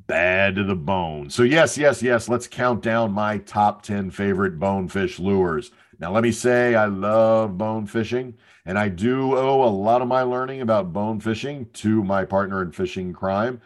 bad 0.08 0.56
to 0.56 0.64
the 0.64 0.76
bone. 0.76 1.30
So, 1.30 1.44
yes, 1.44 1.78
yes, 1.78 2.02
yes, 2.02 2.30
let's 2.30 2.48
count 2.48 2.82
down 2.82 3.12
my 3.12 3.38
top 3.40 3.84
10 3.84 4.10
favorite 4.10 4.58
bonefish 4.58 5.20
lures. 5.20 5.72
Now, 6.00 6.12
let 6.12 6.24
me 6.24 6.32
say 6.32 6.76
I 6.76 6.86
love 6.86 7.58
bone 7.58 7.86
fishing, 7.86 8.36
and 8.66 8.80
I 8.80 8.90
do 8.90 9.36
owe 9.36 9.64
a 9.64 9.70
lot 9.70 10.02
of 10.02 10.08
my 10.08 10.22
learning 10.22 10.62
about 10.62 10.94
bone 10.94 11.20
fishing 11.20 11.68
to 11.74 12.04
my 12.04 12.24
partner 12.24 12.62
in 12.62 12.72
fishing 12.72 13.14
crime, 13.14 13.62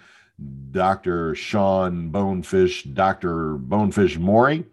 Dr. 0.72 1.36
Sean 1.36 2.10
Bonefish, 2.10 2.84
Dr. 2.84 3.58
Bonefish 3.58 4.18
Morey. 4.18 4.66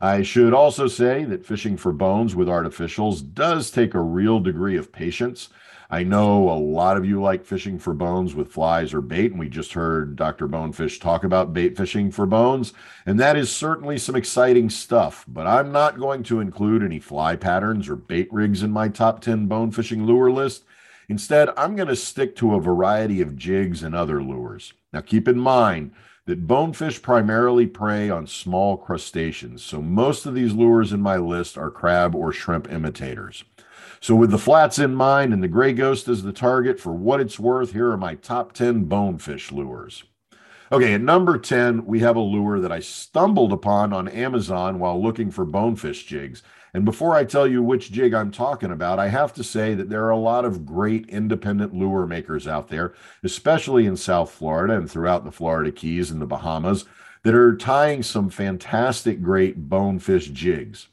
I 0.00 0.22
should 0.22 0.54
also 0.54 0.88
say 0.88 1.24
that 1.24 1.46
fishing 1.46 1.76
for 1.76 1.92
bones 1.92 2.34
with 2.34 2.48
artificials 2.48 3.22
does 3.34 3.70
take 3.70 3.94
a 3.94 4.00
real 4.00 4.40
degree 4.40 4.76
of 4.76 4.90
patience. 4.90 5.48
I 5.92 6.04
know 6.04 6.48
a 6.48 6.56
lot 6.56 6.96
of 6.96 7.04
you 7.04 7.20
like 7.20 7.44
fishing 7.44 7.78
for 7.78 7.92
bones 7.92 8.34
with 8.34 8.50
flies 8.50 8.94
or 8.94 9.02
bait, 9.02 9.32
and 9.32 9.38
we 9.38 9.50
just 9.50 9.74
heard 9.74 10.16
Dr. 10.16 10.48
Bonefish 10.48 10.98
talk 10.98 11.22
about 11.22 11.52
bait 11.52 11.76
fishing 11.76 12.10
for 12.10 12.24
bones, 12.24 12.72
and 13.04 13.20
that 13.20 13.36
is 13.36 13.52
certainly 13.52 13.98
some 13.98 14.16
exciting 14.16 14.70
stuff. 14.70 15.26
But 15.28 15.46
I'm 15.46 15.70
not 15.70 15.98
going 15.98 16.22
to 16.24 16.40
include 16.40 16.82
any 16.82 16.98
fly 16.98 17.36
patterns 17.36 17.90
or 17.90 17.96
bait 17.96 18.32
rigs 18.32 18.62
in 18.62 18.70
my 18.70 18.88
top 18.88 19.20
10 19.20 19.48
bone 19.48 19.70
fishing 19.70 20.06
lure 20.06 20.32
list. 20.32 20.64
Instead, 21.10 21.50
I'm 21.58 21.76
going 21.76 21.88
to 21.88 21.96
stick 21.96 22.36
to 22.36 22.54
a 22.54 22.60
variety 22.60 23.20
of 23.20 23.36
jigs 23.36 23.82
and 23.82 23.94
other 23.94 24.22
lures. 24.22 24.72
Now, 24.94 25.02
keep 25.02 25.28
in 25.28 25.38
mind 25.38 25.92
that 26.24 26.46
bonefish 26.46 27.02
primarily 27.02 27.66
prey 27.66 28.08
on 28.08 28.26
small 28.26 28.78
crustaceans, 28.78 29.62
so 29.62 29.82
most 29.82 30.24
of 30.24 30.34
these 30.34 30.54
lures 30.54 30.94
in 30.94 31.02
my 31.02 31.18
list 31.18 31.58
are 31.58 31.70
crab 31.70 32.14
or 32.14 32.32
shrimp 32.32 32.72
imitators. 32.72 33.44
So, 34.02 34.16
with 34.16 34.32
the 34.32 34.38
flats 34.38 34.80
in 34.80 34.96
mind 34.96 35.32
and 35.32 35.40
the 35.40 35.46
gray 35.48 35.72
ghost 35.72 36.08
as 36.08 36.24
the 36.24 36.32
target, 36.32 36.80
for 36.80 36.92
what 36.92 37.20
it's 37.20 37.38
worth, 37.38 37.72
here 37.72 37.92
are 37.92 37.96
my 37.96 38.16
top 38.16 38.52
10 38.52 38.86
bonefish 38.86 39.52
lures. 39.52 40.02
Okay, 40.72 40.94
at 40.94 41.00
number 41.00 41.38
10, 41.38 41.86
we 41.86 42.00
have 42.00 42.16
a 42.16 42.20
lure 42.20 42.58
that 42.58 42.72
I 42.72 42.80
stumbled 42.80 43.52
upon 43.52 43.92
on 43.92 44.08
Amazon 44.08 44.80
while 44.80 45.00
looking 45.00 45.30
for 45.30 45.44
bonefish 45.44 46.04
jigs. 46.04 46.42
And 46.74 46.84
before 46.84 47.14
I 47.14 47.22
tell 47.22 47.46
you 47.46 47.62
which 47.62 47.92
jig 47.92 48.12
I'm 48.12 48.32
talking 48.32 48.72
about, 48.72 48.98
I 48.98 49.06
have 49.06 49.32
to 49.34 49.44
say 49.44 49.76
that 49.76 49.88
there 49.88 50.04
are 50.04 50.10
a 50.10 50.16
lot 50.16 50.44
of 50.44 50.66
great 50.66 51.08
independent 51.08 51.72
lure 51.72 52.04
makers 52.04 52.48
out 52.48 52.66
there, 52.66 52.94
especially 53.22 53.86
in 53.86 53.96
South 53.96 54.32
Florida 54.32 54.74
and 54.74 54.90
throughout 54.90 55.24
the 55.24 55.30
Florida 55.30 55.70
Keys 55.70 56.10
and 56.10 56.20
the 56.20 56.26
Bahamas, 56.26 56.86
that 57.22 57.34
are 57.34 57.56
tying 57.56 58.02
some 58.02 58.30
fantastic, 58.30 59.22
great 59.22 59.68
bonefish 59.68 60.26
jigs. 60.30 60.88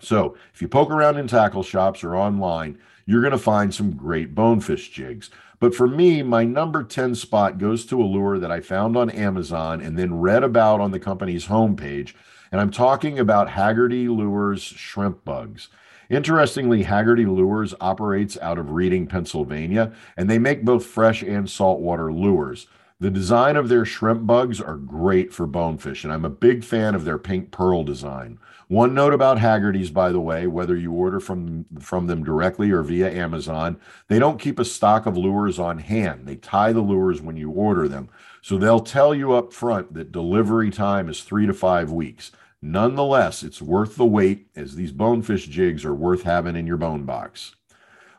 So 0.00 0.36
if 0.52 0.60
you 0.60 0.68
poke 0.68 0.90
around 0.90 1.18
in 1.18 1.26
tackle 1.26 1.62
shops 1.62 2.04
or 2.04 2.16
online, 2.16 2.78
you're 3.06 3.22
going 3.22 3.32
to 3.32 3.38
find 3.38 3.74
some 3.74 3.92
great 3.92 4.34
bonefish 4.34 4.90
jigs. 4.90 5.30
But 5.60 5.74
for 5.74 5.86
me, 5.86 6.22
my 6.22 6.44
number 6.44 6.82
10 6.82 7.14
spot 7.14 7.58
goes 7.58 7.86
to 7.86 8.00
a 8.00 8.04
lure 8.04 8.38
that 8.38 8.50
I 8.50 8.60
found 8.60 8.96
on 8.96 9.10
Amazon 9.10 9.80
and 9.80 9.98
then 9.98 10.20
read 10.20 10.42
about 10.42 10.80
on 10.80 10.90
the 10.90 11.00
company's 11.00 11.46
homepage. 11.46 12.14
And 12.52 12.60
I'm 12.60 12.70
talking 12.70 13.18
about 13.18 13.50
Haggerty 13.50 14.08
Lures 14.08 14.62
shrimp 14.62 15.24
bugs. 15.24 15.68
Interestingly, 16.10 16.82
Haggerty 16.82 17.24
Lures 17.24 17.74
operates 17.80 18.36
out 18.42 18.58
of 18.58 18.72
Reading, 18.72 19.06
Pennsylvania, 19.06 19.92
and 20.16 20.28
they 20.28 20.38
make 20.38 20.64
both 20.64 20.84
fresh 20.84 21.22
and 21.22 21.48
saltwater 21.48 22.12
lures. 22.12 22.66
The 23.00 23.10
design 23.10 23.56
of 23.56 23.68
their 23.68 23.84
shrimp 23.84 24.26
bugs 24.26 24.60
are 24.60 24.76
great 24.76 25.32
for 25.32 25.46
bonefish, 25.46 26.04
and 26.04 26.12
I'm 26.12 26.24
a 26.24 26.30
big 26.30 26.62
fan 26.62 26.94
of 26.94 27.04
their 27.04 27.18
pink 27.18 27.50
pearl 27.50 27.84
design. 27.84 28.38
One 28.74 28.92
note 28.92 29.12
about 29.12 29.38
Haggerty's, 29.38 29.92
by 29.92 30.10
the 30.10 30.18
way, 30.18 30.48
whether 30.48 30.74
you 30.74 30.90
order 30.90 31.20
from 31.20 31.64
from 31.78 32.08
them 32.08 32.24
directly 32.24 32.72
or 32.72 32.82
via 32.82 33.08
Amazon, 33.08 33.78
they 34.08 34.18
don't 34.18 34.40
keep 34.40 34.58
a 34.58 34.64
stock 34.64 35.06
of 35.06 35.16
lures 35.16 35.60
on 35.60 35.78
hand. 35.78 36.26
They 36.26 36.34
tie 36.34 36.72
the 36.72 36.80
lures 36.80 37.22
when 37.22 37.36
you 37.36 37.52
order 37.52 37.86
them. 37.86 38.08
So 38.42 38.58
they'll 38.58 38.80
tell 38.80 39.14
you 39.14 39.32
up 39.32 39.52
front 39.52 39.94
that 39.94 40.10
delivery 40.10 40.72
time 40.72 41.08
is 41.08 41.22
three 41.22 41.46
to 41.46 41.54
five 41.54 41.92
weeks. 41.92 42.32
Nonetheless, 42.60 43.44
it's 43.44 43.62
worth 43.62 43.94
the 43.94 44.06
wait 44.06 44.48
as 44.56 44.74
these 44.74 44.90
bonefish 44.90 45.46
jigs 45.46 45.84
are 45.84 45.94
worth 45.94 46.24
having 46.24 46.56
in 46.56 46.66
your 46.66 46.76
bone 46.76 47.04
box. 47.04 47.54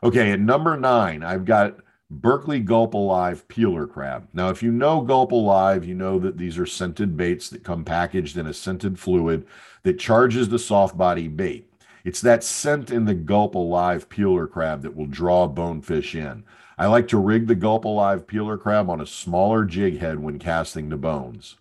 Okay, 0.02 0.32
at 0.32 0.40
number 0.40 0.74
nine, 0.74 1.22
I've 1.22 1.44
got 1.44 1.80
Berkley 2.08 2.60
Gulp 2.60 2.94
Alive 2.94 3.46
Peeler 3.48 3.86
Crab. 3.86 4.28
Now, 4.32 4.48
if 4.50 4.62
you 4.62 4.70
know 4.70 5.00
Gulp 5.00 5.32
Alive, 5.32 5.84
you 5.84 5.94
know 5.94 6.18
that 6.20 6.38
these 6.38 6.56
are 6.56 6.64
scented 6.64 7.16
baits 7.16 7.50
that 7.50 7.64
come 7.64 7.84
packaged 7.84 8.36
in 8.36 8.46
a 8.46 8.54
scented 8.54 8.98
fluid 8.98 9.44
that 9.86 10.00
charges 10.00 10.48
the 10.48 10.58
soft 10.58 10.98
body 10.98 11.28
bait. 11.28 11.72
It's 12.04 12.20
that 12.22 12.42
scent 12.42 12.90
in 12.90 13.04
the 13.04 13.14
Gulp 13.14 13.54
Alive 13.54 14.08
Peeler 14.08 14.48
Crab 14.48 14.82
that 14.82 14.96
will 14.96 15.06
draw 15.06 15.46
bonefish 15.46 16.16
in. 16.16 16.42
I 16.76 16.86
like 16.86 17.06
to 17.08 17.18
rig 17.18 17.46
the 17.46 17.54
Gulp 17.54 17.84
Alive 17.84 18.26
Peeler 18.26 18.58
Crab 18.58 18.90
on 18.90 19.00
a 19.00 19.06
smaller 19.06 19.64
jig 19.64 20.00
head 20.00 20.18
when 20.18 20.40
casting 20.40 20.88
the 20.88 20.96
bones. 20.96 21.54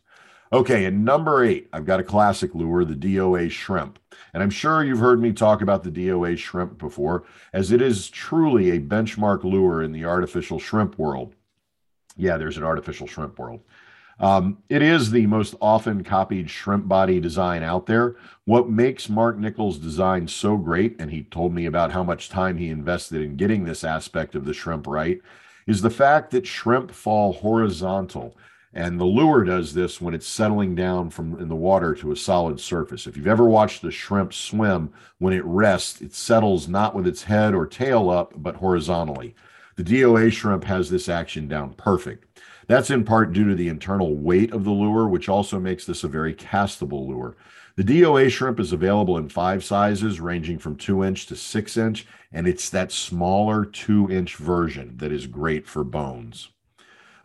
Okay, 0.51 0.85
and 0.85 1.05
number 1.05 1.43
eight, 1.43 1.69
I've 1.71 1.85
got 1.85 1.99
a 1.99 2.03
classic 2.03 2.55
lure, 2.55 2.83
the 2.83 2.95
DOA 2.95 3.51
shrimp. 3.51 3.99
And 4.33 4.41
I'm 4.41 4.49
sure 4.49 4.83
you've 4.83 4.97
heard 4.97 5.21
me 5.21 5.31
talk 5.31 5.61
about 5.61 5.83
the 5.83 5.91
DOA 5.91 6.35
shrimp 6.35 6.79
before, 6.79 7.25
as 7.53 7.71
it 7.71 7.79
is 7.79 8.09
truly 8.09 8.71
a 8.71 8.79
benchmark 8.79 9.43
lure 9.43 9.83
in 9.83 9.91
the 9.91 10.05
artificial 10.05 10.57
shrimp 10.57 10.97
world. 10.97 11.35
Yeah, 12.17 12.37
there's 12.37 12.57
an 12.57 12.63
artificial 12.63 13.05
shrimp 13.05 13.37
world. 13.37 13.61
Um, 14.19 14.59
it 14.69 14.81
is 14.81 15.11
the 15.11 15.27
most 15.27 15.55
often 15.59 16.03
copied 16.03 16.49
shrimp 16.49 16.87
body 16.87 17.19
design 17.19 17.63
out 17.63 17.85
there. 17.85 18.15
What 18.45 18.69
makes 18.69 19.09
Mark 19.09 19.37
Nichols' 19.37 19.77
design 19.77 20.27
so 20.27 20.57
great, 20.57 20.95
and 20.99 21.11
he 21.11 21.23
told 21.23 21.53
me 21.53 21.65
about 21.65 21.91
how 21.91 22.03
much 22.03 22.29
time 22.29 22.57
he 22.57 22.69
invested 22.69 23.21
in 23.21 23.35
getting 23.35 23.65
this 23.65 23.83
aspect 23.83 24.35
of 24.35 24.45
the 24.45 24.53
shrimp 24.53 24.87
right, 24.87 25.21
is 25.67 25.81
the 25.81 25.89
fact 25.89 26.31
that 26.31 26.47
shrimp 26.47 26.91
fall 26.91 27.33
horizontal. 27.33 28.37
And 28.73 28.99
the 28.99 29.05
lure 29.05 29.45
does 29.45 29.73
this 29.73 30.01
when 30.01 30.13
it's 30.13 30.27
settling 30.27 30.75
down 30.75 31.09
from 31.09 31.39
in 31.39 31.47
the 31.47 31.55
water 31.55 31.95
to 31.95 32.11
a 32.11 32.15
solid 32.17 32.59
surface. 32.59 33.07
If 33.07 33.15
you've 33.15 33.25
ever 33.25 33.45
watched 33.45 33.81
the 33.81 33.91
shrimp 33.91 34.33
swim, 34.33 34.91
when 35.17 35.33
it 35.33 35.45
rests, 35.45 36.01
it 36.01 36.13
settles 36.13 36.67
not 36.67 36.93
with 36.93 37.07
its 37.07 37.23
head 37.23 37.55
or 37.55 37.67
tail 37.67 38.09
up, 38.09 38.33
but 38.35 38.57
horizontally. 38.57 39.33
The 39.77 39.83
DOA 39.83 40.31
shrimp 40.31 40.65
has 40.65 40.89
this 40.89 41.07
action 41.07 41.47
down 41.47 41.73
perfect. 41.73 42.24
That's 42.67 42.89
in 42.89 43.03
part 43.03 43.33
due 43.33 43.47
to 43.47 43.55
the 43.55 43.67
internal 43.67 44.15
weight 44.15 44.51
of 44.51 44.63
the 44.63 44.71
lure, 44.71 45.07
which 45.07 45.29
also 45.29 45.59
makes 45.59 45.85
this 45.85 46.03
a 46.03 46.07
very 46.07 46.33
castable 46.33 47.07
lure. 47.07 47.35
The 47.75 47.83
DOA 47.83 48.29
shrimp 48.29 48.59
is 48.59 48.71
available 48.71 49.17
in 49.17 49.27
five 49.27 49.63
sizes, 49.63 50.21
ranging 50.21 50.59
from 50.59 50.77
two 50.77 51.03
inch 51.03 51.25
to 51.27 51.35
six 51.35 51.75
inch, 51.75 52.07
and 52.31 52.47
it's 52.47 52.69
that 52.69 52.91
smaller 52.91 53.65
two 53.65 54.09
inch 54.09 54.37
version 54.37 54.97
that 54.97 55.11
is 55.11 55.27
great 55.27 55.67
for 55.67 55.83
bones. 55.83 56.49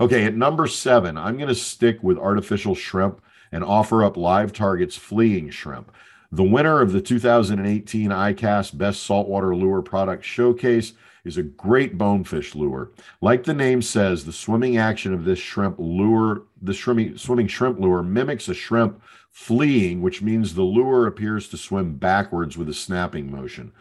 Okay, 0.01 0.24
at 0.24 0.34
number 0.34 0.66
seven, 0.66 1.16
I'm 1.16 1.36
going 1.36 1.49
to 1.49 1.55
stick 1.55 2.03
with 2.03 2.18
artificial 2.18 2.74
shrimp 2.74 3.20
and 3.53 3.62
offer 3.62 4.03
up 4.03 4.16
Live 4.16 4.53
Target's 4.53 4.97
fleeing 4.97 5.51
shrimp. 5.51 5.93
The 6.32 6.43
winner 6.45 6.80
of 6.80 6.93
the 6.93 7.01
2018 7.01 8.11
ICAST 8.11 8.78
Best 8.78 9.03
Saltwater 9.03 9.55
Lure 9.55 9.82
Product 9.82 10.24
Showcase 10.24 10.95
is 11.24 11.36
a 11.36 11.42
great 11.42 11.98
bonefish 11.98 12.54
lure. 12.54 12.90
Like 13.20 13.44
the 13.44 13.54
name 13.54 13.82
says, 13.82 14.24
the 14.24 14.32
swimming 14.32 14.76
action 14.76 15.12
of 15.12 15.24
this 15.24 15.38
shrimp 15.38 15.76
lure, 15.78 16.42
the 16.60 16.74
swimming, 16.74 17.16
swimming 17.18 17.48
shrimp 17.48 17.78
lure 17.78 18.02
mimics 18.02 18.48
a 18.48 18.54
shrimp 18.54 19.00
fleeing, 19.30 20.02
which 20.02 20.22
means 20.22 20.54
the 20.54 20.62
lure 20.62 21.06
appears 21.06 21.48
to 21.48 21.56
swim 21.56 21.94
backwards 21.96 22.56
with 22.58 22.68
a 22.68 22.74
snapping 22.74 23.30
motion. 23.30 23.72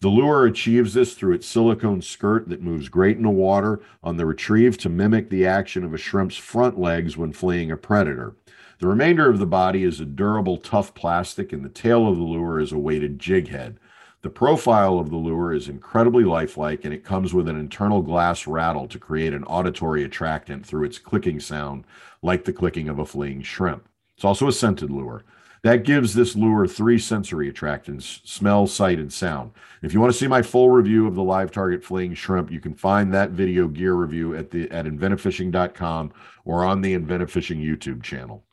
The 0.00 0.08
lure 0.08 0.44
achieves 0.44 0.92
this 0.92 1.14
through 1.14 1.34
its 1.34 1.46
silicone 1.46 2.02
skirt 2.02 2.50
that 2.50 2.62
moves 2.62 2.90
great 2.90 3.16
in 3.16 3.22
the 3.22 3.30
water 3.30 3.80
on 4.02 4.18
the 4.18 4.26
retrieve 4.26 4.76
to 4.78 4.90
mimic 4.90 5.30
the 5.30 5.46
action 5.46 5.84
of 5.84 5.94
a 5.94 5.98
shrimp's 5.98 6.36
front 6.36 6.78
legs 6.78 7.16
when 7.16 7.32
fleeing 7.32 7.70
a 7.70 7.78
predator. 7.78 8.36
The 8.78 8.88
remainder 8.88 9.30
of 9.30 9.38
the 9.38 9.46
body 9.46 9.84
is 9.84 9.98
a 9.98 10.04
durable, 10.04 10.58
tough 10.58 10.92
plastic, 10.92 11.50
and 11.50 11.64
the 11.64 11.70
tail 11.70 12.06
of 12.06 12.18
the 12.18 12.22
lure 12.22 12.60
is 12.60 12.72
a 12.72 12.78
weighted 12.78 13.18
jig 13.18 13.48
head. 13.48 13.78
The 14.22 14.30
profile 14.30 14.98
of 14.98 15.10
the 15.10 15.16
lure 15.16 15.52
is 15.52 15.68
incredibly 15.68 16.24
lifelike, 16.24 16.84
and 16.84 16.92
it 16.92 17.04
comes 17.04 17.32
with 17.32 17.48
an 17.48 17.58
internal 17.58 18.02
glass 18.02 18.46
rattle 18.46 18.88
to 18.88 18.98
create 18.98 19.32
an 19.32 19.44
auditory 19.44 20.02
attractant 20.02 20.66
through 20.66 20.84
its 20.84 20.98
clicking 20.98 21.38
sound, 21.38 21.84
like 22.22 22.44
the 22.44 22.52
clicking 22.52 22.88
of 22.88 22.98
a 22.98 23.06
fleeing 23.06 23.42
shrimp. 23.42 23.88
It's 24.16 24.24
also 24.24 24.48
a 24.48 24.52
scented 24.52 24.90
lure. 24.90 25.24
That 25.62 25.84
gives 25.84 26.14
this 26.14 26.36
lure 26.36 26.66
three 26.66 26.98
sensory 26.98 27.52
attractants 27.52 28.24
smell, 28.26 28.66
sight, 28.66 28.98
and 28.98 29.12
sound. 29.12 29.50
If 29.82 29.92
you 29.92 30.00
want 30.00 30.12
to 30.12 30.18
see 30.18 30.28
my 30.28 30.42
full 30.42 30.70
review 30.70 31.06
of 31.06 31.14
the 31.14 31.22
live 31.22 31.50
target 31.50 31.82
fleeing 31.82 32.14
shrimp, 32.14 32.50
you 32.50 32.60
can 32.60 32.74
find 32.74 33.12
that 33.12 33.30
video 33.30 33.66
gear 33.66 33.94
review 33.94 34.36
at 34.36 34.50
the 34.50 34.70
at 34.70 34.86
inventivefishing.com 34.86 36.12
or 36.44 36.64
on 36.64 36.82
the 36.82 36.94
Inventive 36.94 37.30
Fishing 37.30 37.58
YouTube 37.58 38.02
channel. 38.02 38.44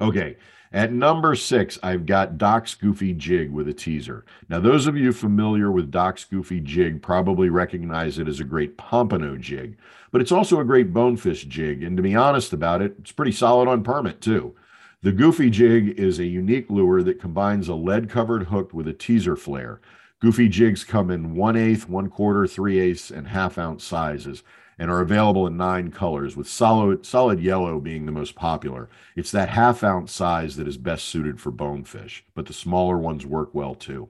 Okay, 0.00 0.36
at 0.74 0.92
number 0.92 1.36
six, 1.36 1.78
I've 1.84 2.04
got 2.04 2.36
Doc's 2.36 2.74
Goofy 2.74 3.12
Jig 3.12 3.52
with 3.52 3.68
a 3.68 3.72
teaser. 3.72 4.24
Now, 4.48 4.58
those 4.58 4.88
of 4.88 4.96
you 4.96 5.12
familiar 5.12 5.70
with 5.70 5.92
Doc's 5.92 6.24
Goofy 6.24 6.60
Jig 6.60 7.00
probably 7.00 7.48
recognize 7.48 8.18
it 8.18 8.26
as 8.26 8.40
a 8.40 8.44
great 8.44 8.76
pompano 8.76 9.36
jig, 9.36 9.76
but 10.10 10.20
it's 10.20 10.32
also 10.32 10.58
a 10.58 10.64
great 10.64 10.92
bonefish 10.92 11.44
jig. 11.44 11.84
And 11.84 11.96
to 11.96 12.02
be 12.02 12.16
honest 12.16 12.52
about 12.52 12.82
it, 12.82 12.96
it's 12.98 13.12
pretty 13.12 13.30
solid 13.30 13.68
on 13.68 13.84
permit 13.84 14.20
too. 14.20 14.56
The 15.00 15.12
Goofy 15.12 15.48
Jig 15.48 15.98
is 15.98 16.18
a 16.18 16.24
unique 16.24 16.68
lure 16.68 17.04
that 17.04 17.20
combines 17.20 17.68
a 17.68 17.74
lead 17.74 18.10
covered 18.10 18.44
hook 18.44 18.74
with 18.74 18.88
a 18.88 18.92
teaser 18.92 19.36
flare. 19.36 19.80
Goofy 20.18 20.48
jigs 20.48 20.82
come 20.82 21.08
in 21.08 21.36
one 21.36 21.54
eighth, 21.54 21.88
one 21.88 22.10
quarter, 22.10 22.48
three 22.48 22.80
eighths, 22.80 23.12
and 23.12 23.28
half 23.28 23.58
ounce 23.58 23.84
sizes 23.84 24.42
and 24.78 24.90
are 24.90 25.00
available 25.00 25.46
in 25.46 25.56
nine 25.56 25.90
colors, 25.90 26.36
with 26.36 26.48
solid, 26.48 27.06
solid 27.06 27.40
yellow 27.40 27.80
being 27.80 28.06
the 28.06 28.12
most 28.12 28.34
popular. 28.34 28.88
It's 29.16 29.30
that 29.30 29.50
half 29.50 29.82
ounce 29.84 30.12
size 30.12 30.56
that 30.56 30.68
is 30.68 30.76
best 30.76 31.04
suited 31.06 31.40
for 31.40 31.50
bonefish, 31.50 32.24
but 32.34 32.46
the 32.46 32.52
smaller 32.52 32.98
ones 32.98 33.24
work 33.24 33.54
well 33.54 33.74
too. 33.74 34.08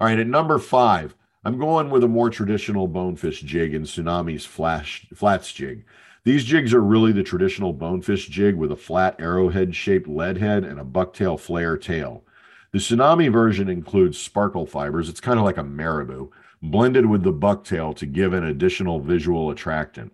All 0.00 0.08
right, 0.08 0.18
at 0.18 0.26
number 0.26 0.58
five, 0.58 1.14
I'm 1.44 1.58
going 1.58 1.90
with 1.90 2.02
a 2.02 2.08
more 2.08 2.30
traditional 2.30 2.88
bonefish 2.88 3.42
jig 3.42 3.74
in 3.74 3.82
Tsunami's 3.82 4.46
flash, 4.46 5.06
flats 5.14 5.52
jig. 5.52 5.84
These 6.24 6.44
jigs 6.44 6.72
are 6.72 6.80
really 6.80 7.12
the 7.12 7.22
traditional 7.22 7.74
bonefish 7.74 8.28
jig 8.28 8.54
with 8.54 8.72
a 8.72 8.76
flat 8.76 9.16
arrowhead 9.18 9.76
shaped 9.76 10.08
lead 10.08 10.38
head 10.38 10.64
and 10.64 10.80
a 10.80 10.84
bucktail 10.84 11.38
flare 11.38 11.76
tail. 11.76 12.24
The 12.72 12.78
Tsunami 12.78 13.30
version 13.30 13.68
includes 13.68 14.18
sparkle 14.18 14.66
fibers, 14.66 15.08
it's 15.08 15.20
kind 15.20 15.38
of 15.38 15.44
like 15.44 15.58
a 15.58 15.62
marabou, 15.62 16.30
blended 16.62 17.06
with 17.06 17.22
the 17.22 17.32
bucktail 17.32 17.94
to 17.96 18.06
give 18.06 18.32
an 18.32 18.44
additional 18.44 19.00
visual 19.00 19.50
attractant. 19.50 20.12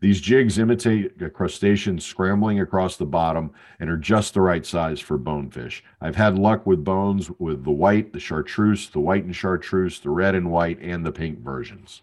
These 0.00 0.22
jigs 0.22 0.58
imitate 0.58 1.20
a 1.20 1.28
crustacean 1.28 1.98
scrambling 1.98 2.58
across 2.58 2.96
the 2.96 3.04
bottom 3.04 3.52
and 3.78 3.90
are 3.90 3.98
just 3.98 4.32
the 4.32 4.40
right 4.40 4.64
size 4.64 4.98
for 4.98 5.18
bonefish. 5.18 5.84
I've 6.00 6.16
had 6.16 6.38
luck 6.38 6.66
with 6.66 6.84
bones 6.84 7.30
with 7.38 7.64
the 7.64 7.70
white, 7.70 8.14
the 8.14 8.20
chartreuse, 8.20 8.88
the 8.88 9.00
white 9.00 9.24
and 9.24 9.36
chartreuse, 9.36 10.00
the 10.00 10.08
red 10.08 10.34
and 10.34 10.50
white, 10.50 10.80
and 10.80 11.04
the 11.04 11.12
pink 11.12 11.40
versions. 11.40 12.00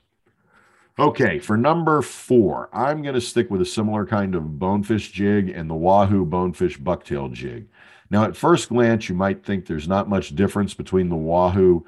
Okay, 1.00 1.40
for 1.40 1.58
number 1.58 2.02
four, 2.04 2.70
I'm 2.72 3.02
going 3.02 3.16
to 3.16 3.22
stick 3.22 3.50
with 3.50 3.62
a 3.62 3.66
similar 3.66 4.06
kind 4.06 4.36
of 4.36 4.60
bonefish 4.60 5.12
jig 5.12 5.50
and 5.50 5.70
the 5.70 5.76
Wahoo 5.76 6.26
bonefish 6.26 6.80
bucktail 6.80 7.32
jig. 7.32 7.68
Now, 8.10 8.24
at 8.24 8.38
first 8.38 8.70
glance, 8.70 9.10
you 9.10 9.16
might 9.16 9.44
think 9.44 9.66
there's 9.66 9.88
not 9.88 10.10
much 10.10 10.36
difference 10.36 10.74
between 10.74 11.10
the 11.10 11.16
Wahoo 11.16 11.86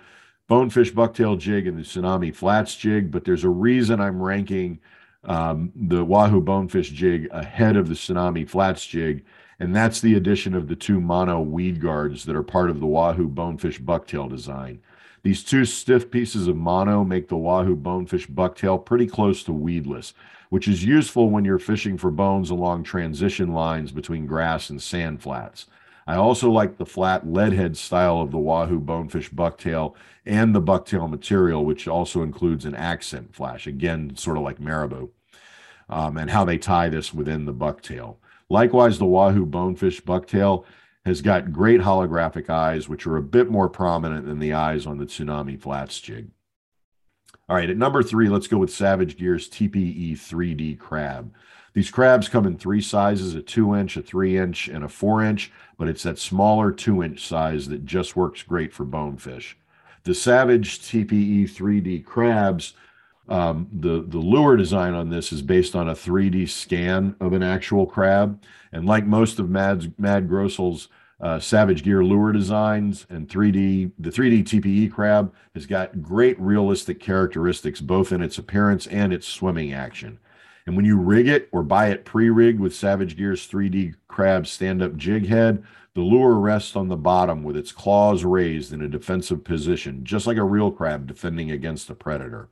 bonefish 0.49 0.91
bucktail 0.91 1.37
jig 1.37 1.67
and 1.67 1.77
the 1.77 1.83
Tsunami 1.83 2.35
flats 2.35 2.75
jig, 2.75 3.11
but 3.11 3.23
there's 3.23 3.45
a 3.45 3.49
reason 3.49 4.01
I'm 4.01 4.21
ranking 4.21 4.79
um, 5.23 5.71
the 5.75 6.03
Wahoo 6.03 6.41
bonefish 6.41 6.89
jig 6.89 7.29
ahead 7.31 7.77
of 7.77 7.87
the 7.87 7.93
Tsunami 7.93 8.49
flats 8.49 8.85
jig, 8.85 9.23
and 9.59 9.75
that's 9.75 10.01
the 10.01 10.15
addition 10.15 10.55
of 10.55 10.67
the 10.67 10.75
two 10.75 10.99
mono 10.99 11.39
weed 11.39 11.79
guards 11.79 12.25
that 12.25 12.35
are 12.35 12.43
part 12.43 12.71
of 12.71 12.79
the 12.79 12.87
Wahoo 12.87 13.27
bonefish 13.27 13.79
bucktail 13.79 14.27
design. 14.27 14.81
These 15.21 15.43
two 15.43 15.65
stiff 15.65 16.09
pieces 16.09 16.47
of 16.47 16.55
mono 16.55 17.03
make 17.03 17.27
the 17.27 17.37
Wahoo 17.37 17.75
bonefish 17.75 18.27
bucktail 18.27 18.83
pretty 18.83 19.05
close 19.05 19.43
to 19.43 19.53
weedless, 19.53 20.13
which 20.49 20.67
is 20.67 20.83
useful 20.83 21.29
when 21.29 21.45
you're 21.45 21.59
fishing 21.59 21.95
for 21.95 22.09
bones 22.09 22.49
along 22.49 22.83
transition 22.83 23.53
lines 23.53 23.91
between 23.91 24.25
grass 24.25 24.71
and 24.71 24.81
sand 24.81 25.21
flats. 25.21 25.67
I 26.09 26.15
also 26.15 26.49
like 26.49 26.77
the 26.77 26.87
flat 26.87 27.27
leadhead 27.27 27.75
style 27.75 28.19
of 28.19 28.31
the 28.31 28.39
Wahoo 28.39 28.79
bonefish 28.79 29.29
bucktail 29.29 29.93
and 30.25 30.55
the 30.55 30.61
bucktail 30.61 31.07
material, 31.07 31.63
which 31.63 31.87
also 31.87 32.23
includes 32.23 32.65
an 32.65 32.73
accent 32.73 33.35
flash, 33.35 33.67
again, 33.67 34.15
sort 34.15 34.35
of 34.35 34.41
like 34.41 34.59
marabou, 34.59 35.11
um, 35.87 36.17
and 36.17 36.31
how 36.31 36.43
they 36.43 36.57
tie 36.57 36.89
this 36.89 37.13
within 37.13 37.45
the 37.45 37.53
bucktail. 37.53 38.15
Likewise, 38.49 38.97
the 38.97 39.05
Wahoo 39.05 39.45
bonefish 39.45 40.01
bucktail 40.01 40.65
has 41.05 41.21
got 41.21 41.53
great 41.53 41.81
holographic 41.81 42.49
eyes, 42.49 42.89
which 42.89 43.05
are 43.05 43.17
a 43.17 43.21
bit 43.21 43.51
more 43.51 43.69
prominent 43.69 44.25
than 44.25 44.39
the 44.39 44.53
eyes 44.53 44.87
on 44.87 44.97
the 44.97 45.05
Tsunami 45.05 45.61
Flats 45.61 46.01
jig. 46.01 46.31
All 47.47 47.55
right, 47.55 47.69
at 47.69 47.77
number 47.77 48.01
three, 48.01 48.29
let's 48.29 48.47
go 48.47 48.57
with 48.57 48.73
Savage 48.73 49.15
Gear's 49.15 49.47
TPE 49.47 50.13
3D 50.13 50.79
crab. 50.79 51.31
These 51.73 51.91
crabs 51.91 52.27
come 52.27 52.45
in 52.45 52.57
three 52.57 52.81
sizes 52.81 53.35
a 53.35 53.41
two 53.41 53.75
inch, 53.75 53.95
a 53.95 54.01
three 54.01 54.37
inch, 54.37 54.67
and 54.67 54.83
a 54.83 54.89
four 54.89 55.23
inch, 55.23 55.51
but 55.79 55.87
it's 55.87 56.03
that 56.03 56.19
smaller 56.19 56.71
two 56.71 57.01
inch 57.01 57.25
size 57.25 57.69
that 57.69 57.85
just 57.85 58.15
works 58.15 58.43
great 58.43 58.71
for 58.73 58.83
bonefish. 58.83 59.57
The 60.03 60.13
Savage 60.13 60.79
TPE 60.79 61.49
3D 61.49 62.05
crabs, 62.05 62.73
um, 63.29 63.67
the, 63.71 64.03
the 64.05 64.17
lure 64.17 64.57
design 64.57 64.93
on 64.93 65.09
this 65.09 65.31
is 65.31 65.41
based 65.41 65.75
on 65.75 65.87
a 65.87 65.93
3D 65.93 66.49
scan 66.49 67.15
of 67.21 67.31
an 67.31 67.41
actual 67.41 67.85
crab. 67.85 68.43
And 68.73 68.85
like 68.85 69.05
most 69.05 69.39
of 69.39 69.49
Mads, 69.49 69.87
Mad 69.97 70.27
Grosell's 70.27 70.89
uh, 71.21 71.39
Savage 71.39 71.83
Gear 71.83 72.03
lure 72.03 72.33
designs 72.33 73.05
and 73.09 73.29
3D, 73.29 73.91
the 73.97 74.09
3D 74.09 74.43
TPE 74.43 74.91
crab 74.91 75.33
has 75.53 75.65
got 75.65 76.01
great 76.01 76.39
realistic 76.39 76.99
characteristics, 76.99 77.79
both 77.79 78.11
in 78.11 78.21
its 78.21 78.37
appearance 78.37 78.85
and 78.87 79.13
its 79.13 79.27
swimming 79.27 79.73
action. 79.73 80.19
And 80.69 80.75
when 80.75 80.85
you 80.85 80.99
rig 80.99 81.27
it 81.27 81.49
or 81.51 81.63
buy 81.63 81.87
it 81.87 82.05
pre 82.05 82.29
rigged 82.29 82.59
with 82.59 82.75
Savage 82.75 83.17
Gear's 83.17 83.47
3D 83.47 83.95
crab 84.07 84.45
stand 84.45 84.83
up 84.83 84.95
jig 84.95 85.25
head, 85.25 85.63
the 85.95 86.01
lure 86.01 86.35
rests 86.35 86.75
on 86.75 86.89
the 86.89 86.95
bottom 86.95 87.41
with 87.41 87.57
its 87.57 87.71
claws 87.71 88.23
raised 88.23 88.71
in 88.71 88.83
a 88.83 88.87
defensive 88.87 89.43
position, 89.43 90.05
just 90.05 90.27
like 90.27 90.37
a 90.37 90.43
real 90.43 90.69
crab 90.69 91.07
defending 91.07 91.49
against 91.49 91.89
a 91.89 91.95
predator. 91.95 92.49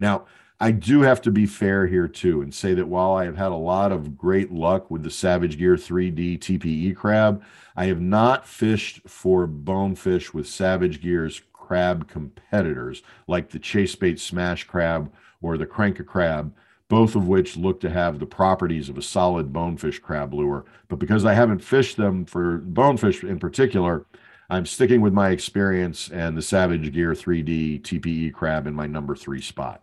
Now, 0.00 0.26
I 0.58 0.72
do 0.72 1.02
have 1.02 1.22
to 1.22 1.30
be 1.30 1.46
fair 1.46 1.86
here 1.86 2.08
too 2.08 2.42
and 2.42 2.52
say 2.52 2.74
that 2.74 2.88
while 2.88 3.12
I 3.12 3.26
have 3.26 3.36
had 3.36 3.52
a 3.52 3.54
lot 3.54 3.92
of 3.92 4.18
great 4.18 4.50
luck 4.50 4.90
with 4.90 5.04
the 5.04 5.10
Savage 5.12 5.56
Gear 5.56 5.76
3D 5.76 6.40
TPE 6.40 6.96
crab, 6.96 7.44
I 7.76 7.84
have 7.84 8.00
not 8.00 8.44
fished 8.44 9.02
for 9.06 9.46
bonefish 9.46 10.34
with 10.34 10.48
Savage 10.48 11.00
Gear's 11.00 11.42
crab 11.52 12.08
competitors 12.08 13.04
like 13.28 13.50
the 13.50 13.60
Chasebait 13.60 14.18
Smash 14.18 14.64
Crab 14.64 15.12
or 15.40 15.56
the 15.56 15.64
Crank 15.64 16.00
a 16.00 16.02
Crab, 16.02 16.52
both 16.88 17.16
of 17.16 17.26
which 17.26 17.56
look 17.56 17.80
to 17.80 17.90
have 17.90 18.18
the 18.18 18.26
properties 18.26 18.88
of 18.88 18.96
a 18.96 19.02
solid 19.02 19.52
bonefish 19.52 19.98
crab 19.98 20.32
lure. 20.32 20.64
But 20.88 20.98
because 20.98 21.24
I 21.24 21.34
haven't 21.34 21.64
fished 21.64 21.96
them 21.96 22.24
for 22.24 22.58
bonefish 22.58 23.24
in 23.24 23.38
particular, 23.38 24.06
I'm 24.48 24.66
sticking 24.66 25.00
with 25.00 25.12
my 25.12 25.30
experience 25.30 26.08
and 26.08 26.36
the 26.36 26.42
Savage 26.42 26.92
Gear 26.92 27.12
3D 27.12 27.82
TPE 27.82 28.32
crab 28.32 28.66
in 28.66 28.74
my 28.74 28.86
number 28.86 29.16
three 29.16 29.40
spot. 29.40 29.82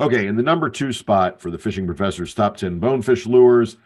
Okay, 0.00 0.28
in 0.28 0.36
the 0.36 0.44
number 0.44 0.70
two 0.70 0.92
spot 0.92 1.40
for 1.40 1.50
the 1.50 1.58
Fishing 1.58 1.86
Professor's 1.86 2.32
top 2.32 2.56
10 2.56 2.78
bonefish 2.78 3.26
lures, 3.26 3.76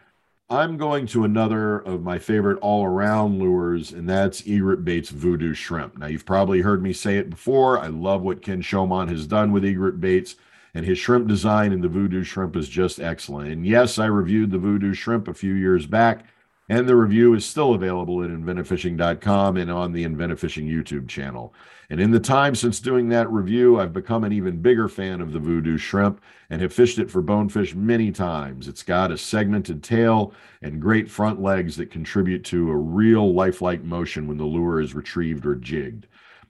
I'm 0.50 0.76
going 0.76 1.06
to 1.06 1.24
another 1.24 1.78
of 1.78 2.02
my 2.02 2.18
favorite 2.18 2.58
all 2.60 2.84
around 2.84 3.38
lures, 3.38 3.92
and 3.92 4.06
that's 4.06 4.46
Egret 4.46 4.84
Bait's 4.84 5.08
Voodoo 5.08 5.54
Shrimp. 5.54 5.96
Now, 5.96 6.08
you've 6.08 6.26
probably 6.26 6.60
heard 6.60 6.82
me 6.82 6.92
say 6.92 7.16
it 7.16 7.30
before. 7.30 7.78
I 7.78 7.86
love 7.86 8.20
what 8.20 8.42
Ken 8.42 8.60
Chaumont 8.60 9.08
has 9.08 9.26
done 9.26 9.52
with 9.52 9.64
Egret 9.64 9.98
Baits, 9.98 10.36
and 10.74 10.86
his 10.86 10.98
shrimp 10.98 11.28
design 11.28 11.72
in 11.72 11.80
the 11.80 11.88
Voodoo 11.88 12.24
Shrimp 12.24 12.56
is 12.56 12.68
just 12.68 13.00
excellent. 13.00 13.50
And 13.50 13.66
yes, 13.66 13.98
I 13.98 14.06
reviewed 14.06 14.50
the 14.50 14.58
Voodoo 14.58 14.94
Shrimp 14.94 15.28
a 15.28 15.34
few 15.34 15.54
years 15.54 15.86
back, 15.86 16.24
and 16.68 16.88
the 16.88 16.96
review 16.96 17.34
is 17.34 17.44
still 17.44 17.74
available 17.74 18.22
at 18.22 18.30
inventivefishing.com 18.30 19.56
and 19.56 19.70
on 19.70 19.92
the 19.92 20.04
Inventive 20.04 20.40
Fishing 20.40 20.66
YouTube 20.66 21.08
channel. 21.08 21.54
And 21.90 22.00
in 22.00 22.10
the 22.10 22.20
time 22.20 22.54
since 22.54 22.80
doing 22.80 23.10
that 23.10 23.30
review, 23.30 23.78
I've 23.78 23.92
become 23.92 24.24
an 24.24 24.32
even 24.32 24.62
bigger 24.62 24.88
fan 24.88 25.20
of 25.20 25.32
the 25.32 25.38
voodoo 25.38 25.76
shrimp 25.76 26.22
and 26.48 26.62
have 26.62 26.72
fished 26.72 26.98
it 26.98 27.10
for 27.10 27.20
bonefish 27.20 27.74
many 27.74 28.10
times. 28.10 28.66
It's 28.66 28.82
got 28.82 29.10
a 29.10 29.18
segmented 29.18 29.82
tail 29.82 30.32
and 30.62 30.80
great 30.80 31.10
front 31.10 31.42
legs 31.42 31.76
that 31.76 31.90
contribute 31.90 32.44
to 32.44 32.70
a 32.70 32.76
real 32.76 33.34
lifelike 33.34 33.84
motion 33.84 34.26
when 34.26 34.38
the 34.38 34.44
lure 34.44 34.80
is 34.80 34.94
retrieved 34.94 35.44
or 35.44 35.54
jigged. 35.54 36.06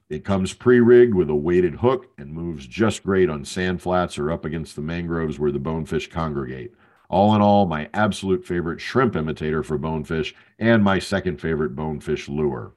It 0.09 0.25
comes 0.25 0.53
pre 0.53 0.79
rigged 0.79 1.13
with 1.13 1.29
a 1.29 1.35
weighted 1.35 1.75
hook 1.75 2.07
and 2.17 2.33
moves 2.33 2.67
just 2.67 3.03
great 3.03 3.29
on 3.29 3.45
sand 3.45 3.81
flats 3.81 4.17
or 4.17 4.31
up 4.31 4.45
against 4.45 4.75
the 4.75 4.81
mangroves 4.81 5.39
where 5.39 5.51
the 5.51 5.59
bonefish 5.59 6.09
congregate. 6.09 6.73
All 7.09 7.35
in 7.35 7.41
all, 7.41 7.65
my 7.65 7.89
absolute 7.93 8.45
favorite 8.45 8.81
shrimp 8.81 9.15
imitator 9.15 9.63
for 9.63 9.77
bonefish 9.77 10.33
and 10.59 10.83
my 10.83 10.99
second 10.99 11.39
favorite 11.39 11.75
bonefish 11.75 12.27
lure. 12.27 12.73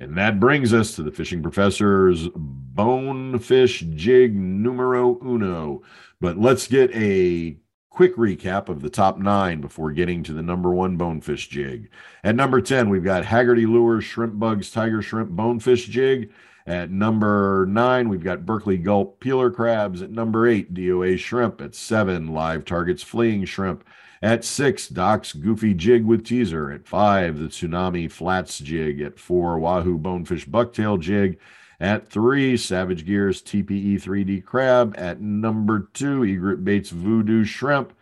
And 0.00 0.16
that 0.16 0.38
brings 0.38 0.72
us 0.72 0.94
to 0.96 1.02
the 1.02 1.10
fishing 1.10 1.42
professor's 1.42 2.28
bonefish 2.34 3.80
jig 3.94 4.34
numero 4.36 5.18
uno. 5.24 5.82
But 6.20 6.38
let's 6.38 6.68
get 6.68 6.94
a 6.94 7.56
quick 7.90 8.16
recap 8.16 8.68
of 8.68 8.80
the 8.80 8.90
top 8.90 9.18
nine 9.18 9.60
before 9.60 9.90
getting 9.90 10.22
to 10.22 10.32
the 10.32 10.42
number 10.42 10.70
one 10.70 10.96
bonefish 10.96 11.48
jig. 11.48 11.90
At 12.22 12.36
number 12.36 12.60
10, 12.60 12.90
we've 12.90 13.02
got 13.02 13.24
Haggerty 13.24 13.66
Lures, 13.66 14.04
Shrimp 14.04 14.38
Bugs, 14.38 14.70
Tiger 14.70 15.02
Shrimp 15.02 15.30
Bonefish 15.30 15.86
Jig. 15.86 16.30
At 16.68 16.90
number 16.90 17.64
nine, 17.66 18.10
we've 18.10 18.22
got 18.22 18.44
Berkley 18.44 18.76
Gulp 18.76 19.20
Peeler 19.20 19.50
Crabs. 19.50 20.02
At 20.02 20.10
number 20.10 20.46
eight, 20.46 20.74
DOA 20.74 21.18
Shrimp. 21.18 21.62
At 21.62 21.74
seven, 21.74 22.26
Live 22.34 22.66
Targets 22.66 23.02
Fleeing 23.02 23.46
Shrimp. 23.46 23.82
At 24.20 24.44
six, 24.44 24.86
Doc's 24.86 25.32
Goofy 25.32 25.72
Jig 25.72 26.04
with 26.04 26.26
Teaser. 26.26 26.70
At 26.70 26.86
five, 26.86 27.38
the 27.38 27.46
Tsunami 27.46 28.12
Flats 28.12 28.58
Jig. 28.58 29.00
At 29.00 29.18
four, 29.18 29.58
Wahoo 29.58 29.96
Bonefish 29.96 30.46
Bucktail 30.46 31.00
Jig. 31.00 31.38
At 31.80 32.06
three, 32.06 32.54
Savage 32.58 33.06
Gears 33.06 33.40
TPE 33.40 33.94
3D 33.94 34.44
Crab. 34.44 34.94
At 34.98 35.22
number 35.22 35.88
two, 35.94 36.22
Egret 36.22 36.66
Baits 36.66 36.90
Voodoo 36.90 37.44
Shrimp. 37.44 37.94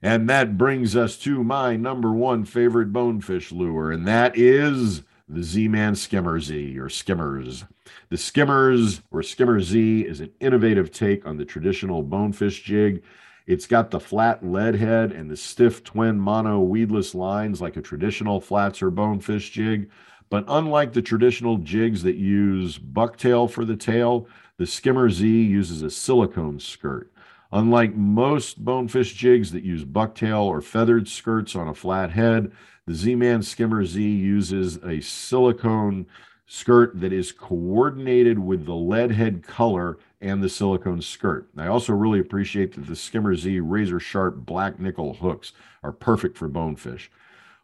And 0.00 0.26
that 0.30 0.56
brings 0.56 0.96
us 0.96 1.18
to 1.18 1.44
my 1.44 1.76
number 1.76 2.12
one 2.12 2.46
favorite 2.46 2.94
bonefish 2.94 3.52
lure, 3.52 3.92
and 3.92 4.08
that 4.08 4.38
is 4.38 5.02
the 5.28 5.42
Z 5.42 5.68
Man 5.68 5.94
Skimmer 5.94 6.40
Z 6.40 6.78
or 6.78 6.88
Skimmers. 6.88 7.64
The 8.10 8.16
Skimmers 8.16 9.02
or 9.10 9.22
Skimmer 9.22 9.60
Z 9.60 10.02
is 10.02 10.20
an 10.20 10.32
innovative 10.40 10.90
take 10.90 11.26
on 11.26 11.36
the 11.36 11.44
traditional 11.44 12.02
bonefish 12.02 12.62
jig 12.62 13.02
it's 13.46 13.66
got 13.66 13.92
the 13.92 14.00
flat 14.00 14.44
lead 14.44 14.74
head 14.74 15.12
and 15.12 15.30
the 15.30 15.36
stiff 15.36 15.84
twin 15.84 16.18
mono 16.18 16.58
weedless 16.60 17.14
lines 17.14 17.60
like 17.60 17.76
a 17.76 17.82
traditional 17.82 18.40
flats 18.40 18.82
or 18.82 18.90
bonefish 18.90 19.50
jig. 19.50 19.88
But 20.28 20.44
unlike 20.48 20.92
the 20.92 21.02
traditional 21.02 21.58
jigs 21.58 22.02
that 22.02 22.16
use 22.16 22.76
bucktail 22.76 23.48
for 23.48 23.64
the 23.64 23.76
tail, 23.76 24.26
the 24.56 24.66
Skimmer 24.66 25.08
Z 25.10 25.28
uses 25.28 25.82
a 25.82 25.90
silicone 25.90 26.58
skirt. 26.58 27.12
Unlike 27.52 27.94
most 27.94 28.64
bonefish 28.64 29.14
jigs 29.14 29.52
that 29.52 29.62
use 29.62 29.84
bucktail 29.84 30.42
or 30.42 30.60
feathered 30.60 31.06
skirts 31.06 31.54
on 31.54 31.68
a 31.68 31.74
flat 31.74 32.10
head, 32.10 32.50
the 32.86 32.94
Z 32.94 33.16
Man 33.16 33.42
Skimmer 33.42 33.84
Z 33.84 34.00
uses 34.00 34.76
a 34.76 35.00
silicone 35.00 36.06
skirt 36.46 37.00
that 37.00 37.12
is 37.12 37.32
coordinated 37.32 38.38
with 38.38 38.64
the 38.64 38.74
lead 38.74 39.10
head 39.10 39.42
color 39.42 39.98
and 40.20 40.42
the 40.42 40.48
silicone 40.48 41.02
skirt. 41.02 41.48
I 41.56 41.66
also 41.66 41.92
really 41.92 42.20
appreciate 42.20 42.74
that 42.74 42.86
the 42.86 42.94
Skimmer 42.94 43.34
Z 43.34 43.58
razor 43.60 43.98
sharp 43.98 44.36
black 44.36 44.78
nickel 44.78 45.14
hooks 45.14 45.52
are 45.82 45.92
perfect 45.92 46.38
for 46.38 46.48
bonefish. 46.48 47.10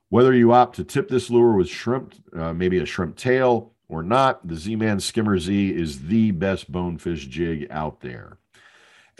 Whether 0.09 0.35
you 0.35 0.53
opt 0.53 0.77
to 0.77 0.85
tip 0.85 1.09
this 1.09 1.31
lure 1.31 1.53
with 1.53 1.68
shrimp, 1.68 2.14
uh, 2.37 2.53
maybe 2.53 2.79
a 2.79 2.85
shrimp 2.85 3.16
tail 3.16 3.73
or 3.89 4.03
not, 4.03 4.47
the 4.47 4.57
Z 4.57 4.75
Man 4.77 4.99
Skimmer 4.99 5.39
Z 5.39 5.70
is 5.70 6.09
the 6.09 6.33
best 6.33 6.70
bonefish 6.70 7.27
jig 7.27 7.68
out 7.70 8.01
there. 8.01 8.39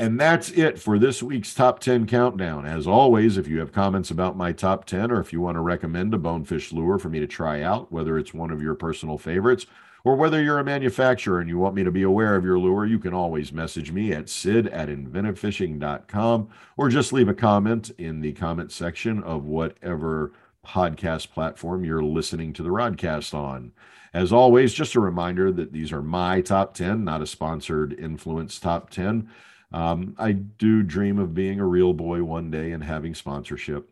And 0.03 0.19
that's 0.19 0.51
it 0.51 0.81
for 0.81 0.99
this 0.99 1.23
week's 1.23 1.55
top 1.55 1.79
10 1.79 2.09
countdown. 2.09 2.67
As 2.67 2.89
always, 2.89 3.39
if 3.39 3.47
you 3.47 3.61
have 3.61 3.71
comments 3.71 4.11
about 4.11 4.37
my 4.37 4.51
top 4.51 4.85
10 4.85 5.13
or 5.13 5.21
if 5.21 5.33
you 5.33 5.41
want 5.41 5.55
to 5.55 5.61
recommend 5.61 6.13
a 6.13 6.19
bonefish 6.19 6.73
lure 6.73 6.99
for 6.99 7.09
me 7.09 7.21
to 7.21 7.27
try 7.29 7.63
out, 7.63 7.93
whether 7.93 8.19
it's 8.19 8.35
one 8.35 8.51
of 8.51 8.61
your 8.61 8.75
personal 8.75 9.17
favorites 9.17 9.65
or 10.03 10.17
whether 10.17 10.43
you're 10.43 10.59
a 10.59 10.65
manufacturer 10.65 11.39
and 11.39 11.49
you 11.49 11.57
want 11.57 11.77
me 11.77 11.85
to 11.85 11.93
be 11.93 12.03
aware 12.03 12.35
of 12.35 12.45
your 12.45 12.59
lure, 12.59 12.85
you 12.85 12.99
can 12.99 13.15
always 13.15 13.53
message 13.53 13.93
me 13.93 14.13
at 14.13 14.29
sid 14.29 14.67
at 14.67 14.89
inventivefishing.com 14.89 16.49
or 16.77 16.89
just 16.89 17.13
leave 17.13 17.29
a 17.29 17.33
comment 17.35 17.93
in 17.97 18.23
the 18.23 18.33
comment 18.33 18.73
section 18.73 19.23
of 19.23 19.45
whatever 19.45 20.33
podcast 20.67 21.31
platform 21.31 21.85
you're 21.85 22.03
listening 22.03 22.53
to 22.53 22.65
the 22.65 22.71
rodcast 22.71 23.35
on. 23.35 23.71
As 24.13 24.33
always, 24.33 24.75
just 24.75 24.97
a 24.97 25.01
reminder 25.01 25.53
that 25.53 25.73
these 25.73 25.93
are 25.93 26.03
my 26.03 26.41
top 26.41 26.75
10, 26.75 27.05
not 27.05 27.23
a 27.23 27.27
sponsored 27.27 27.93
influence 28.01 28.59
top 28.59 28.91
10. 28.91 29.31
Um, 29.73 30.15
I 30.19 30.33
do 30.33 30.83
dream 30.83 31.19
of 31.19 31.35
being 31.35 31.61
a 31.61 31.67
real 31.67 31.93
boy 31.93 32.23
one 32.23 32.51
day 32.51 32.73
and 32.73 32.85
having 32.85 33.15
sponsorship. 33.15 33.89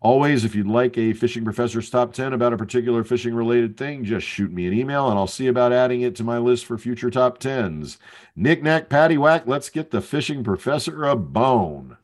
Always, 0.00 0.44
if 0.44 0.54
you'd 0.54 0.66
like 0.66 0.98
a 0.98 1.14
fishing 1.14 1.42
professor's 1.42 1.90
top 1.90 2.12
10 2.12 2.32
about 2.32 2.52
a 2.52 2.58
particular 2.58 3.02
fishing 3.02 3.34
related 3.34 3.76
thing, 3.76 4.04
just 4.04 4.26
shoot 4.26 4.52
me 4.52 4.66
an 4.66 4.74
email 4.74 5.08
and 5.08 5.18
I'll 5.18 5.26
see 5.26 5.46
about 5.46 5.72
adding 5.72 6.02
it 6.02 6.14
to 6.16 6.24
my 6.24 6.38
list 6.38 6.66
for 6.66 6.76
future 6.76 7.10
top 7.10 7.38
10s. 7.38 7.96
Knick 8.36 8.62
knack, 8.62 8.88
patty 8.88 9.16
whack, 9.16 9.44
let's 9.46 9.70
get 9.70 9.90
the 9.90 10.02
fishing 10.02 10.44
professor 10.44 11.04
a 11.04 11.16
bone. 11.16 11.96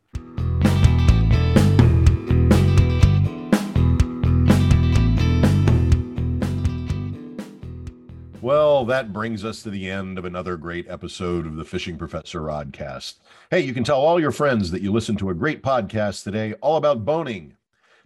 Well, 8.43 8.84
that 8.86 9.12
brings 9.12 9.45
us 9.45 9.62
to 9.62 9.70
the 9.70 9.88
end 9.88 10.18
of 10.18 10.24
another 10.24 10.57
great 10.57 10.90
episode 10.90 11.47
of 11.47 11.55
the 11.55 11.64
Fishing 11.64 11.97
Professor 11.97 12.40
Rodcast. 12.40 13.20
Hey, 13.53 13.61
you 13.61 13.72
can 13.72 13.84
tell 13.84 14.01
all 14.01 14.18
your 14.18 14.32
friends 14.32 14.72
that 14.72 14.82
you 14.82 14.90
listened 14.90 15.20
to 15.20 15.30
a 15.30 15.34
great 15.34 15.62
podcast 15.62 16.24
today 16.24 16.55
all 16.55 16.76
about 16.76 17.05
boning. 17.05 17.55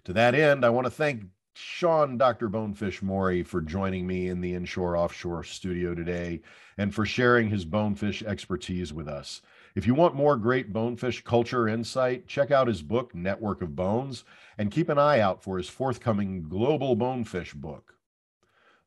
To 0.05 0.13
that 0.13 0.35
end, 0.35 0.63
I 0.63 0.69
want 0.69 0.85
to 0.85 0.91
thank 0.91 1.25
Sean, 1.55 2.19
Dr. 2.19 2.51
Bonefish 2.51 3.01
Morey 3.01 3.45
for 3.45 3.63
joining 3.63 4.07
me 4.07 4.29
in 4.29 4.43
the 4.43 4.53
Inshore 4.53 4.95
Offshore 4.95 5.43
studio 5.43 5.95
today 5.95 6.43
and 6.77 6.95
for 6.95 7.07
sharing 7.07 7.49
his 7.49 7.65
bonefish 7.65 8.23
expertise 8.23 8.93
with 8.93 9.09
us. 9.09 9.41
If 9.75 9.87
you 9.87 9.95
want 9.95 10.17
more 10.17 10.37
great 10.37 10.71
bonefish 10.71 11.25
culture 11.25 11.67
insight, 11.67 12.29
check 12.29 12.51
out 12.51 12.69
his 12.69 12.83
book, 12.83 13.15
Network 13.15 13.63
of 13.63 13.75
Bones, 13.75 14.25
and 14.59 14.71
keep 14.71 14.91
an 14.91 14.99
eye 14.99 15.21
out 15.21 15.43
for 15.43 15.57
his 15.57 15.71
forthcoming 15.71 16.47
Global 16.47 16.95
Bonefish 16.95 17.55
book. 17.55 17.96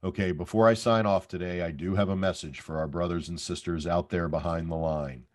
Okay, 0.01 0.31
before 0.31 0.65
I 0.65 0.75
sign 0.75 1.05
off 1.05 1.27
today, 1.27 1.61
I 1.61 1.71
do 1.71 1.95
have 1.95 2.07
a 2.07 2.15
message 2.15 2.61
for 2.61 2.77
our 2.77 2.87
brothers 2.87 3.27
and 3.27 3.37
sisters 3.37 3.85
out 3.85 4.09
there 4.09 4.29
behind 4.29 4.71
the 4.71 4.75
line. 4.75 5.25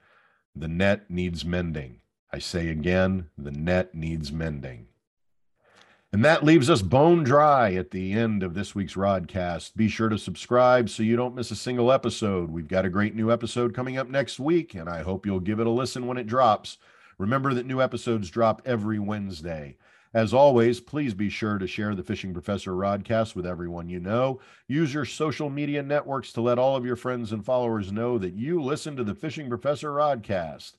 The 0.57 0.69
net 0.69 1.11
needs 1.11 1.45
mending. 1.45 2.01
I 2.33 2.39
say 2.39 2.69
again, 2.69 3.29
the 3.37 3.51
net 3.51 3.95
needs 3.95 4.33
mending. 4.33 4.87
And 6.15 6.25
that 6.25 6.45
leaves 6.45 6.71
us 6.71 6.81
bone 6.81 7.25
dry 7.25 7.75
at 7.75 7.91
the 7.91 8.13
end 8.13 8.43
of 8.43 8.55
this 8.55 8.75
week's 8.75 8.95
Rodcast. 8.95 9.77
Be 9.77 9.89
sure 9.89 10.09
to 10.09 10.17
subscribe 10.17 10.89
so 10.89 11.03
you 11.03 11.17
don't 11.17 11.35
miss 11.35 11.51
a 11.51 11.57
single 11.57 11.93
episode. 11.93 12.51
We've 12.51 12.69
got 12.69 12.87
a 12.87 12.91
great 12.91 13.15
new 13.15 13.31
episode 13.31 13.75
coming 13.75 13.99
up 13.99 14.09
next 14.09 14.41
week, 14.41 14.75
and 14.75 14.89
I 14.89 15.03
hope 15.03 15.27
you'll 15.27 15.41
give 15.41 15.61
it 15.61 15.67
a 15.67 15.71
listen 15.71 16.07
when 16.07 16.17
it 16.17 16.27
drops. 16.27 16.79
Remember 17.19 17.53
that 17.53 17.67
new 17.67 17.83
episodes 17.83 18.31
drop 18.31 18.63
every 18.65 18.99
Wednesday. 18.99 19.77
As 20.15 20.33
always, 20.33 20.79
please 20.79 21.13
be 21.13 21.29
sure 21.29 21.59
to 21.59 21.67
share 21.67 21.97
the 21.97 22.05
Fishing 22.05 22.33
Professor 22.33 22.71
Rodcast 22.71 23.35
with 23.35 23.45
everyone 23.45 23.89
you 23.89 23.99
know. 23.99 24.41
Use 24.69 24.95
your 24.95 25.05
social 25.05 25.51
media 25.51 25.83
networks 25.83 26.33
to 26.35 26.41
let 26.41 26.57
all 26.57 26.77
of 26.77 26.87
your 26.87 26.95
friends 26.95 27.33
and 27.33 27.45
followers 27.45 27.91
know 27.91 28.17
that 28.19 28.35
you 28.35 28.63
listen 28.63 28.95
to 28.95 29.03
the 29.03 29.17
Fishing 29.17 29.49
Professor 29.49 29.91
Rodcast. 29.91 30.75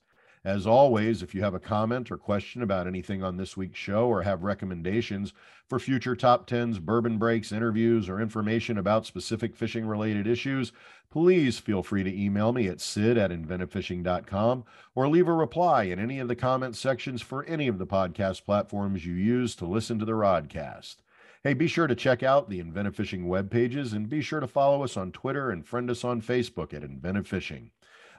As 0.46 0.68
always, 0.68 1.24
if 1.24 1.34
you 1.34 1.42
have 1.42 1.56
a 1.56 1.60
comment 1.60 2.12
or 2.12 2.18
question 2.18 2.62
about 2.62 2.86
anything 2.86 3.24
on 3.24 3.36
this 3.36 3.58
week's 3.58 3.80
show 3.80 4.08
or 4.08 4.22
have 4.22 4.44
recommendations 4.44 5.34
for 5.68 5.80
future 5.80 6.16
top 6.16 6.48
10s, 6.48 6.80
bourbon 6.80 7.18
breaks, 7.18 7.52
interviews, 7.52 8.08
or 8.08 8.22
information 8.22 8.78
about 8.78 9.08
specific 9.08 9.56
fishing 9.56 9.88
related 9.88 10.28
issues, 10.28 10.72
please 11.10 11.58
feel 11.58 11.82
free 11.82 12.04
to 12.04 12.16
email 12.16 12.54
me 12.54 12.68
at 12.68 12.80
sid 12.80 13.18
at 13.18 13.32
inventivefishing.com 13.32 14.66
or 14.94 15.08
leave 15.08 15.28
a 15.28 15.34
reply 15.34 15.86
in 15.86 15.98
any 15.98 16.20
of 16.20 16.28
the 16.28 16.36
comment 16.36 16.76
sections 16.76 17.24
for 17.24 17.44
any 17.46 17.68
of 17.68 17.80
the 17.80 17.88
podcast 17.88 18.46
platforms 18.46 19.04
you 19.04 19.16
use 19.16 19.56
to 19.56 19.66
listen 19.66 19.98
to 19.98 20.06
the 20.06 20.12
Rodcast. 20.12 20.98
Hey, 21.44 21.56
be 21.56 21.66
sure 21.66 21.88
to 21.88 21.96
check 21.96 22.22
out 22.22 22.52
the 22.52 22.60
Inventive 22.60 22.96
Fishing 22.96 23.28
web 23.28 23.50
pages 23.50 23.94
and 23.94 24.08
be 24.08 24.22
sure 24.22 24.42
to 24.42 24.48
follow 24.48 24.84
us 24.84 24.96
on 24.96 25.12
Twitter 25.12 25.50
and 25.50 25.66
friend 25.66 25.90
us 25.90 26.04
on 26.04 26.22
Facebook 26.22 26.72
at 26.72 26.84
Inventive 26.84 27.28
Fishing. 27.28 27.72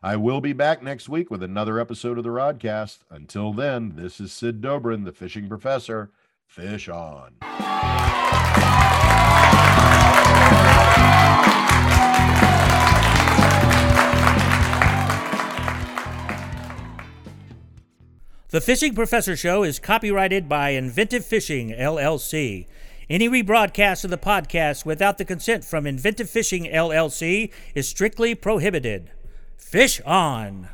I 0.03 0.17
will 0.17 0.41
be 0.41 0.53
back 0.53 0.83
next 0.83 1.09
week 1.09 1.31
with 1.31 1.43
another 1.43 1.81
episode 1.81 2.19
of 2.19 2.25
the 2.25 2.31
Rodcast. 2.31 2.99
Until 3.11 3.53
then, 3.53 3.95
this 3.97 4.21
is 4.21 4.33
Sid 4.33 4.61
Dobrin, 4.61 5.05
the 5.05 5.13
fishing 5.13 5.49
professor. 5.49 6.11
Fish 6.47 6.89
on. 6.89 7.37
The 18.51 18.61
Fishing 18.61 18.95
Professor 18.95 19.37
Show 19.37 19.65
is 19.65 19.79
copyrighted 19.79 20.49
by 20.49 20.71
Inventive 20.71 21.27
Fishing, 21.27 21.71
LLC. 21.71 22.67
Any 23.09 23.29
rebroadcast 23.29 24.05
of 24.05 24.11
the 24.11 24.19
podcast 24.19 24.87
without 24.87 25.19
the 25.19 25.25
consent 25.25 25.65
from 25.65 25.87
Inventive 25.87 26.31
Fishing, 26.31 26.65
LLC 26.65 27.53
is 27.75 27.89
strictly 27.89 28.35
prohibited. 28.35 29.11
Fish 29.57 30.01
on! 30.07 30.69